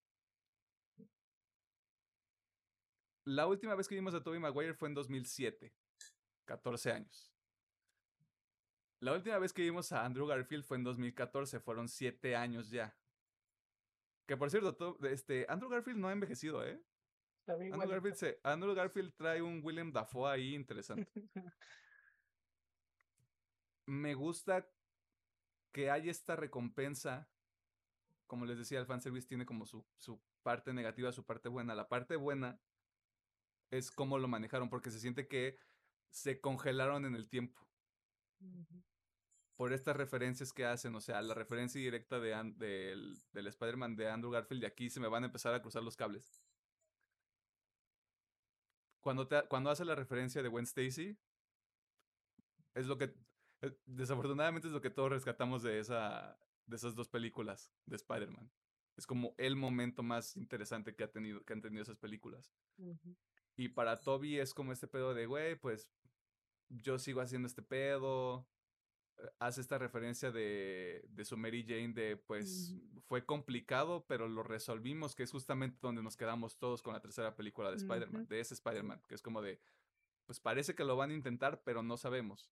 [3.24, 5.74] La última vez que vimos a Tobey Maguire fue en 2007,
[6.47, 7.32] 14 años.
[9.01, 12.97] La última vez que vimos a Andrew Garfield fue en 2014, fueron 7 años ya.
[14.27, 16.82] Que por cierto, to- este, Andrew Garfield no ha envejecido, ¿eh?
[17.54, 17.90] Andrew.
[17.90, 21.10] Garfield, se- Andrew Garfield trae un William Dafoe ahí interesante.
[23.86, 24.68] Me gusta
[25.72, 27.28] que hay esta recompensa
[28.28, 31.74] como les decía, el fanservice tiene como su, su parte negativa, su parte buena.
[31.74, 32.60] La parte buena
[33.70, 35.58] es cómo lo manejaron, porque se siente que
[36.10, 37.66] se congelaron en el tiempo.
[39.56, 44.08] Por estas referencias que hacen, o sea, la referencia directa de del, del Spider-Man de
[44.08, 46.44] Andrew Garfield, y aquí se me van a empezar a cruzar los cables.
[49.00, 51.16] Cuando, te, cuando hace la referencia de Gwen Stacy,
[52.74, 53.14] es lo que,
[53.62, 58.50] eh, desafortunadamente es lo que todos rescatamos de, esa, de esas dos películas de Spider-Man.
[58.96, 62.52] Es como el momento más interesante que, ha tenido, que han tenido esas películas.
[63.56, 65.88] Y para Toby es como este pedo de, güey, pues
[66.68, 68.46] yo sigo haciendo este pedo.
[69.39, 72.74] Hace esta referencia de, de su Mary Jane de, pues,
[73.07, 77.35] fue complicado, pero lo resolvimos, que es justamente donde nos quedamos todos con la tercera
[77.35, 79.61] película de Spider-Man, de ese Spider-Man, que es como de,
[80.27, 82.51] pues parece que lo van a intentar, pero no sabemos.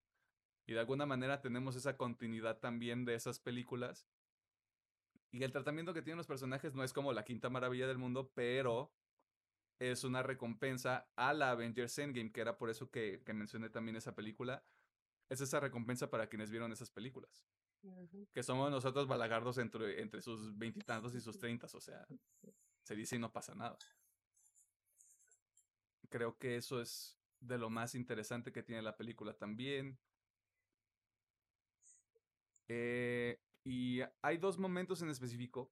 [0.65, 4.05] Y de alguna manera tenemos esa continuidad también de esas películas.
[5.31, 8.31] Y el tratamiento que tienen los personajes no es como la quinta maravilla del mundo,
[8.33, 8.91] pero
[9.79, 14.15] es una recompensa a la Avengers Endgame, que era por eso que, mencioné también esa
[14.15, 14.63] película.
[15.29, 17.45] Es esa recompensa para quienes vieron esas películas.
[18.33, 22.05] Que somos nosotros balagardos entre, entre sus veintitantos y, sus treintas, o sea,
[22.83, 23.77] se dice y no pasa nada.
[26.09, 29.99] Creo que eso es de lo más interesante que tiene la película también.
[32.67, 35.71] Eh, y hay dos momentos en específico.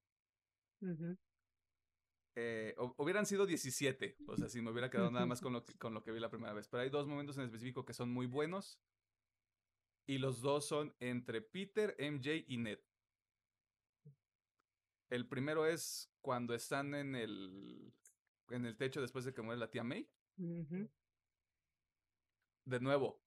[2.38, 5.78] Eh, hubieran sido 17, o sea, si me hubiera quedado nada más con lo, que,
[5.78, 6.68] con lo que vi la primera vez.
[6.68, 8.80] Pero hay dos momentos en específico que son muy buenos.
[10.08, 12.80] Y los dos son entre Peter, MJ y Ned.
[15.10, 17.94] El primero es cuando están en el,
[18.50, 20.10] en el techo después de que muere la tía May.
[22.66, 23.22] De nuevo,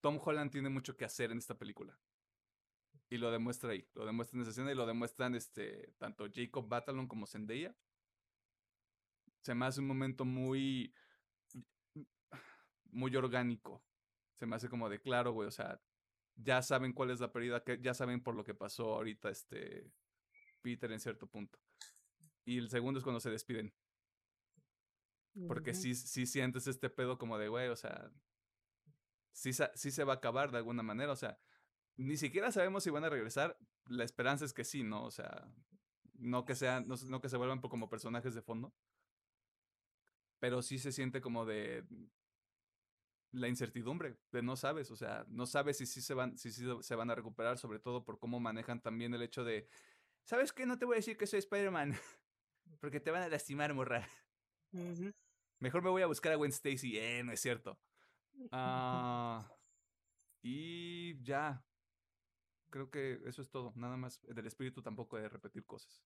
[0.00, 1.98] Tom Holland tiene mucho que hacer en esta película.
[3.08, 3.88] Y lo demuestra ahí.
[3.94, 7.74] Lo demuestra en esa escena y lo demuestran este, tanto Jacob Batalon como Zendaya.
[9.42, 10.94] Se me hace un momento muy.
[12.92, 13.82] muy orgánico.
[14.34, 15.48] Se me hace como de claro, güey.
[15.48, 15.80] O sea,
[16.42, 19.90] ya saben cuál es la pérdida, que ya saben por lo que pasó ahorita este
[20.62, 21.58] Peter en cierto punto.
[22.44, 23.72] Y el segundo es cuando se despiden.
[25.46, 28.10] Porque sí, sí sientes este pedo como de, güey, o sea,
[29.32, 31.12] sí, sí se va a acabar de alguna manera.
[31.12, 31.38] O sea,
[31.96, 33.56] ni siquiera sabemos si van a regresar.
[33.86, 35.04] La esperanza es que sí, ¿no?
[35.04, 35.48] O sea,
[36.14, 38.74] no que sean, no, que se vuelvan como personajes de fondo.
[40.40, 41.84] Pero sí se siente como de
[43.32, 46.94] la incertidumbre, de no sabes, o sea, no sabes si sí se van, si se
[46.94, 49.68] van a recuperar, sobre todo por cómo manejan también el hecho de,
[50.24, 50.66] ¿sabes qué?
[50.66, 51.94] No te voy a decir que soy Spider-Man,
[52.80, 54.08] porque te van a lastimar, morra.
[55.58, 57.78] Mejor me voy a buscar a Gwen Stacy, eh, no es cierto.
[58.52, 59.52] Ah,
[60.40, 61.62] y ya,
[62.70, 63.72] creo que eso es todo.
[63.76, 66.02] Nada más del espíritu tampoco de repetir cosas.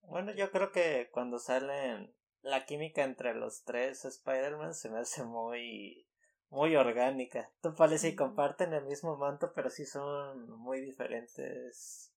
[0.00, 5.24] Bueno, yo creo que cuando salen la química entre los tres Spider-Man se me hace
[5.24, 6.06] muy
[6.54, 7.50] muy orgánica.
[7.60, 12.12] Tú parece y comparten el mismo manto, pero sí son muy diferentes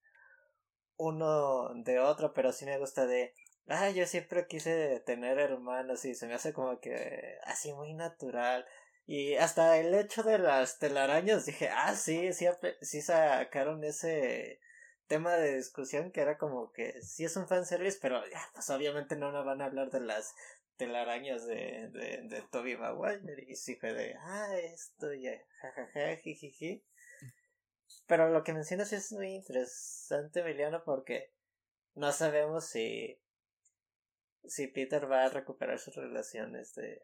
[0.96, 3.34] uno de otro, pero sí me gusta de
[3.68, 8.66] ah, yo siempre quise tener hermanos y se me hace como que así muy natural.
[9.06, 12.46] Y hasta el hecho de las telarañas dije, ah, sí, sí,
[12.82, 14.60] sí sacaron ese
[15.08, 19.16] tema de discusión que era como que sí es un fanservice, pero ya, pues obviamente
[19.16, 20.36] no nos van a hablar de las
[20.78, 23.46] telarañas de, de, de Toby Maguire.
[23.48, 25.32] Y sí fue de, ah, esto ya,
[25.62, 26.84] jajaja, jijiji.
[28.06, 31.34] Pero lo que mencionas es muy interesante, Emiliano, porque
[31.96, 33.20] no sabemos si,
[34.46, 37.02] si Peter va a recuperar sus relaciones de,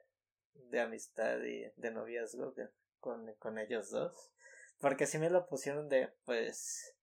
[0.53, 2.53] de amistad y de noviazgo
[2.99, 4.31] con, con ellos dos.
[4.79, 6.95] Porque si me lo pusieron de, pues,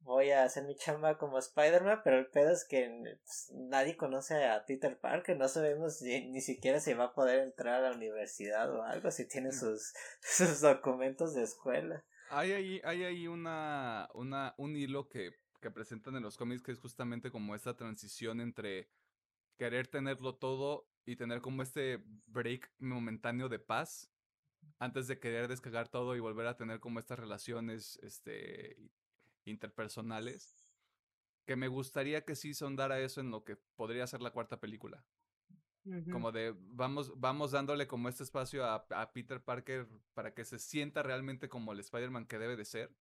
[0.00, 2.88] voy a hacer mi chamba como Spider-Man, pero el pedo es que
[3.22, 7.84] pues, nadie conoce a Peter Parker, no sabemos ni, siquiera si va a poder entrar
[7.84, 9.52] a la universidad o algo, si tiene mm.
[9.52, 12.04] sus, sus documentos de escuela.
[12.30, 16.72] Hay ahí, hay ahí una, una, un hilo que, que presentan en los cómics que
[16.72, 18.90] es justamente como esta transición entre
[19.58, 24.10] querer tenerlo todo y tener como este break momentáneo de paz
[24.78, 28.76] antes de querer descargar todo y volver a tener como estas relaciones este,
[29.48, 30.74] interpersonales,
[31.46, 35.04] que me gustaría que sí sondara eso en lo que podría ser la cuarta película.
[36.12, 40.58] Como de, vamos, vamos dándole como este espacio a, a, Peter Parker para que se
[40.58, 42.94] sienta realmente como el Spider-Man que debe de ser.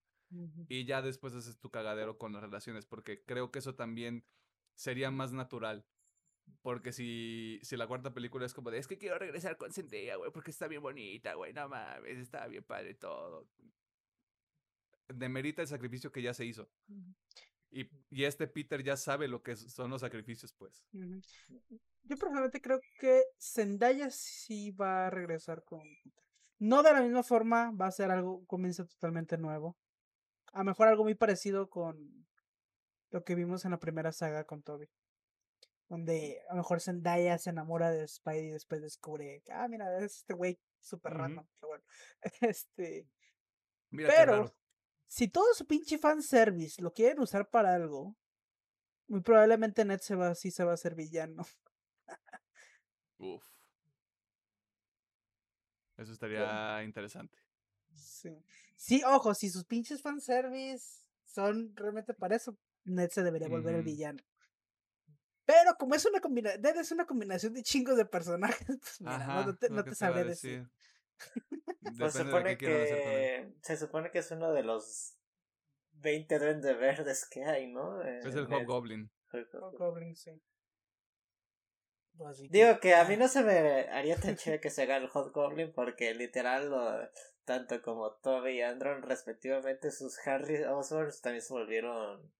[0.70, 4.26] Y ya después haces tu cagadero con las relaciones, porque creo que eso también
[4.76, 5.86] sería más natural
[6.62, 10.16] porque si, si la cuarta película es como de, es que quiero regresar con Zendaya,
[10.16, 13.48] güey, porque está bien bonita, güey, no mames, está bien padre todo.
[15.08, 16.70] Demerita el sacrificio que ya se hizo.
[17.70, 20.84] Y, y este Peter ya sabe lo que son los sacrificios, pues.
[20.92, 26.24] Yo personalmente creo que Zendaya sí va a regresar con Peter.
[26.60, 29.78] No de la misma forma, va a ser algo, un comienzo totalmente nuevo.
[30.54, 32.26] A lo mejor algo muy parecido con
[33.12, 34.90] lo que vimos en la primera saga con Toby.
[35.88, 39.98] Donde a lo mejor Zendaya se enamora de Spidey y después descubre que, ah, mira,
[40.00, 41.22] es este güey súper Ujú.
[41.22, 41.48] random.
[41.60, 41.84] Pero bueno.
[42.42, 43.08] Este,
[43.90, 44.54] Mira pero.
[45.08, 48.16] Si todo su pinche fanservice lo quieren usar para algo,
[49.08, 51.46] muy probablemente Ned se va, sí se va a hacer villano.
[53.18, 53.44] Uf.
[55.98, 57.38] Eso estaría interesante.
[57.94, 58.38] Sí.
[58.76, 63.84] Sí, ojo, si sus pinches fanservice son realmente para eso, Ned se debería volver el
[63.84, 64.22] villano.
[65.46, 69.18] Pero como es una combinación, Ned es una combinación de chingos de personajes, pues mira,
[69.20, 70.70] no, Ajá, no te, no te sabré decir.
[71.98, 73.54] Pues se de supone qué quieran hacer con él.
[73.54, 73.54] que.
[73.62, 75.18] Se supone que es uno de los
[75.94, 78.02] 20 duendes verdes que hay, ¿no?
[78.04, 79.12] Es En el el- Hobgoblin.
[79.78, 80.32] Goblin, sí.
[82.18, 83.58] Que, Digo que a mí ah, no se me
[83.90, 87.10] haría tan chévere que se haga el Hot Goblin porque literal lo-
[87.46, 92.32] tanto como Toby y Andron respectivamente sus Harry Osborns también se volvieron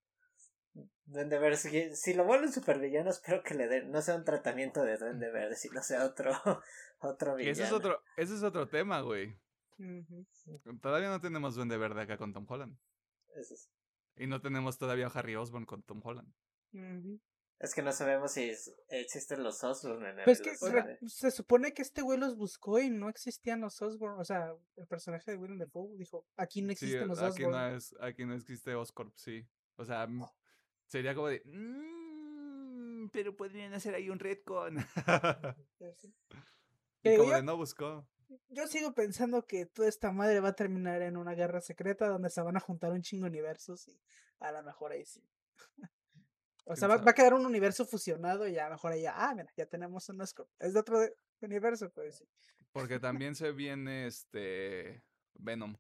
[1.06, 1.58] Duende Verde.
[1.58, 5.32] Si, si lo vuelven supervillano espero que le den, no sea un tratamiento de Duende
[5.32, 6.32] Verde, sino sea otro,
[7.00, 7.52] otro Que villano.
[7.54, 9.38] ese es otro, ese es otro tema, güey.
[10.82, 12.78] Todavía no tenemos Duende Verde acá con Tom Holland.
[13.36, 13.70] Ese es,
[14.16, 16.32] Y no tenemos todavía a Harry Osborn con Tom Holland.
[17.60, 21.00] Es que no sabemos si es- existen los Osborn en el Pues que los- re-
[21.08, 24.20] se supone que este güey los buscó y no existían los Osborn.
[24.20, 27.52] O sea, el personaje de Willem Dafoe dijo: aquí no Sí, existen los aquí Osborn.
[27.72, 29.48] no, es, aquí no existe Oscorp, sí.
[29.76, 30.08] O sea,
[30.88, 31.42] sería como de...
[31.46, 34.78] "Mm, pero podrían hacer ahí un retcon.
[37.04, 38.06] Y como yo, de no buscó.
[38.50, 42.30] yo sigo pensando que toda esta madre va a terminar en una guerra secreta donde
[42.30, 43.98] se van a juntar un chingo de universos y
[44.40, 45.24] a lo mejor ahí sí.
[46.70, 49.04] O sea, ¿Quién va, va a quedar un universo fusionado y a lo mejor ahí
[49.04, 50.50] ya, ah, mira, ya tenemos un Oscorp.
[50.60, 51.00] Es de otro
[51.40, 52.26] universo, pues sí.
[52.74, 55.02] Porque también se viene este
[55.36, 55.78] Venom.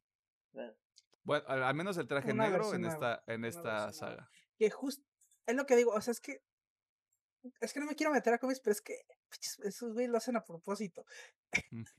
[1.23, 4.29] Bueno, al, menos el traje Una negro en esta, en esta saga.
[4.57, 5.03] Que justo,
[5.45, 6.41] es lo que digo, o sea, es que,
[7.61, 9.05] es que no me quiero meter a cómics, pero es que
[9.63, 11.05] esos güeyes lo hacen a propósito.
[11.71, 11.83] Mm.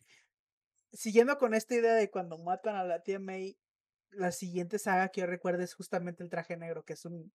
[0.93, 3.59] Siguiendo con esta idea de cuando matan a la tía May,
[4.10, 7.32] la siguiente saga que yo recuerdo es justamente el traje negro, que es un,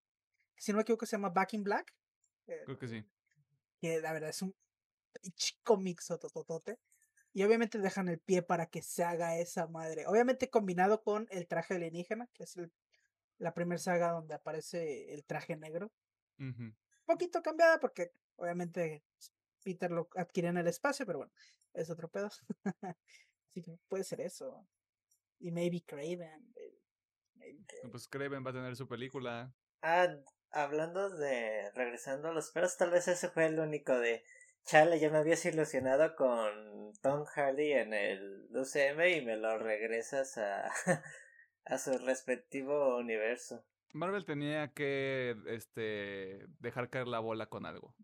[0.57, 1.93] si no me equivoco, se llama Back in Black.
[2.47, 3.05] eh, Creo que sí.
[3.79, 4.55] que la verdad es un
[5.63, 6.79] cómic sotototote.
[7.35, 10.05] Y obviamente dejan el pie para que se haga esa madre.
[10.07, 12.71] Obviamente combinado con el traje alienígena, que es el-
[13.37, 15.91] la primera saga donde aparece el traje negro.
[16.39, 16.73] Ujú.
[17.05, 19.03] poquito cambiada porque obviamente
[19.63, 21.33] Peter lo adquiere en el espacio, pero bueno,
[21.73, 22.29] es otro pedo.
[23.49, 24.67] Así que puede ser eso.
[25.39, 26.53] Y maybe Craven.
[27.35, 29.53] maybe- Pues Kraven va a tener su película.
[29.81, 30.07] Ah,
[30.51, 34.23] hablando de regresando a los perros, tal vez ese fue el único de
[34.65, 40.37] Chale, ya me habías ilusionado con Tom Hardy en el UCM y me lo regresas
[40.37, 40.71] a,
[41.65, 43.63] a su respectivo universo.
[43.93, 47.95] Marvel tenía que este dejar caer la bola con algo.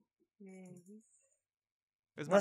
[2.16, 2.40] Es No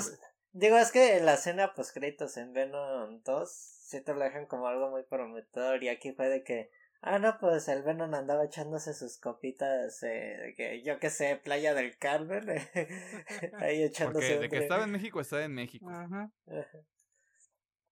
[0.51, 4.45] digo, es que en la escena post créditos en Venom 2 sí te lo dejan
[4.45, 6.71] como algo muy prometedor y aquí fue de que
[7.01, 11.39] Ah, no, pues el Venom andaba echándose sus copitas, eh, de que yo qué sé,
[11.41, 12.43] Playa del Carmen,
[13.53, 15.89] ahí echándose Porque de que estaba en México, estaba en México.
[15.89, 16.29] Ajá.
[16.47, 16.79] Ajá.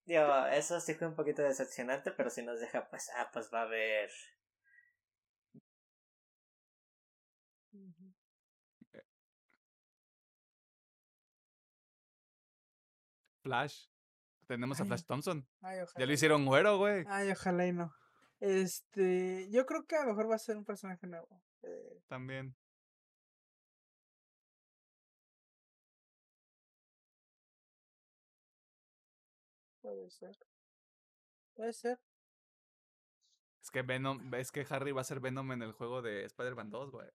[0.08, 3.60] Digo, eso sí fue un poquito decepcionante, pero si nos deja, pues, ah, pues va
[3.60, 4.10] a haber.
[13.44, 13.88] Flash.
[14.48, 14.88] Tenemos a Ay.
[14.88, 15.46] Flash Thompson.
[15.62, 16.00] Ay, ojalá.
[16.00, 17.04] Ya lo hicieron güero, güey.
[17.10, 17.94] Ay, ojalá y no.
[18.40, 21.28] Este, yo creo que a lo mejor va a ser un personaje nuevo.
[21.64, 22.56] Eh, También.
[29.88, 30.38] Puede ser.
[31.56, 32.00] Puede ser.
[33.62, 36.70] Es que Venom, es que Harry va a ser Venom en el juego de Spider-Man
[36.70, 37.10] 2, güey.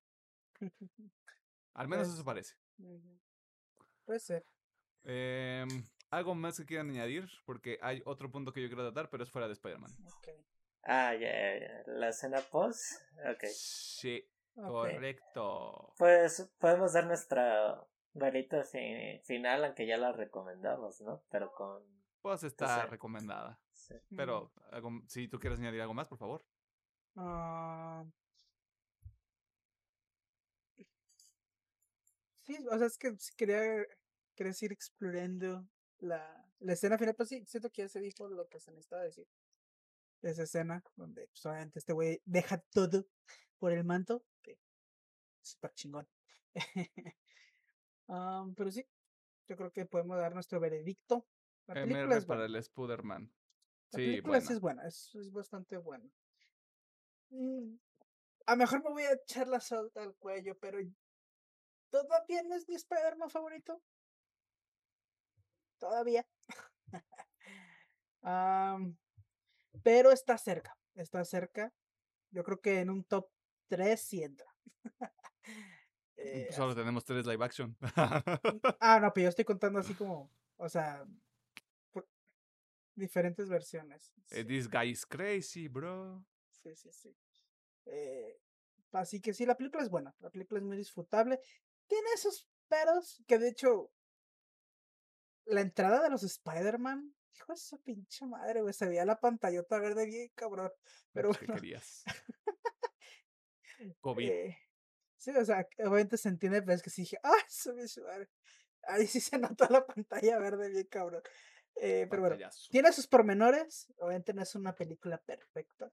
[1.75, 2.55] Al menos Pues- eso parece.
[2.79, 3.19] Ujú.
[4.05, 4.45] Puede ser.
[5.05, 5.69] Em,
[6.11, 7.29] ¿Algo más que quieran añadir?
[7.47, 9.91] Porque hay otro punto que yo quiero tratar, pero es fuera de Spider-Man.
[10.85, 11.83] Ah, ya, ya, ya.
[11.87, 13.01] La escena post.
[13.31, 13.45] Ok.
[13.47, 15.95] Sí, correcto.
[15.97, 17.83] Pues podemos dar nuestra
[18.13, 21.23] varita fi- final, aunque ya la recomendamos, ¿no?
[21.31, 21.83] Pero con.
[22.23, 23.59] Pues está recomendada.
[23.73, 23.95] sí.
[24.17, 26.45] Pero algo- si tú quieres añadir algo más, por favor.
[27.17, 28.05] Ah.
[32.43, 33.85] Sí, o sea, es que quería,
[34.35, 35.67] quería ir explorando
[35.99, 39.03] la, la escena final, pues sí, siento que ya se dijo lo que se necesitaba
[39.03, 39.27] decir.
[40.23, 43.07] esa escena donde pues, obviamente este güey deja todo
[43.59, 44.59] por el manto, que
[45.43, 46.09] súper chingón.
[48.57, 48.87] Pero sí,
[49.49, 51.27] yo creo que podemos dar nuestro veredicto.
[51.67, 52.47] La película MR es para buena.
[52.47, 53.23] el Spider-Man.
[53.93, 54.53] La Sí, película buena.
[54.53, 56.09] es buena, es, es bastante buena.
[57.31, 57.77] Mm,
[58.47, 60.79] A lo mejor me voy a echar la salta al cuello, pero
[61.91, 63.83] todavía no es mi Spider-Man favorito.
[65.79, 66.27] Todavía.
[68.23, 68.97] Am,
[69.83, 71.73] pero está cerca, está cerca.
[72.31, 73.29] Yo creo que en un top
[73.69, 74.47] 3 sí entra.
[76.17, 77.77] Eh, Pues Solo tenemos tres live action.
[77.97, 81.05] ah, no, pero yo estoy contando así como, o sea,
[82.95, 84.13] diferentes versiones.
[84.31, 84.45] Eh, sí.
[84.45, 86.25] This guy is crazy, bro.
[86.51, 87.17] Sí, sí, sí.
[87.87, 88.39] Eh,
[88.93, 90.15] así que sí, la película es buena.
[90.21, 91.41] La película es muy disfrutable.
[91.87, 93.91] Tiene esos peros que de hecho
[95.47, 99.79] la entrada de los Spider-Man, hijo de su pinche madre, güey, se veía la pantallota
[99.79, 100.71] verde bien cabrón.
[101.13, 102.05] Pero Pues, ¿Qué bueno, querías?
[104.01, 104.29] COVID.
[104.29, 104.59] eh,
[105.17, 108.29] sí, o sea, obviamente se entiende, pero es que sí dije, ¡ah, su madre!
[108.85, 111.23] Ahí sí se notó la pantalla verde bien cabrón.
[111.77, 112.37] Eh, pero bueno,
[112.71, 113.93] tiene sus pormenores.
[113.99, 115.91] Obviamente no es una película perfecta.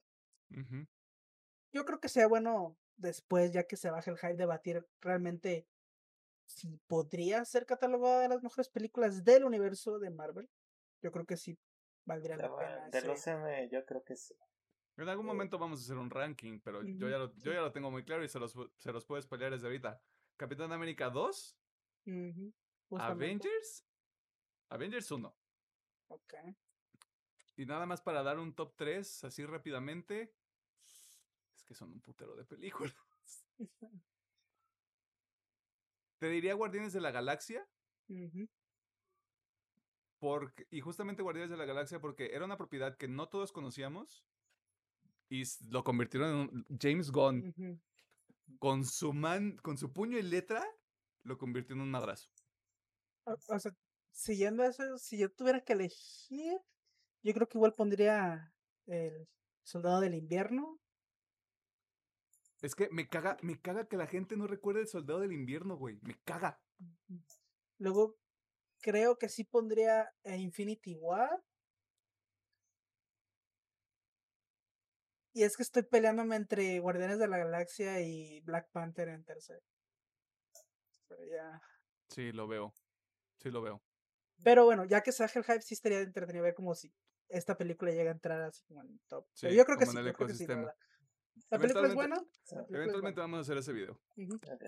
[1.72, 5.68] Yo creo que sea bueno después, ya que se baje el hype, debatir realmente
[6.45, 10.49] si podría ser catalogada de las mejores películas del universo de Marvel.
[11.01, 11.57] Yo creo que sí
[12.06, 12.89] valdría De, la pena.
[12.89, 14.35] del ese- UCM yo creo que sí.
[14.97, 17.61] En algún Eh, momento vamos a hacer un ranking, pero yo, ya lo, yo ya
[17.61, 20.01] lo tengo muy claro y se los, se los puedo spoilear desde ahorita.
[20.38, 21.57] Capitán América 2,
[22.06, 22.53] Ujú,
[22.89, 23.47] justamente.
[23.47, 23.85] Avengers,
[24.69, 25.38] Avengers 1.
[26.10, 26.34] Ok.
[27.57, 30.34] Y nada más para dar un top 3 así rápidamente.
[31.56, 32.95] Es que son un putero de películas.
[36.19, 37.68] Te diría Guardianes de la Galaxia.
[40.19, 44.26] Porque, y justamente Guardianes de la Galaxia porque era una propiedad que no todos conocíamos.
[45.30, 47.81] Y lo convirtieron en un James Gunn
[48.57, 50.65] con su man, con su puño y letra,
[51.23, 52.30] lo convirtió en un madrazo.
[53.26, 53.72] O, o sea,
[54.11, 56.60] siguiendo eso, si yo tuviera que elegir,
[57.23, 58.53] yo creo que igual pondría
[58.86, 59.27] el
[59.64, 60.80] Soldado del Invierno.
[62.61, 65.77] Es que me caga, me caga que la gente no recuerde el soldado del invierno,
[65.77, 65.98] güey.
[66.02, 66.60] Me caga.
[67.77, 68.18] Luego,
[68.81, 71.41] creo que sí pondría Infinity War.
[75.31, 79.64] Y es que estoy peleándome entre Guardianes de la Galaxia y Black Panther en tercero.
[81.07, 81.61] Pero ya.
[82.10, 82.73] Sí, lo veo.
[83.38, 83.81] Sí, lo veo.
[84.43, 86.91] Pero bueno, ya que se baje el hype, sí estaría entretenido ver como si
[87.27, 89.25] esta película llega a entrar así como en el top.
[89.39, 90.59] Pero Sí, yo creo que sí, creo que sí, la ecosistema.
[90.61, 90.75] verdad.
[91.51, 92.15] La película es buena.
[92.43, 92.55] Sí.
[92.55, 93.21] la película es Eventualmente buena.
[93.21, 94.01] vamos a hacer ese video.
[94.17, 94.35] Ujú.
[94.35, 94.63] Ok.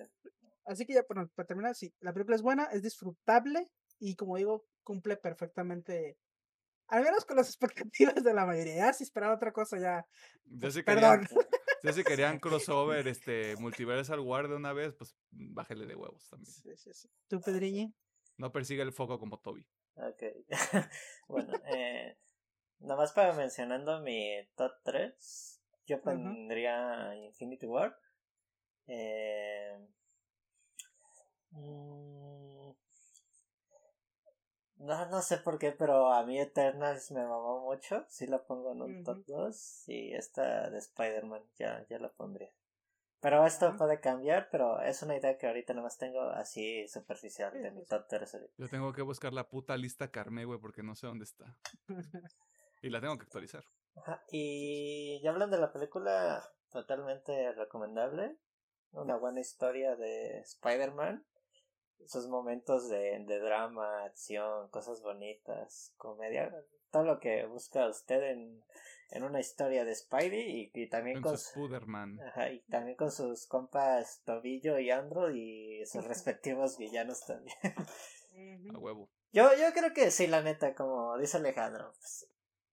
[0.65, 3.69] Así que ya, bueno, para terminar, sí, la película es buena, es disfrutable
[3.99, 6.17] y como digo, cumple perfectamente,
[6.87, 7.47] al menos con las
[7.91, 8.75] expectativas de la mayoría.
[8.75, 10.05] Ya si esperaba otra cosa, ya,
[10.45, 11.21] Ya si perdón.
[11.25, 11.47] querían,
[11.83, 16.51] ya si querían crossover, este, Multiversal War de una vez, pues bájele de huevos también.
[16.53, 17.09] Sí, sí, sí.
[17.27, 17.91] ¿Tú, Pedriñi?
[18.41, 19.63] No persiga el foco como Toby.
[19.97, 20.23] Ok.
[21.27, 22.17] bueno, eh,
[22.79, 27.95] nomás para mencionando mi top 3, yo pondría Infinity War.
[28.87, 29.77] Eh,
[31.51, 32.71] mm,
[34.77, 38.05] no, no sé por qué, pero a mí Eternals me mamó mucho.
[38.09, 39.33] Sí la pongo en un top Ujú.
[39.33, 39.83] 2.
[39.85, 42.51] Y esta de Spider-Man ya, ya la pondría.
[43.21, 47.69] Pero esto puede cambiar, pero es una idea que ahorita nomás tengo así superficial de
[47.71, 48.53] mi top 3 ahorita.
[48.57, 51.55] Yo tengo que buscar la puta lista Carme, güey, porque no sé dónde está.
[52.83, 53.63] Y la tengo que actualizar.
[53.95, 58.39] Ajá, Y ya hablando de la película, totalmente recomendable.
[58.91, 61.23] Una buena historia de Spider-Man.
[62.03, 66.53] Esos momentos de, de drama, acción, cosas bonitas, comedia.
[66.91, 68.63] Todo lo que busca usted en,
[69.11, 71.53] en una historia de Spidey y, y también Con con, su
[72.25, 77.57] ajá, y también con sus compas Tobillo y Andrew y sus respectivos villanos también.
[78.73, 79.09] A huevo.
[79.31, 82.27] Yo, yo creo que sí, la neta, como dice Alejandro, pues,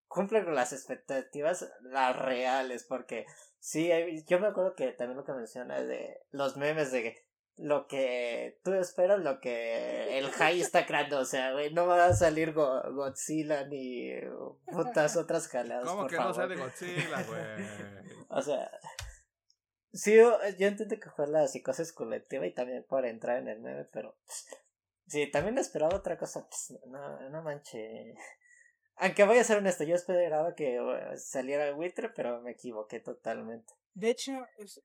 [0.08, 3.26] cumple con las expectativas las reales, porque
[3.60, 7.27] sí, hay- yo me acuerdo que también lo que menciona de los memes de
[7.58, 12.06] lo que tú esperas, lo que el high está creando, o sea, güey, no va
[12.06, 14.12] a salir Go- Godzilla ni
[14.70, 16.30] putas otras jaladas, ¿Cómo por que favor.
[16.36, 18.18] no sale Godzilla, güey?
[18.30, 18.70] O sea,
[19.92, 23.60] sí, yo, yo entiendo que fue la psicosis colectiva y también por entrar en el
[23.60, 24.16] meme, pero
[25.06, 28.14] sí, también esperaba otra cosa, pues, no, no manche.
[29.00, 33.00] Aunque voy a ser honesto, yo esperaba que eh, saliera el buitre, pero me equivoqué
[33.00, 33.72] totalmente.
[33.94, 34.32] De hecho,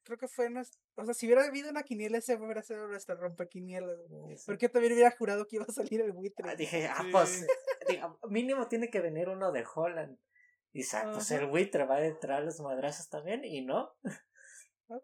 [0.04, 3.16] creo que fue nues- O sea, si hubiera habido una quiniela, ese hubiera sido nuestra
[3.16, 3.98] rompequinielas.
[4.10, 4.38] güey.
[4.38, 4.44] Sí.
[4.48, 6.50] Porque yo también hubiera jurado que iba a salir el buitre.
[6.50, 7.12] Ah, dije, ah, Sí.
[7.12, 7.48] pues,
[8.30, 10.18] mínimo tiene que venir uno de Holland.
[10.76, 10.84] Y
[11.14, 13.92] pues el buitre va a entrar a los madrazos también, y no.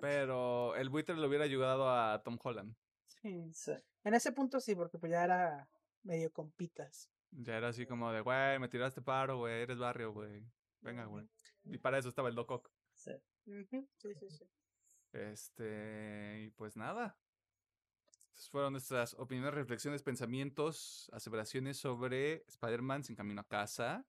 [0.00, 2.74] Pero el buitre le hubiera ayudado a Tom Holland.
[3.06, 3.50] Sí.
[3.52, 3.72] Sí.
[4.04, 5.68] En ese punto sí, porque pues ya era
[6.04, 7.10] medio compitas.
[7.38, 10.42] Ya era así como de, güey, me tiraste paro, güey, eres barrio, güey.
[10.80, 11.28] Venga, güey.
[11.64, 12.70] Y para eso estaba el Doc Ock.
[12.94, 13.12] sí.
[13.44, 14.44] Sí, sí, sí.
[15.12, 17.16] Este, y pues nada.
[18.34, 24.04] Estas fueron nuestras opiniones, reflexiones, pensamientos, aseveraciones sobre Spider-Man sin camino a casa.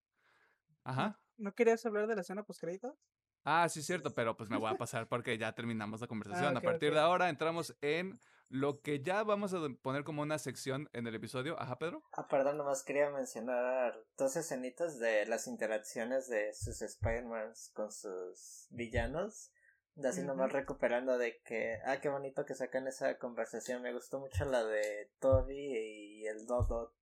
[0.84, 1.22] Ajá.
[1.38, 2.96] ¿No querías hablar de la escena post créditos?
[3.44, 6.58] Ah, sí, cierto, pero pues me voy a pasar porque ya terminamos la conversación.
[6.58, 10.40] ok, a partir de ahora entramos en lo que ya vamos a poner como una
[10.40, 11.60] sección en el episodio.
[11.60, 12.04] Ajá, Pedro.
[12.14, 18.68] Ah, perdón, nomás quería mencionar dos escenitas de las interacciones de sus Spider-Mans con sus
[18.70, 19.52] villanos.
[19.96, 23.82] De así nomás recuperando de que, ah, qué bonito que sacan esa conversación.
[23.82, 26.94] Me gustó mucho la de Toby y el Dodo.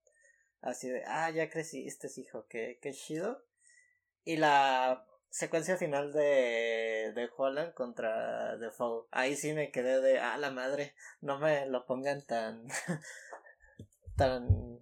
[0.61, 3.43] Así de, ah, ya creciste, hijo, qué, qué chido.
[4.23, 5.05] Y la
[5.35, 9.05] secuencia final de, de Holland contra Defoe.
[9.11, 12.65] Ahí sí me quedé de, ah, la madre, no me lo pongan tan,
[14.15, 14.79] tan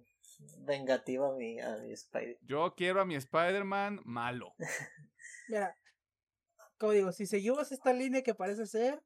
[0.58, 2.38] vengativo a mi, a mi Spidey.
[2.42, 4.54] Yo quiero a mi Spider-Man malo.
[5.48, 5.76] Mira,
[6.78, 9.02] como digo, si seguimos esta línea que parece ser,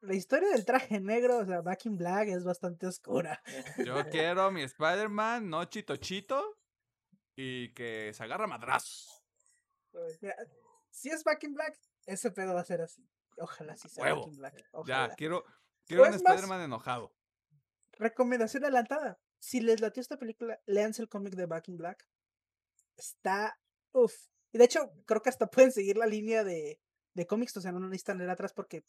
[0.00, 3.42] la historia del traje negro, o sea, Back in Black, es bastante oscura.
[3.84, 6.58] Yo quiero a mi Spider-Man no chito chito
[7.36, 9.17] y que se agarra madrazos.
[10.20, 10.36] Mira,
[10.90, 13.08] si es Back in Black, ese pedo va a ser así.
[13.36, 14.22] Ojalá sí sea Huevo.
[14.22, 14.64] Back in Black.
[14.86, 15.44] Ya, quiero,
[15.86, 17.14] quiero un Spider-Man enojado.
[17.92, 19.18] Recomendación adelantada.
[19.38, 22.08] Si les latió esta película, léanse el cómic de Back in Black.
[22.96, 23.58] Está.
[23.92, 24.14] Uf.
[24.52, 26.80] Y de hecho, creo que hasta pueden seguir la línea de,
[27.14, 28.84] de cómics, o sea, no necesitan leer atrás porque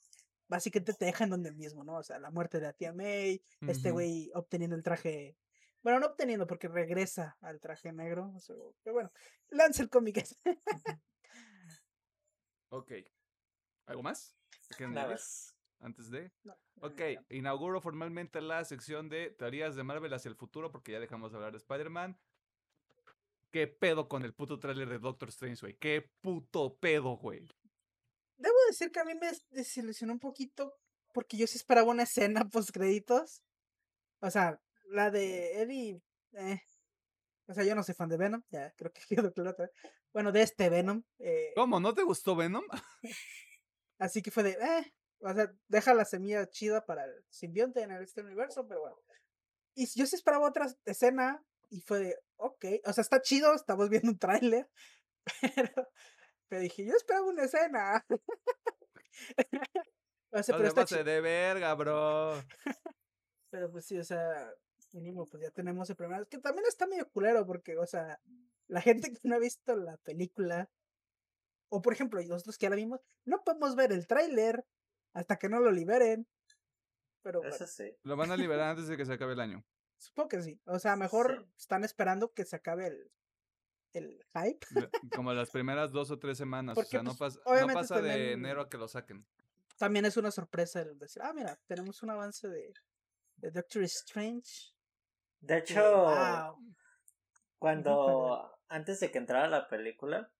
[0.48, 1.98] básicamente te dejan donde mismo, ¿no?
[1.98, 5.38] O sea, la muerte de la tía May, este güey obteniendo el traje.
[5.82, 8.32] Bueno, no obteniendo porque regresa al traje negro.
[8.36, 9.12] o sea, pero bueno,
[9.50, 10.24] lance el cómic.
[12.70, 12.92] Ok.
[13.86, 14.36] ¿Algo más?
[14.70, 15.18] ¿Qué quieren Nada.
[15.82, 16.32] Antes de.
[16.44, 17.26] No, Ok, ya.
[17.30, 21.38] inauguro formalmente la sección de teorías de Marvel hacia el futuro porque ya dejamos de
[21.38, 22.20] hablar de Spider-Man.
[23.52, 25.78] ¿Qué pedo con el puto tráiler de Doctor Strange, güey?
[25.78, 27.48] ¿Qué puto pedo, güey?
[28.38, 30.78] Debo decir que a mí me des- desilusionó un poquito
[31.14, 33.42] porque yo sí esperaba una escena post créditos.
[34.20, 36.02] O sea, la de Eddie.
[36.34, 36.62] eh,
[37.48, 39.52] O sea, yo no soy fan de Venom, ya creo que quedó claro.
[39.52, 39.76] otra vez.
[40.14, 41.04] Bueno, de este Venom.
[41.20, 41.80] eh, ¿Cómo?
[41.80, 42.64] ¿No te gustó Venom?
[44.00, 44.52] así que fue de.
[44.52, 48.98] Eh, o sea, deja la semilla chida para el simbionte en este universo, pero bueno.
[49.76, 52.16] Y yo sí esperaba otra escena y fue de.
[52.38, 54.70] Ok, o sea, está chido, estamos viendo un tráiler.
[55.56, 55.88] Pero,
[56.48, 58.06] pero dije, yo esperaba una escena.
[60.32, 62.44] o sea, No pero está de verga, bro.
[63.52, 64.50] Pero pues sí, o sea,
[64.92, 66.28] mínimo, pues ya tenemos el primer.
[66.28, 68.20] Que también está medio culero, porque, o sea,
[68.68, 70.70] la gente que no ha visto la película,
[71.70, 74.66] o por ejemplo, nosotros que ya la vimos, no podemos ver el tráiler
[75.14, 76.28] hasta que no lo liberen.
[77.22, 77.96] Pero bueno, sí.
[78.04, 79.66] Lo van a liberar antes de que se acabe el año.
[79.98, 80.60] supongo que sí.
[80.66, 81.54] O sea, mejor Sí.
[81.60, 83.12] están esperando que se acabe el,
[83.94, 84.66] el hype.
[85.16, 86.76] Como las primeras dos o tres semanas.
[86.76, 89.26] Porque, o sea, no, pues, pas- no obviamente pasa de enero a que lo saquen.
[89.78, 92.74] También es una sorpresa el decir, ah, mira, tenemos un avance de,
[93.38, 94.74] de Doctor Strange.
[95.42, 96.58] De hecho, wow,
[97.58, 100.32] cuando antes de que entrara la película,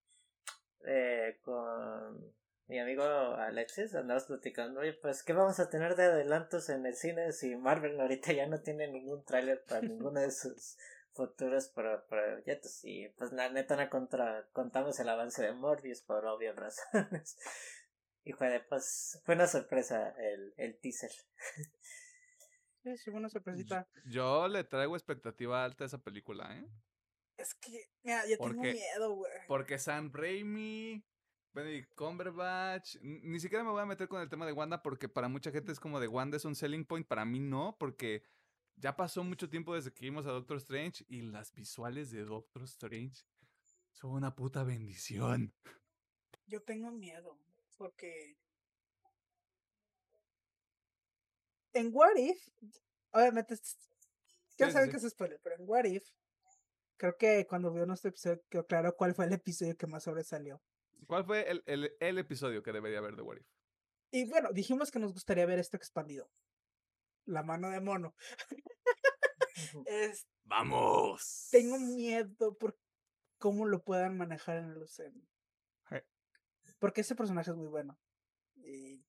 [0.86, 2.34] eh, con
[2.68, 6.96] mi amigo Alexis andabas platicando, oye, pues, ¿qué vamos a tener de adelantos en el
[6.96, 10.78] cine si Marvel ahorita ya no tiene ningún tráiler para ninguno de sus
[11.14, 12.82] futuros pro- proyectos?
[12.84, 17.38] Y pues la neta no contra, contamos el avance de Morbius por obvias razones.
[18.26, 21.10] Y fue de, pues, fue una sorpresa el, el teaser.
[22.84, 23.88] sí, sí, una sorpresita.
[24.06, 26.68] Yo le traigo expectativa alta a esa película, ¿eh?
[27.38, 29.32] Es que, mira, yo tengo miedo, güey.
[29.48, 31.02] Porque Sam Raimi,
[31.54, 35.30] Benedict Cumberbatch, ni siquiera me voy a meter con el tema de Wanda porque para
[35.30, 38.24] mucha gente es como de Wanda es un selling point, para mí no, porque
[38.76, 42.64] ya pasó mucho tiempo desde que vimos a Doctor Strange y las visuales de Doctor
[42.64, 43.24] Strange
[43.92, 45.54] son una puta bendición.
[46.46, 47.38] Yo tengo miedo,
[47.78, 48.38] porque
[51.74, 52.48] en What If,
[53.12, 53.56] obviamente,
[54.58, 54.92] ya Sí, saben sí.
[54.92, 56.04] que es spoiler, pero en What If,
[56.98, 60.62] creo que cuando vio nuestro episodio quedó claro cuál fue el episodio que más sobresalió.
[61.08, 63.48] ¿Cuál fue el, el- el episodio que debería haber de What If?
[64.12, 66.30] Y bueno, dijimos que nos gustaría ver esto expandido.
[67.26, 68.16] La mano de mono.
[69.86, 71.50] Es, ¡Vamos!
[71.52, 72.78] tengo miedo por
[73.38, 75.28] cómo lo puedan manejar en el UCM.
[76.80, 78.00] Porque ese personaje es muy bueno.
[78.56, 79.04] Y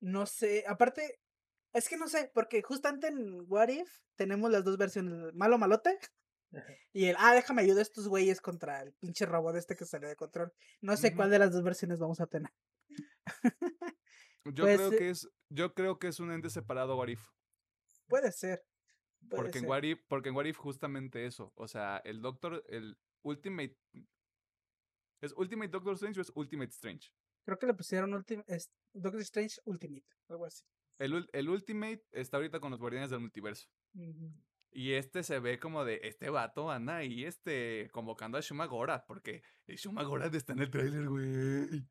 [0.00, 1.20] no sé, aparte,
[1.72, 5.98] es que no sé, porque justamente en What If tenemos las dos versiones, malo malote
[6.92, 10.08] Y el, ah, déjame ayudar a estos güeyes contra el pinche robot este que salió
[10.08, 10.52] de control.
[10.82, 12.52] No sé cuál de las dos versiones vamos a tener.
[14.44, 17.24] Yo Pues, creo eh, que es, yo creo que es un ente separado What If.
[18.08, 18.64] Puede ser.
[19.28, 19.66] puede Porque en.
[19.66, 21.52] What If, porque en What If justamente eso.
[21.54, 23.78] O sea, el Doctor, el Ultimate.
[25.20, 27.10] ¿Es Ultimate Doctor Strange o es Ultimate Strange?
[27.44, 30.64] Creo que le pusieron ultim- es Doctor Strange Ultimate, algo así.
[31.02, 33.68] El, el Ultimate está ahorita con los Guardianes del Multiverso.
[34.70, 39.04] Y este se ve como de este vato anda ahí este, convocando a Shumagora.
[39.06, 41.84] Porque el Shumagora está en el trailer, güey.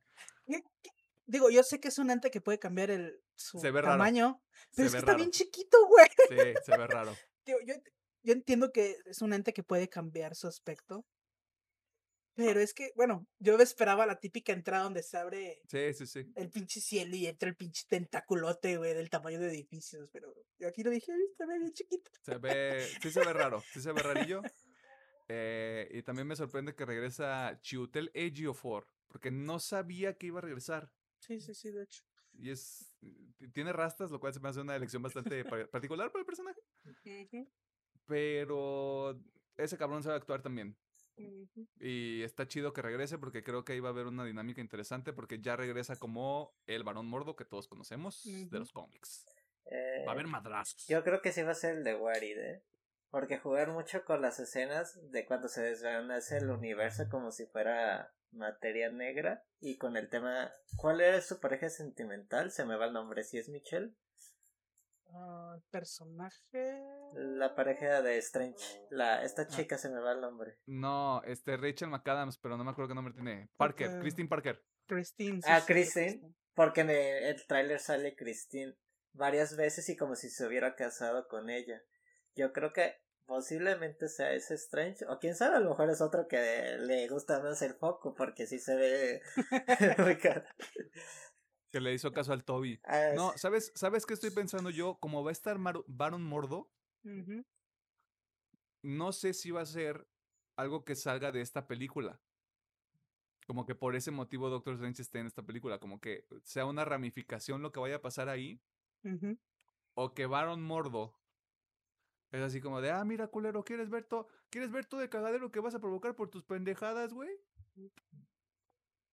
[1.25, 3.81] Digo, yo sé que es un ente que puede cambiar el su raro.
[3.87, 5.17] tamaño, Se pero es que está raro.
[5.17, 6.07] bien chiquito, güey.
[6.29, 7.15] Sí, se ve raro.
[7.45, 7.73] Digo, yo,
[8.23, 11.05] yo entiendo que es un ente que puede cambiar su aspecto.
[12.33, 16.31] Pero es que, bueno, yo esperaba la típica entrada donde se abre Sí, sí, sí.
[16.35, 20.09] el pinche cielo y entra el pinche tentaculote, güey, del tamaño de edificios.
[20.13, 22.09] Pero yo aquí lo dije, "Ay, está bien chiquito.
[22.23, 24.41] Se ve, sí se ve raro, sí se ve rarillo.
[25.27, 30.41] Eh, y también me sorprende que regresa Chiutel Ejiofor, porque no sabía que iba a
[30.41, 30.91] regresar.
[31.19, 32.03] Sí, sí, sí, de hecho.
[32.33, 32.93] Y es,
[33.53, 36.61] tiene rastas, lo cual se me hace una elección bastante pa- particular para el personaje.
[38.05, 39.19] Pero
[39.57, 40.77] ese cabrón sabe actuar también.
[41.79, 45.13] Y está chido que regrese porque creo que ahí va a haber una dinámica interesante
[45.13, 49.25] porque ya regresa como el varón mordo que todos conocemos de los cómics.
[49.65, 50.85] Eh, Va a haber madrazos.
[50.87, 52.63] Yo creo que sí va a ser el de Warid, ¿eh?
[53.09, 58.13] Porque jugar mucho con las escenas de cuando se desvanece el universo como si fuera
[58.31, 62.51] materia negra y con el tema ¿cuál era su pareja sentimental?
[62.51, 63.93] Se me va el nombre, si es Michelle,
[65.13, 66.81] Ah, el personaje.
[67.13, 69.47] la pareja de Strange, la esta Ah.
[69.47, 70.57] chica se me va el nombre.
[70.65, 73.49] No, este Rachel McAdams, pero no me acuerdo qué nombre tiene.
[73.57, 73.99] Parker.
[73.99, 74.63] Christine Parker.
[74.87, 75.41] Christine.
[75.41, 76.33] sí, Ah, sí, Christine.
[76.53, 78.75] Porque en el, el tráiler sale Christine
[79.13, 81.81] varias veces y como si se hubiera casado con ella.
[82.35, 86.27] Yo creo que posiblemente sea ese Strange, o quién sabe, a lo mejor es otro
[86.27, 89.21] que le gusta más el foco, porque sí se ve.
[91.71, 92.79] Que le hizo caso al Toby.
[92.83, 94.97] Ah, No, ¿sabes, ¿sabes qué estoy pensando yo?
[94.99, 96.69] Como va a estar Mar- Baron Mordo,
[98.83, 100.07] no sé si va a ser
[100.57, 102.21] algo que salga de esta película.
[103.47, 105.79] Como que por ese motivo Doctor Strange esté en esta película.
[105.79, 108.61] Como que sea una ramificación lo que vaya a pasar ahí.
[109.93, 111.13] O que Baron Mordo
[112.31, 114.27] es así como de, ah, mira, culero, ¿quieres ver todo?
[114.49, 117.29] ¿Quieres ver todo de cagadero que vas a provocar por tus pendejadas, güey?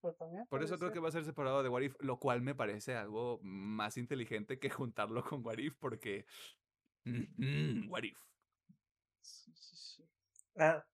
[0.00, 2.54] Pues también Por eso creo que va a ser separado de Warif, lo cual me
[2.54, 6.26] parece algo más inteligente que juntarlo con Warif, porque.
[7.88, 8.18] Warif.
[9.20, 10.08] Sí, sí, sí.
[10.56, 10.84] Ah,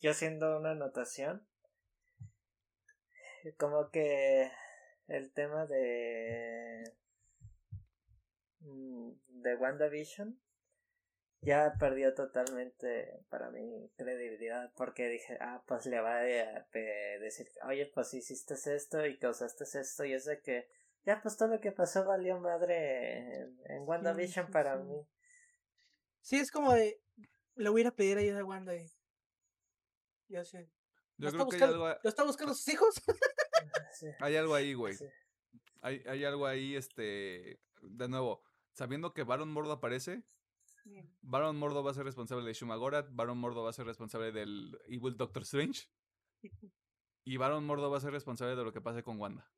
[0.00, 1.46] yo haciendo una anotación.
[3.58, 4.50] Como que
[5.08, 6.84] el tema de.
[8.60, 10.38] mm, de WandaVision
[11.40, 17.86] ya perdió totalmente para mí credibilidad porque dije, ah, pues le va a decir, oye,
[17.86, 20.68] pues hiciste esto y causaste esto y es de que,
[21.04, 24.84] ya, pues todo lo que pasó valió madre en, en WandaVision sí, para sí.
[24.84, 25.06] mí.
[26.20, 27.00] Sí, es como de.
[27.54, 28.86] Le voy a ir a pedir ayuda a Wanda y.
[30.28, 30.68] Ya sé.
[31.16, 32.94] Yo ¿Lo creo está que hay buscando- algo, a- ¿Lo está buscando sus hijos?
[33.92, 34.94] Sí, hay algo ahí, güey.
[34.94, 35.06] sí.
[35.80, 37.58] Hay, hay algo ahí, este.
[37.82, 38.42] De nuevo,
[38.74, 40.22] sabiendo que Baron Mordo aparece,
[41.22, 44.78] Baron Mordo va a ser responsable de Shumagorat, Baron Mordo va a ser responsable del
[44.86, 45.88] Evil Doctor Strange,
[47.24, 49.50] y Baron Mordo va a ser responsable de lo que pase con Wanda.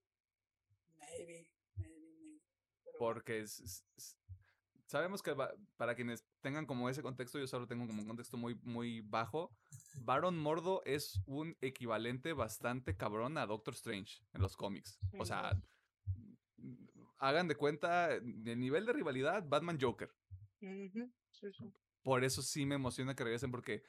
[0.99, 2.43] Maybe, maybe, maybe.
[2.85, 2.99] Pero.
[2.99, 4.17] Porque es- es- es-
[4.87, 8.37] sabemos que va- para quienes tengan como ese contexto, yo solo tengo como un contexto
[8.37, 9.57] muy, muy bajo.
[10.01, 14.99] Baron Mordo es un equivalente bastante cabrón a Doctor Strange en los cómics.
[15.19, 15.53] O sea,
[16.57, 16.85] mm,
[17.19, 20.11] hagan de cuenta el nivel de rivalidad Batman-Joker.
[20.63, 21.73] Ujú, sí, sí.
[22.03, 23.83] Por eso sí me emociona que regresen porque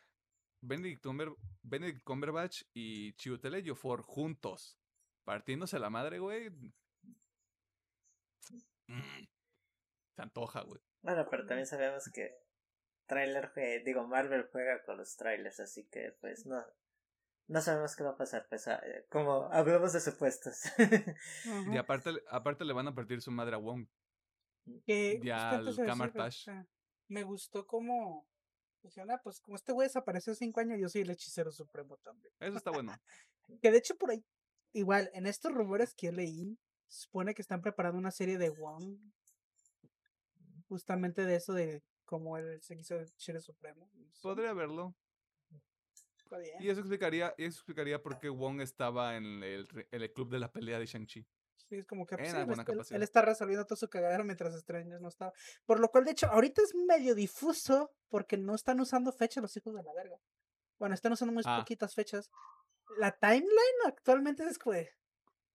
[0.62, 4.78] Benedict, Cumber- Benedict Cumberbatch y Chiwetel Ejiofor juntos,
[5.24, 6.50] partiéndose la madre, güey.
[8.88, 9.26] mm,
[10.16, 10.82] Se antoja, güey.
[11.02, 12.36] Bueno, pero también sabemos que
[13.08, 13.52] trailer
[13.84, 16.64] digo Marvel juega con los trailers, así que pues no
[17.48, 20.62] no sabemos qué va a pasar, pues ah, eh, como hablamos de supuestos.
[20.78, 20.78] Y
[21.78, 23.88] aparte, aparte le van a partir su madre a Wong.
[24.86, 25.76] Que y al antes
[27.12, 28.26] me gustó como
[28.82, 32.34] dijeron, ah, pues como este güey desapareció cinco años, yo soy el hechicero supremo también.
[32.40, 32.92] Eso está bueno.
[33.62, 34.24] Que de hecho por ahí,
[34.72, 36.58] igual, en estos rumores que yo leí,
[36.88, 38.98] supone que están preparando una serie de Wong.
[40.70, 43.92] Justamente de eso de cómo él se hizo el hechicero supremo.
[44.22, 44.96] Podría verlo.
[46.18, 46.62] está bien.
[46.62, 50.50] Y eso explicaría, eso explicaría por qué Wong estaba en el, el club de la
[50.50, 51.28] pelea de Shang-Chi.
[51.72, 52.36] Sí, es como que pues, sí,
[52.94, 55.32] él, está- él- resolviendo todo su cagadero mientras Strange no está.
[55.66, 59.56] Por lo cual, de hecho, ahorita es medio difuso porque no están usando fecha los
[59.56, 60.18] hijos de la verga.
[60.80, 61.60] Bueno, están usando muy Ah.
[61.60, 62.30] poquitas fechas.
[62.98, 64.90] La timeline actualmente es como de,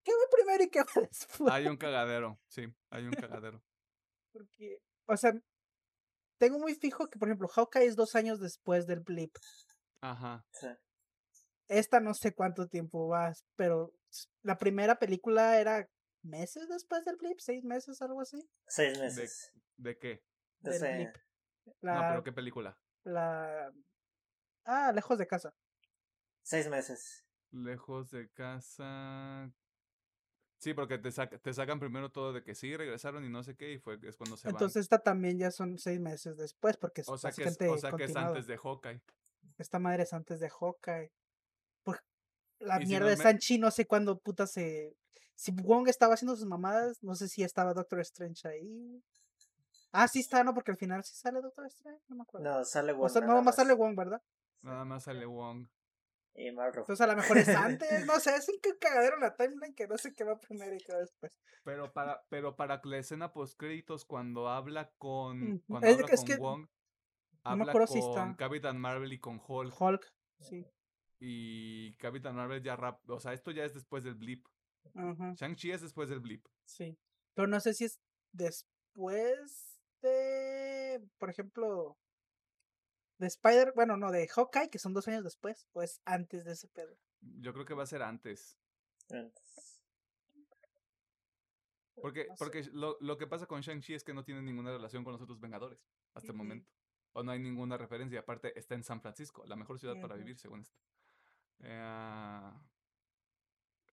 [0.03, 1.53] ¿Qué va primero y qué va después?
[1.53, 3.63] Hay un cagadero, sí, hay un cagadero.
[4.33, 5.33] Porque, o sea,
[6.39, 9.37] tengo muy fijo que, por ejemplo, Hawkeye es dos años después del blip.
[10.01, 10.47] Ajá.
[10.53, 10.69] Sí.
[11.69, 13.93] Esta no sé cuánto tiempo va, pero
[14.43, 15.89] la primera película era
[16.27, 18.39] meses después del blip, seis meses, algo así.
[18.67, 19.53] Seis meses.
[19.77, 20.23] ¿De qué?
[20.61, 21.17] Del Desde- blip.
[21.67, 22.79] No, La, pero ¿qué película?
[23.05, 23.73] la...
[24.65, 25.55] Ah, lejos de casa.
[26.43, 27.25] Seis meses.
[27.51, 29.53] Lejos de casa.
[30.59, 33.57] Sí, porque te, saca- te sacan primero todo de que sí, regresaron y no sé
[33.57, 37.03] qué, y fue es cuando se Entonces esta también ya son seis meses después, porque
[37.03, 37.09] es.
[37.09, 39.03] O sea, que es, o sea que es antes de Hawkeye.
[39.59, 41.13] Esta madre es antes de Hawkeye.
[41.85, 42.03] Por...
[42.59, 44.97] La Y si mierda nos de me- Sanchi, no sé cuándo puta se.
[45.37, 49.03] Si Wong estaba haciendo sus mamadas, no sé si estaba Doctor Strange ahí.
[49.93, 50.55] Ah, sí está, ¿no?
[50.55, 52.51] Porque al final sí sale Doctor Strange, no me acuerdo.
[52.59, 53.11] No, sale o Wong.
[53.11, 53.75] sea, no, nada más sale.
[53.75, 54.23] Wong, ¿verdad?
[54.63, 55.69] Nada más sale Wong.
[56.35, 56.81] Y Marvel.
[56.81, 57.49] Entonces a lo mejor es
[57.81, 60.75] antes, no sé, es un ca- cagadero la timeline que no sé qué va primero
[60.75, 61.39] y qué va después.
[61.65, 66.21] Pero para, pero para la escena post créditos cuando habla con cuando Es habla es
[66.21, 66.69] con que Wong,
[67.43, 68.37] habla si con está.
[68.37, 69.75] Capitán Marvel y con Hulk.
[69.81, 70.67] Hulk, sí.
[71.19, 74.47] Y Capitán Marvel ya rap, o sea, esto ya es después del blip.
[74.95, 76.47] Shang-Chi es después del blip.
[76.65, 76.97] sí.
[77.35, 78.01] Pero no sé si es
[78.33, 81.99] después de, por ejemplo,
[83.19, 86.53] de Spider, bueno, no, de Hawkeye, que son dos años después, o es antes de
[86.53, 86.97] ese pedo.
[87.21, 88.57] Yo creo que va a ser antes.
[89.11, 89.83] Entonces,
[92.01, 92.39] Porque, No sé.
[92.39, 95.21] porque lo, lo que pasa con Shang-Chi es que no tiene ninguna relación con los
[95.23, 95.79] otros Vengadores
[96.15, 96.71] hasta el momento.
[97.13, 98.21] O no hay ninguna referencia.
[98.21, 100.79] Aparte, está en San Francisco, la mejor ciudad para vivir, según esto.
[101.61, 102.53] Eh,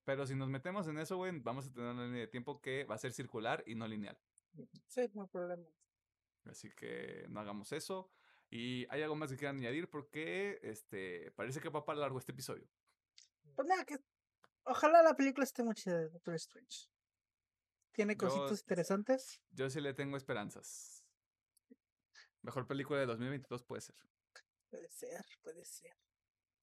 [0.04, 2.84] pero si nos metemos en eso, güey, vamos a tener una línea de tiempo que
[2.86, 4.18] va a ser circular y no lineal.
[4.88, 5.66] Sí, no problema.
[6.46, 8.12] Así que no hagamos eso.
[8.50, 12.34] Y hay algo más que quieran añadir porque este parece que va para largo este
[12.34, 12.68] episodio.
[13.56, 13.98] Pues nada, que
[14.64, 16.88] ojalá la película esté muy chida de Doctor Strange.
[17.94, 19.42] Tiene Yo- cositas interesantes.
[19.52, 21.04] Yo sí le tengo esperanzas.
[22.42, 23.96] Mejor película de 2022 puede ser.
[24.70, 25.96] Puede ser, puede ser.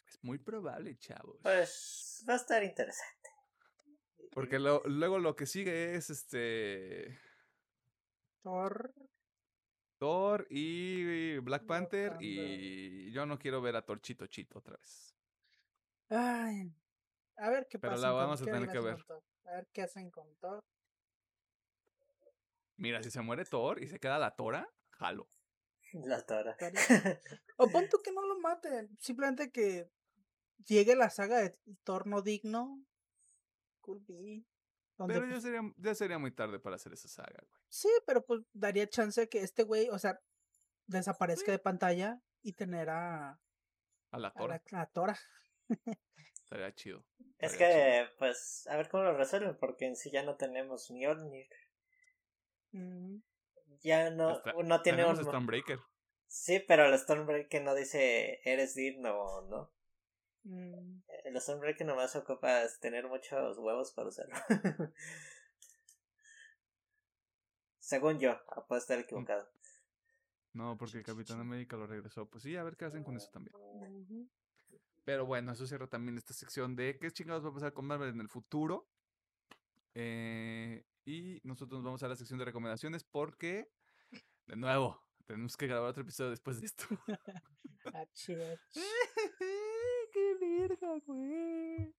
[0.06, 1.38] Es muy probable, chavos.
[1.42, 3.29] pues va a estar interesante.
[4.30, 7.18] Porque lo- luego lo que sigue es este
[8.42, 8.94] Thor.
[9.98, 15.14] Thor y Black Black Panther y yo no quiero ver a Torchito Chito otra vez.
[16.08, 16.72] Ay.
[17.36, 18.06] A ver qué Pero pasa.
[18.06, 19.04] la con- vamos a tener que ver.
[19.46, 20.60] A ver qué hacen con Thor.
[22.76, 25.28] Mira, si se muere Thor y se queda la Tora, jalo.
[25.92, 26.56] La tora.
[27.56, 28.96] O pon tú que no lo maten.
[29.00, 29.90] Simplemente que
[30.64, 32.82] llegue la saga de Thor no digno.
[33.80, 34.44] Could be.
[34.96, 37.62] Donde, Pero ya pues, sería, ya sería muy tarde para hacer esa saga, güey.
[37.68, 40.20] Sí, pero pues daría chance que este güey, o sea,
[40.86, 43.40] desaparezca de pantalla y tener a,
[44.10, 44.62] A la a Tora.
[44.70, 45.18] la, a Tora.
[46.44, 47.04] Estaría chido.
[47.38, 47.60] Es chido.
[47.60, 51.48] que, pues, a ver cómo lo resuelven, porque en sí ya no tenemos Mjolnir.
[52.72, 53.20] Mm,
[53.82, 55.24] Ya no, Está- no tiene Tenemos un...
[55.24, 55.78] Stormbreaker.
[56.26, 59.72] Sí, pero el Stormbreaker no dice eres digno no.
[60.44, 64.34] Mm, El Stormbreaker nomás ocupas tener muchos huevos para usarlo.
[67.78, 69.48] Según yo, ah, puedo estar equivocado.
[70.52, 72.26] No, porque el Capitán América lo regresó.
[72.26, 73.54] Pues sí, a ver qué hacen con eso también.
[75.04, 78.10] Pero bueno, eso cierra también esta sección de qué chingados va a pasar con Marvel
[78.10, 78.88] en el futuro.
[79.94, 83.68] Eh, y nosotros nos vamos a la sección de recomendaciones porque,
[84.46, 86.84] de nuevo, tenemos que grabar otro episodio después de esto.
[90.70, 91.94] Ah, chich.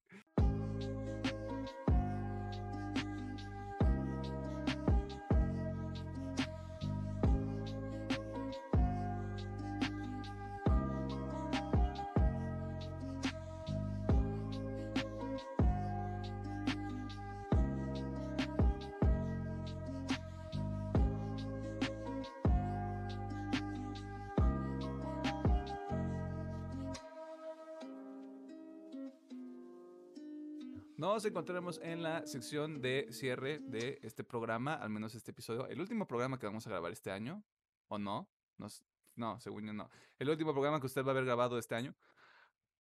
[31.22, 35.68] Nos encontraremos en la sección de cierre de este programa, al menos este episodio.
[35.68, 37.44] El último programa que vamos a grabar este año,
[37.90, 38.28] ¿o no?
[38.58, 38.84] Nos-
[39.16, 39.88] no, según yo no.
[40.18, 41.94] El último programa que usted va a haber grabado este año,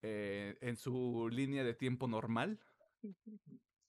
[0.02, 2.60] eh, en su línea de tiempo normal.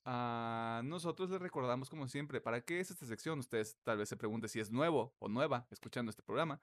[0.05, 3.39] A nosotros les recordamos, como siempre, ¿para qué es esta sección?
[3.39, 6.61] Ustedes tal vez se pregunten si es nuevo o nueva escuchando este programa.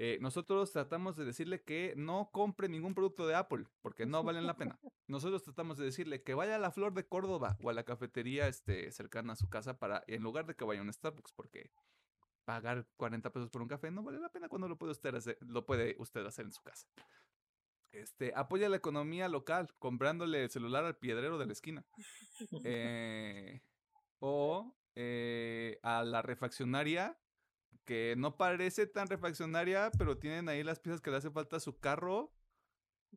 [0.00, 4.46] Eh, nosotros tratamos de decirle que no compre ningún producto de Apple, porque no valen
[4.46, 4.78] la pena.
[5.08, 8.46] Nosotros tratamos de decirle que vaya a la Flor de Córdoba o a la cafetería
[8.46, 11.72] este, cercana a su casa para, en lugar de que vaya a un Starbucks, porque
[12.44, 15.36] pagar 40 pesos por un café no vale la pena cuando lo puede usted hacer,
[15.40, 16.86] lo puede usted hacer en su casa.
[17.90, 21.84] Este, apoya la economía local comprándole el celular al piedrero de la esquina.
[22.64, 23.62] Eh,
[24.20, 27.18] o eh, a la refaccionaria,
[27.88, 31.60] que no parece tan refaccionaria, pero tienen ahí las piezas que le hace falta a
[31.60, 32.34] su carro.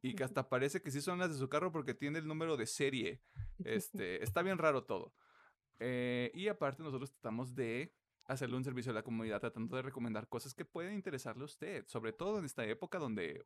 [0.01, 2.55] Y que hasta parece que sí son las de su carro porque tiene el número
[2.55, 3.21] de serie.
[3.65, 5.13] Este, está bien raro todo.
[5.79, 7.93] Eh, y aparte nosotros tratamos de
[8.23, 11.85] hacerle un servicio a la comunidad tratando de recomendar cosas que pueden interesarle a usted,
[11.87, 13.45] sobre todo en esta época donde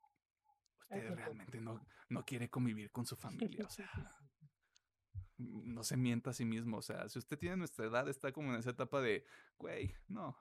[0.79, 3.89] usted realmente no, no quiere convivir con su familia, o sea,
[5.37, 8.53] no se mienta a sí mismo, o sea, si usted tiene nuestra edad, está como
[8.53, 9.25] en esa etapa de,
[9.57, 10.37] güey, no,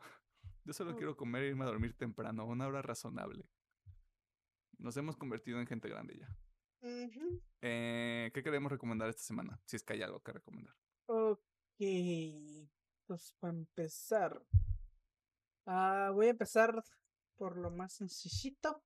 [0.65, 3.45] yo solo quiero comer e irme a dormir temprano, a una hora razonable.
[4.79, 6.37] Nos hemos convertido en gente grande ya.
[7.63, 9.61] eh, ¿Qué queremos recomendar esta semana?
[9.65, 10.75] Si es que hay algo que recomendar.
[11.07, 11.41] Ok.
[13.07, 14.43] Pues para empezar.
[15.67, 16.83] ah voy a empezar
[17.37, 18.83] por lo más sencillito.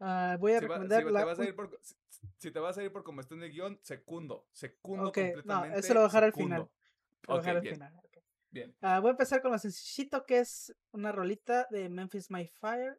[0.00, 1.24] Ah, voy a Si, va- si recomendar te la.
[1.24, 1.94] vas a ir por, si,
[2.38, 5.22] si te vas a ir por como está en el guion, secundo, secundo Ok, no,
[5.24, 5.78] completamente.
[5.78, 6.70] eso lo voy a dejar al final.
[7.28, 8.02] Lo voy a al.
[8.54, 8.74] Bien.
[8.80, 12.98] Ah, voy a empezar con lo sencillito que es una rolita de Memphis My Fire.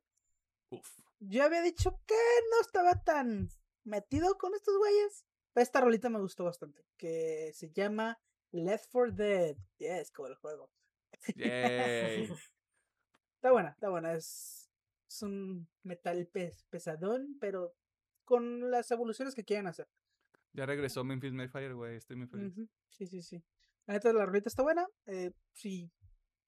[0.69, 0.99] Uf.
[1.19, 2.15] Yo había dicho que
[2.51, 3.49] no estaba tan
[3.83, 5.25] metido con estos güeyes.
[5.53, 6.85] Pero esta rolita me gustó bastante.
[6.97, 8.19] Que se llama
[8.51, 9.55] Left 4 Dead.
[9.77, 10.69] Yes, como el juego.
[11.35, 12.29] Yay.
[13.35, 14.13] Está buena, está buena.
[14.13, 14.71] Es,
[15.07, 17.75] es un metal pes- pesadón, pero
[18.23, 19.87] con las evoluciones que quieren hacer.
[20.53, 21.95] Ya regresó Memphis Mayfire, güey.
[21.97, 22.53] Estoy muy feliz.
[22.89, 23.43] Sí, sí, sí.
[23.87, 24.87] La neta, la rolita está buena.
[25.05, 25.91] Eh, sí,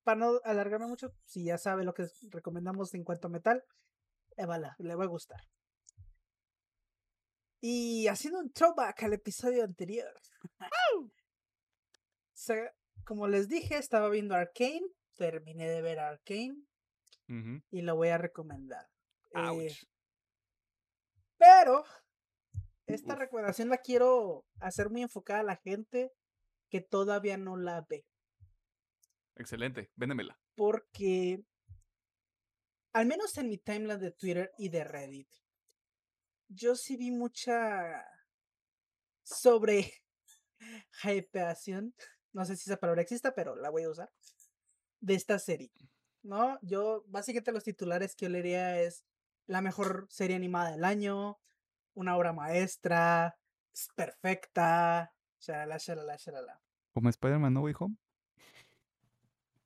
[0.03, 3.63] para no alargarme mucho, si ya sabe lo que recomendamos en cuanto a metal,
[4.37, 5.41] évala, le va a gustar.
[7.61, 10.11] Y haciendo un throwback al episodio anterior.
[12.33, 12.71] Se-
[13.03, 14.87] como les dije, estaba viendo Arcane.
[15.15, 16.55] Terminé de ver Arcane
[17.27, 17.61] Ujú.
[17.71, 18.87] y lo voy a recomendar.
[19.33, 19.75] Eh,
[21.37, 21.83] pero
[22.85, 23.19] esta Uf.
[23.19, 26.11] recomendación la quiero hacer muy enfocada a la gente
[26.69, 28.05] que todavía no la ve.
[29.35, 29.91] Excelente.
[29.95, 30.39] Véndemela.
[30.55, 31.43] Porque,
[32.93, 35.29] al menos en mi timeline de Twitter y de Reddit,
[36.49, 38.05] yo sí vi mucha
[39.23, 39.93] sobre
[41.03, 41.93] hypeación,
[42.33, 44.11] no sé si esa palabra exista, pero la voy a usar,
[44.99, 45.71] de esta serie.
[46.23, 46.59] ¿No?
[46.61, 49.05] Yo, básicamente los titulares que yo leería es
[49.45, 51.39] la mejor serie animada del año,
[51.93, 53.37] una obra maestra,
[53.73, 56.61] es perfecta, shalala, shalala, shalala.
[56.93, 57.97] Como Spider-Man No Way Home.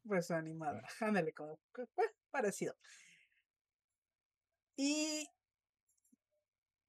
[0.08, 0.84] Pues animada.
[1.00, 2.76] Ándale, como que, eh, parecido.
[4.76, 5.28] Y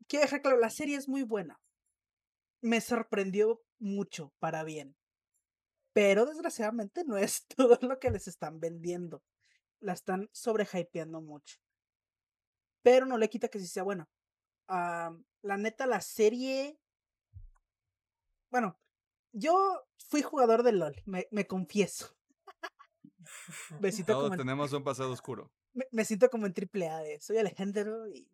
[0.09, 1.61] quiero dejar claro, la serie es muy buena.
[2.61, 4.97] Me sorprendió mucho para bien.
[5.93, 9.23] Pero desgraciadamente no es todo lo que les están vendiendo.
[9.81, 11.59] La están sobrehypeando mucho.
[12.83, 14.09] Pero no le quita que sí sea buena.
[14.69, 16.79] Ah, la neta, la serie.
[18.53, 18.79] Bueno,
[19.33, 22.15] yo fui jugador de LOL, me, me confieso.
[23.81, 25.51] Me siento Todos como en- tenemos un pasado oscuro.
[25.73, 28.29] me, me siento como en triple A de soy Alejandro y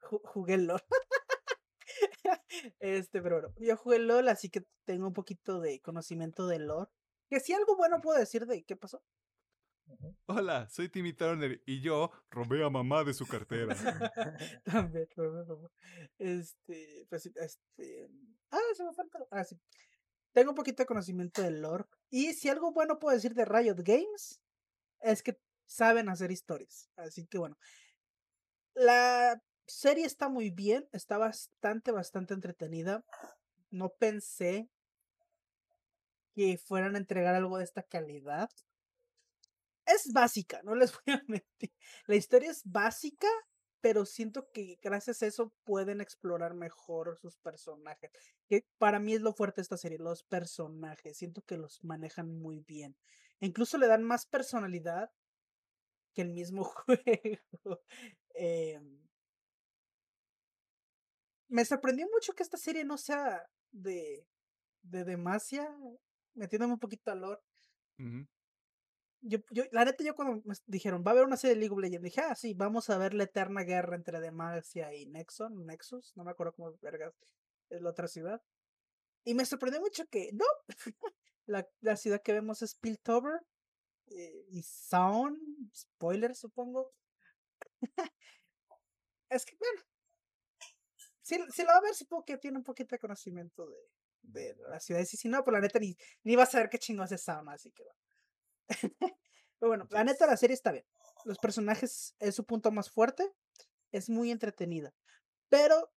[0.00, 0.82] ju- jugué LOL.
[2.80, 6.90] este, pero bueno, yo jugué LOL, así que tengo un poquito de conocimiento del lore.
[7.28, 9.02] Que si algo bueno puedo decir de qué pasó.
[10.26, 13.74] Hola, soy Timmy Turner y yo robé a mamá de su cartera.
[14.64, 15.08] También,
[16.18, 18.10] Este, pues este.
[18.50, 19.18] Ah, se me falta.
[19.30, 19.56] Ah, sí.
[20.32, 21.84] Tengo un poquito de conocimiento del lore.
[22.10, 24.40] Y si algo bueno puedo decir de Riot Games,
[25.00, 26.90] es que saben hacer historias.
[26.96, 27.56] Así que bueno.
[28.74, 33.04] La serie está muy bien, está bastante, bastante entretenida.
[33.70, 34.68] No pensé
[36.34, 38.50] que fueran a entregar algo de esta calidad.
[39.86, 41.72] Es básica, no les voy a mentir.
[42.06, 43.28] La historia es básica,
[43.80, 48.10] pero siento que gracias a eso pueden explorar mejor sus personajes.
[48.48, 51.16] Que para mí es lo fuerte de esta serie, los personajes.
[51.16, 52.96] Siento que los manejan muy bien.
[53.40, 55.10] Incluso le dan más personalidad
[56.14, 57.82] que el mismo juego.
[58.34, 59.06] Em,
[61.48, 64.26] me sorprendió mucho que esta serie no sea de,
[64.82, 65.16] de
[66.34, 67.40] metiéndome un poquito al lore.
[69.22, 71.74] Yo, yo, la neta, yo cuando me dijeron, va a haber una serie de League
[71.74, 75.66] of Legends, dije, ah, sí, vamos a ver la eterna guerra entre Demacia y Nexon,
[75.66, 77.14] Nexus, no me acuerdo cómo vergas
[77.70, 78.42] es la otra ciudad.
[79.24, 80.44] Y me sorprendió mucho que, no,
[81.46, 83.40] la, la ciudad que vemos es Piltover
[84.08, 86.94] eh, y Sound, spoiler supongo.
[89.30, 89.82] es que, bueno,
[91.22, 93.76] si, si lo va a ver, supongo que tiene un poquito de conocimiento de,
[94.22, 96.78] de las ciudades, y si no, pues la neta ni, ni va a saber qué
[96.78, 98.05] chingados es Sound, así que bueno.
[99.58, 100.84] Pero bueno, la neta la serie está bien.
[101.24, 103.32] Los personajes es su punto más fuerte.
[103.92, 104.94] Es muy entretenida.
[105.48, 105.90] Pero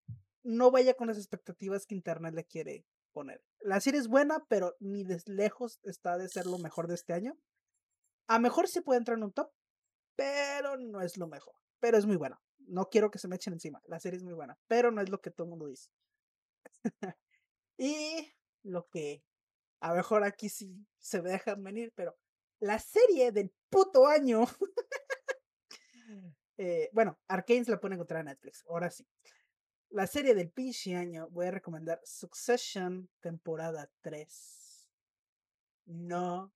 [0.43, 3.43] no vaya con las expectativas que Internet le quiere poner.
[3.59, 7.13] La serie es buena, pero ni de lejos está de ser lo mejor de este
[7.13, 7.37] año.
[8.27, 9.51] A mejor sí puede entrar en un top,
[10.15, 11.55] pero no es lo mejor.
[11.79, 12.41] Pero es muy buena.
[12.59, 13.81] No quiero que se me echen encima.
[13.85, 15.89] La serie es muy buena, pero no es lo que todo el mundo dice.
[17.77, 18.31] y
[18.63, 19.23] lo que
[19.79, 22.17] a mejor aquí sí se dejan venir, pero
[22.59, 24.45] la serie del puto año.
[26.57, 28.63] eh, bueno, Arkane se la pueden encontrar en Netflix.
[28.67, 29.05] Ahora sí.
[29.91, 34.89] La serie del pinche año voy a recomendar Succession temporada 3.
[35.85, 36.53] No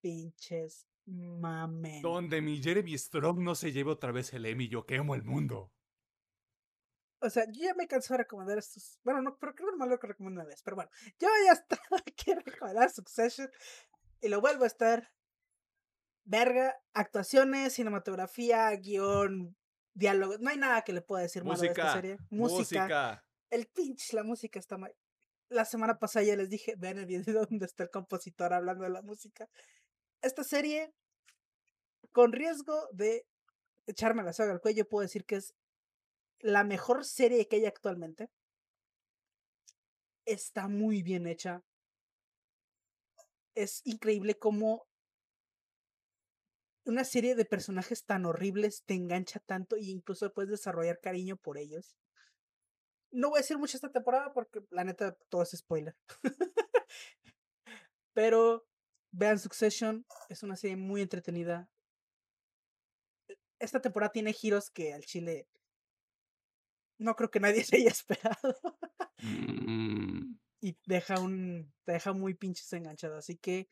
[0.00, 2.02] pinches mamen.
[2.02, 5.70] Donde mi Jeremy Strong no se lleve otra vez el Emmy, yo quemo el mundo.
[7.20, 8.98] O sea, yo ya me cansé de recomendar estos.
[9.02, 10.62] Bueno, no, pero creo que no lo recomiendo una vez.
[10.62, 13.50] Pero bueno, yo ya estaba aquí recomendar Succession.
[14.20, 15.10] Y lo vuelvo a estar.
[16.24, 19.56] Verga, actuaciones, cinematografía, guion,
[19.92, 20.38] diálogo.
[20.38, 22.18] No hay nada que le pueda decir malo de esta serie.
[22.30, 22.82] Música.
[22.82, 23.24] música.
[23.50, 24.94] El pinche, la música está mal.
[25.50, 28.90] La semana pasada ya les dije, vean el video donde está el compositor hablando de
[28.90, 29.48] la música.
[30.22, 30.94] Esta serie,
[32.10, 33.26] con riesgo de
[33.86, 35.54] echarme la saga al cuello, puedo decir que es
[36.40, 38.30] la mejor serie que hay actualmente.
[40.24, 41.62] Está muy bien hecha.
[43.54, 44.86] Es increíble cómo
[46.84, 51.58] una serie de personajes tan horribles te engancha tanto e incluso puedes desarrollar cariño por
[51.58, 51.96] ellos.
[53.10, 55.96] No voy a decir mucho esta temporada porque la neta todo es spoiler.
[58.12, 58.66] Pero
[59.12, 61.68] vean Succession, es una serie muy entretenida.
[63.58, 65.48] Esta temporada tiene giros que al chile
[66.98, 68.56] no creo que nadie se haya esperado.
[69.22, 70.36] Mm.
[70.60, 71.72] Y deja un.
[71.84, 73.16] Te deja muy pinches enganchado.
[73.16, 73.68] Así que.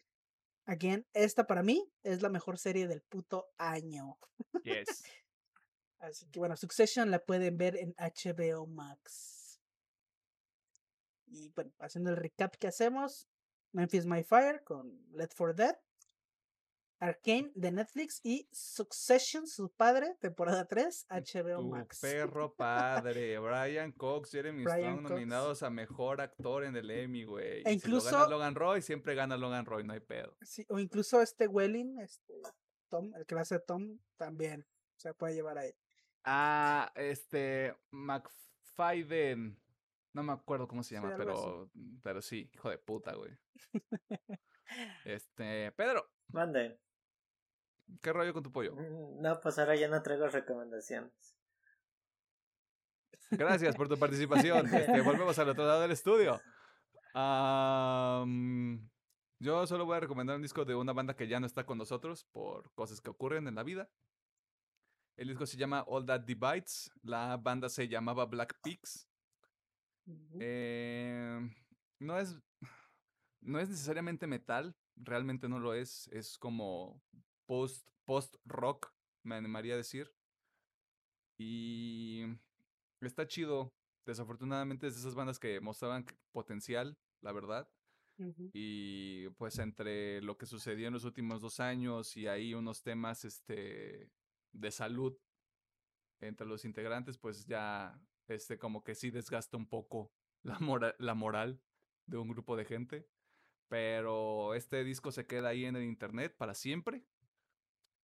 [0.67, 4.19] Again, esta para mí es la mejor serie del puto año.
[4.63, 5.05] Yes.
[5.99, 9.61] Así que bueno, Succession la pueden ver en HBO Max.
[11.27, 13.29] Y bueno, haciendo el recap que hacemos,
[13.73, 15.77] Memphis My Fire con Let for Dead,
[17.03, 21.99] Arcane de Netflix y Succession, su padre, temporada 3, HBO tu Max.
[22.01, 27.65] perro padre, Brian Cox, Jeremy Strong nominados a mejor actor en el Emmy, güey.
[27.67, 30.37] E incluso si lo gana Logan Roy, siempre gana Logan Roy, no hay pedo.
[30.43, 32.35] Sí, o incluso este Welling, este
[32.89, 34.65] Tom, el que hace Tom, también
[34.95, 35.75] se puede llevar ahí.
[36.23, 39.61] Ah, este McFadden.
[40.13, 41.69] No me acuerdo cómo se llama, pero,
[42.05, 43.37] pero sí, hijo de puta, güey.
[45.05, 46.09] este, Pedro.
[46.29, 46.79] Mande.
[48.03, 48.75] ¿Qué rollo con tu pollo?
[48.75, 51.37] Mm, no, pues ahora ya no traigo recomendaciones.
[53.31, 54.67] Gracias por tu participación.
[54.75, 56.41] Este, volvemos al otro lado del estudio.
[59.39, 61.79] yo solo voy a recomendar un disco de una banda que ya no está con
[61.79, 63.89] nosotros por cosas que ocurren en la vida.
[65.17, 66.91] El disco se llama All That Divides.
[67.03, 69.09] La banda se llamaba Black Peaks.
[70.41, 71.39] Eh,
[72.01, 72.37] no es.
[73.41, 74.77] No es necesariamente metal.
[74.97, 76.09] Realmente no lo es.
[76.09, 77.01] Es como
[77.47, 78.93] post, post rock,
[79.23, 80.13] me animaría a decir.
[81.39, 82.25] Y
[83.01, 83.73] está chido.
[84.05, 87.69] Desafortunadamente es de esas bandas que mostraban potencial, la verdad.
[88.53, 93.25] Y pues entre lo que sucedió en los últimos dos años y ahí unos temas
[93.25, 94.13] este,
[94.53, 95.19] de salud
[96.21, 100.13] entre los integrantes, pues ya este, como que sí desgasta un poco
[100.43, 101.61] la, la moral
[102.07, 103.09] de un grupo de gente.
[103.69, 107.05] Pero este disco se queda ahí en el internet para siempre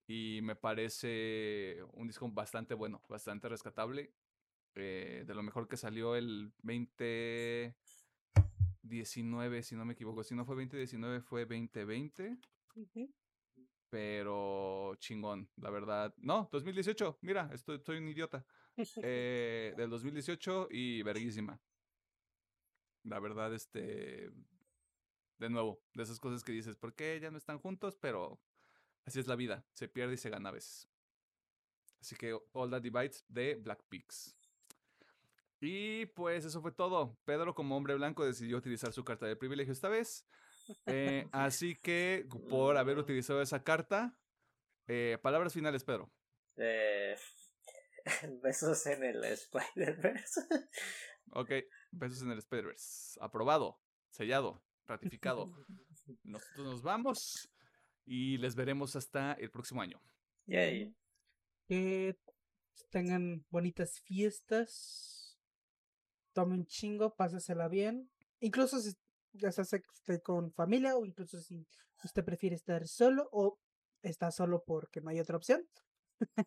[0.09, 4.13] y me parece un disco bastante bueno, bastante rescatable.
[4.75, 10.25] Eh, de lo mejor que salió el 2019, si no me equivoco.
[10.25, 12.39] Si no fue 2019, fue 2020.
[13.91, 16.15] Pero chingón, la verdad.
[16.17, 18.47] No, 2018, mira, estoy, un idiota.
[19.03, 21.61] Eh, del 2018 y verguísima.
[23.03, 24.31] La verdad, este.
[25.39, 27.99] De nuevo, de esas cosas que dices, ¿por qué ya no están juntos?
[28.01, 28.41] Pero
[29.09, 30.87] Así es la vida, se pierde y se gana a veces.
[31.99, 34.37] Así que All That Divides de Black Peaks.
[35.61, 37.19] Y pues eso fue todo.
[37.25, 40.27] Pedro, como hombre blanco, decidió utilizar su carta de privilegio esta vez.
[40.85, 44.15] Eh, así que por haber utilizado esa carta,
[44.87, 46.13] eh, palabras finales, Pedro.
[46.57, 47.17] Eh,
[48.43, 50.43] besos en el Spider-Verse.
[51.33, 51.51] ok,
[51.93, 53.19] besos en el Spider-Verse.
[53.23, 53.81] Aprobado,
[54.11, 55.51] sellado, ratificado.
[56.25, 57.51] Nosotros nos vamos
[58.09, 60.01] y les veremos hasta el próximo año.
[60.47, 60.95] Yay.
[61.67, 62.17] Que
[62.91, 65.39] tengan bonitas fiestas.
[66.33, 68.11] Tomen chingo, pásesela bien.
[68.41, 68.95] Incluso si
[69.33, 69.83] ya se hace
[70.23, 71.67] con familia o incluso si
[72.03, 73.59] usted prefiere estar solo o
[74.03, 75.69] está solo porque no hay otra opción.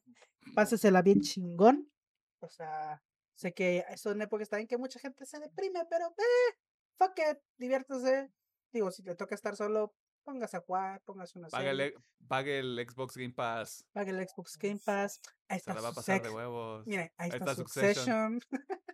[0.56, 1.92] pásesela bien chingón.
[2.40, 3.04] O sea,
[3.42, 6.56] Sé que son épocas también que mucha gente se deprime, pero eh,
[7.00, 8.32] fuck it, diviértase.
[8.72, 11.94] Digo, si te toca estar solo, póngase a jugar, póngase una Pague serie, el,
[12.28, 13.86] pague el Xbox Game Pass.
[13.92, 15.20] pague el Xbox Game Pass.
[15.48, 16.86] Ahí Se está la va a pasar de huevos.
[16.88, 18.40] Miren, ahí, Ahí está, está Succession.
[18.42, 18.42] Succession.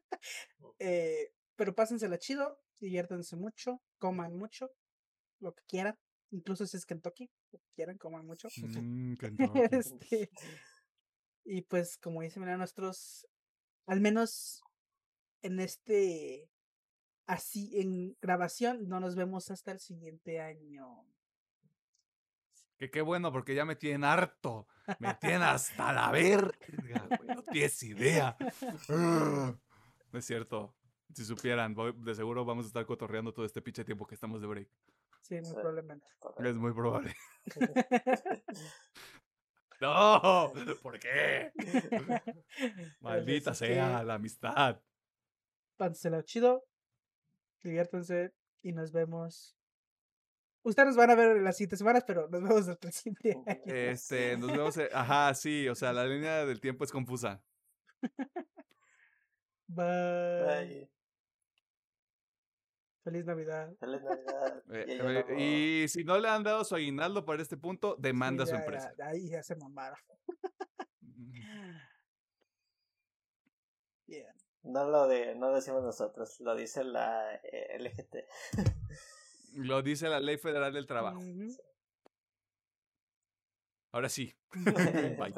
[0.80, 4.72] Eh, pero pásensela chido, diviértanse mucho, coman mucho,
[5.40, 5.98] lo que quieran.
[6.32, 8.48] Incluso si es Kentucky, lo que quieran, coman mucho.
[8.58, 9.16] Mm,
[9.72, 10.30] este,
[11.46, 13.28] y pues, como dicen, mira, nuestros,
[13.86, 14.62] al menos
[15.42, 16.50] en este,
[17.26, 21.06] así, en grabación, no nos vemos hasta el siguiente año.
[22.78, 24.68] Que qué bueno, porque ya me tienen harto.
[25.00, 26.58] Me tienen hasta la verga,
[27.18, 27.36] güey.
[27.36, 28.38] No tienes idea.
[30.10, 30.74] No es cierto.
[31.14, 34.48] Si supieran, de seguro vamos a estar cotorreando todo este pinche tiempo que estamos de
[34.48, 34.70] break.
[35.22, 35.54] Sí, muy Sí.
[35.54, 36.08] probablemente.
[36.40, 37.14] Es muy probable.
[39.80, 40.52] No,
[40.82, 41.52] ¿por qué?
[43.00, 44.82] Maldita sea que, la amistad.
[45.76, 46.66] Pásensela chido,
[47.62, 48.34] diviértanse
[48.64, 49.57] y nos vemos.
[50.68, 53.42] Ustedes nos van a ver en las siguientes semanas, pero nos vemos hasta el siguiente
[53.46, 53.62] año.
[53.66, 54.78] Este, nos vemos.
[54.78, 57.42] eh, Ajá, sí, o sea, la línea del tiempo es confusa.
[59.68, 60.50] Bye.
[60.50, 60.90] Ay,
[63.04, 63.74] Feliz Navidad.
[63.80, 64.64] feliz Navidad.
[64.74, 68.52] Eh, eh, y si no le han dado su aguinaldo para este punto, demanda Sí,
[68.52, 68.94] a su ya, empresa.
[68.98, 69.98] ya, ahí ya se mamaron.
[74.06, 74.28] Bien.
[74.64, 78.16] No lo de, no decimos nosotros, lo dice la eh, LGT.
[79.58, 81.20] Lo dice la Ley Federal del Trabajo.
[83.92, 84.32] Ahora sí.
[84.54, 85.34] Bye.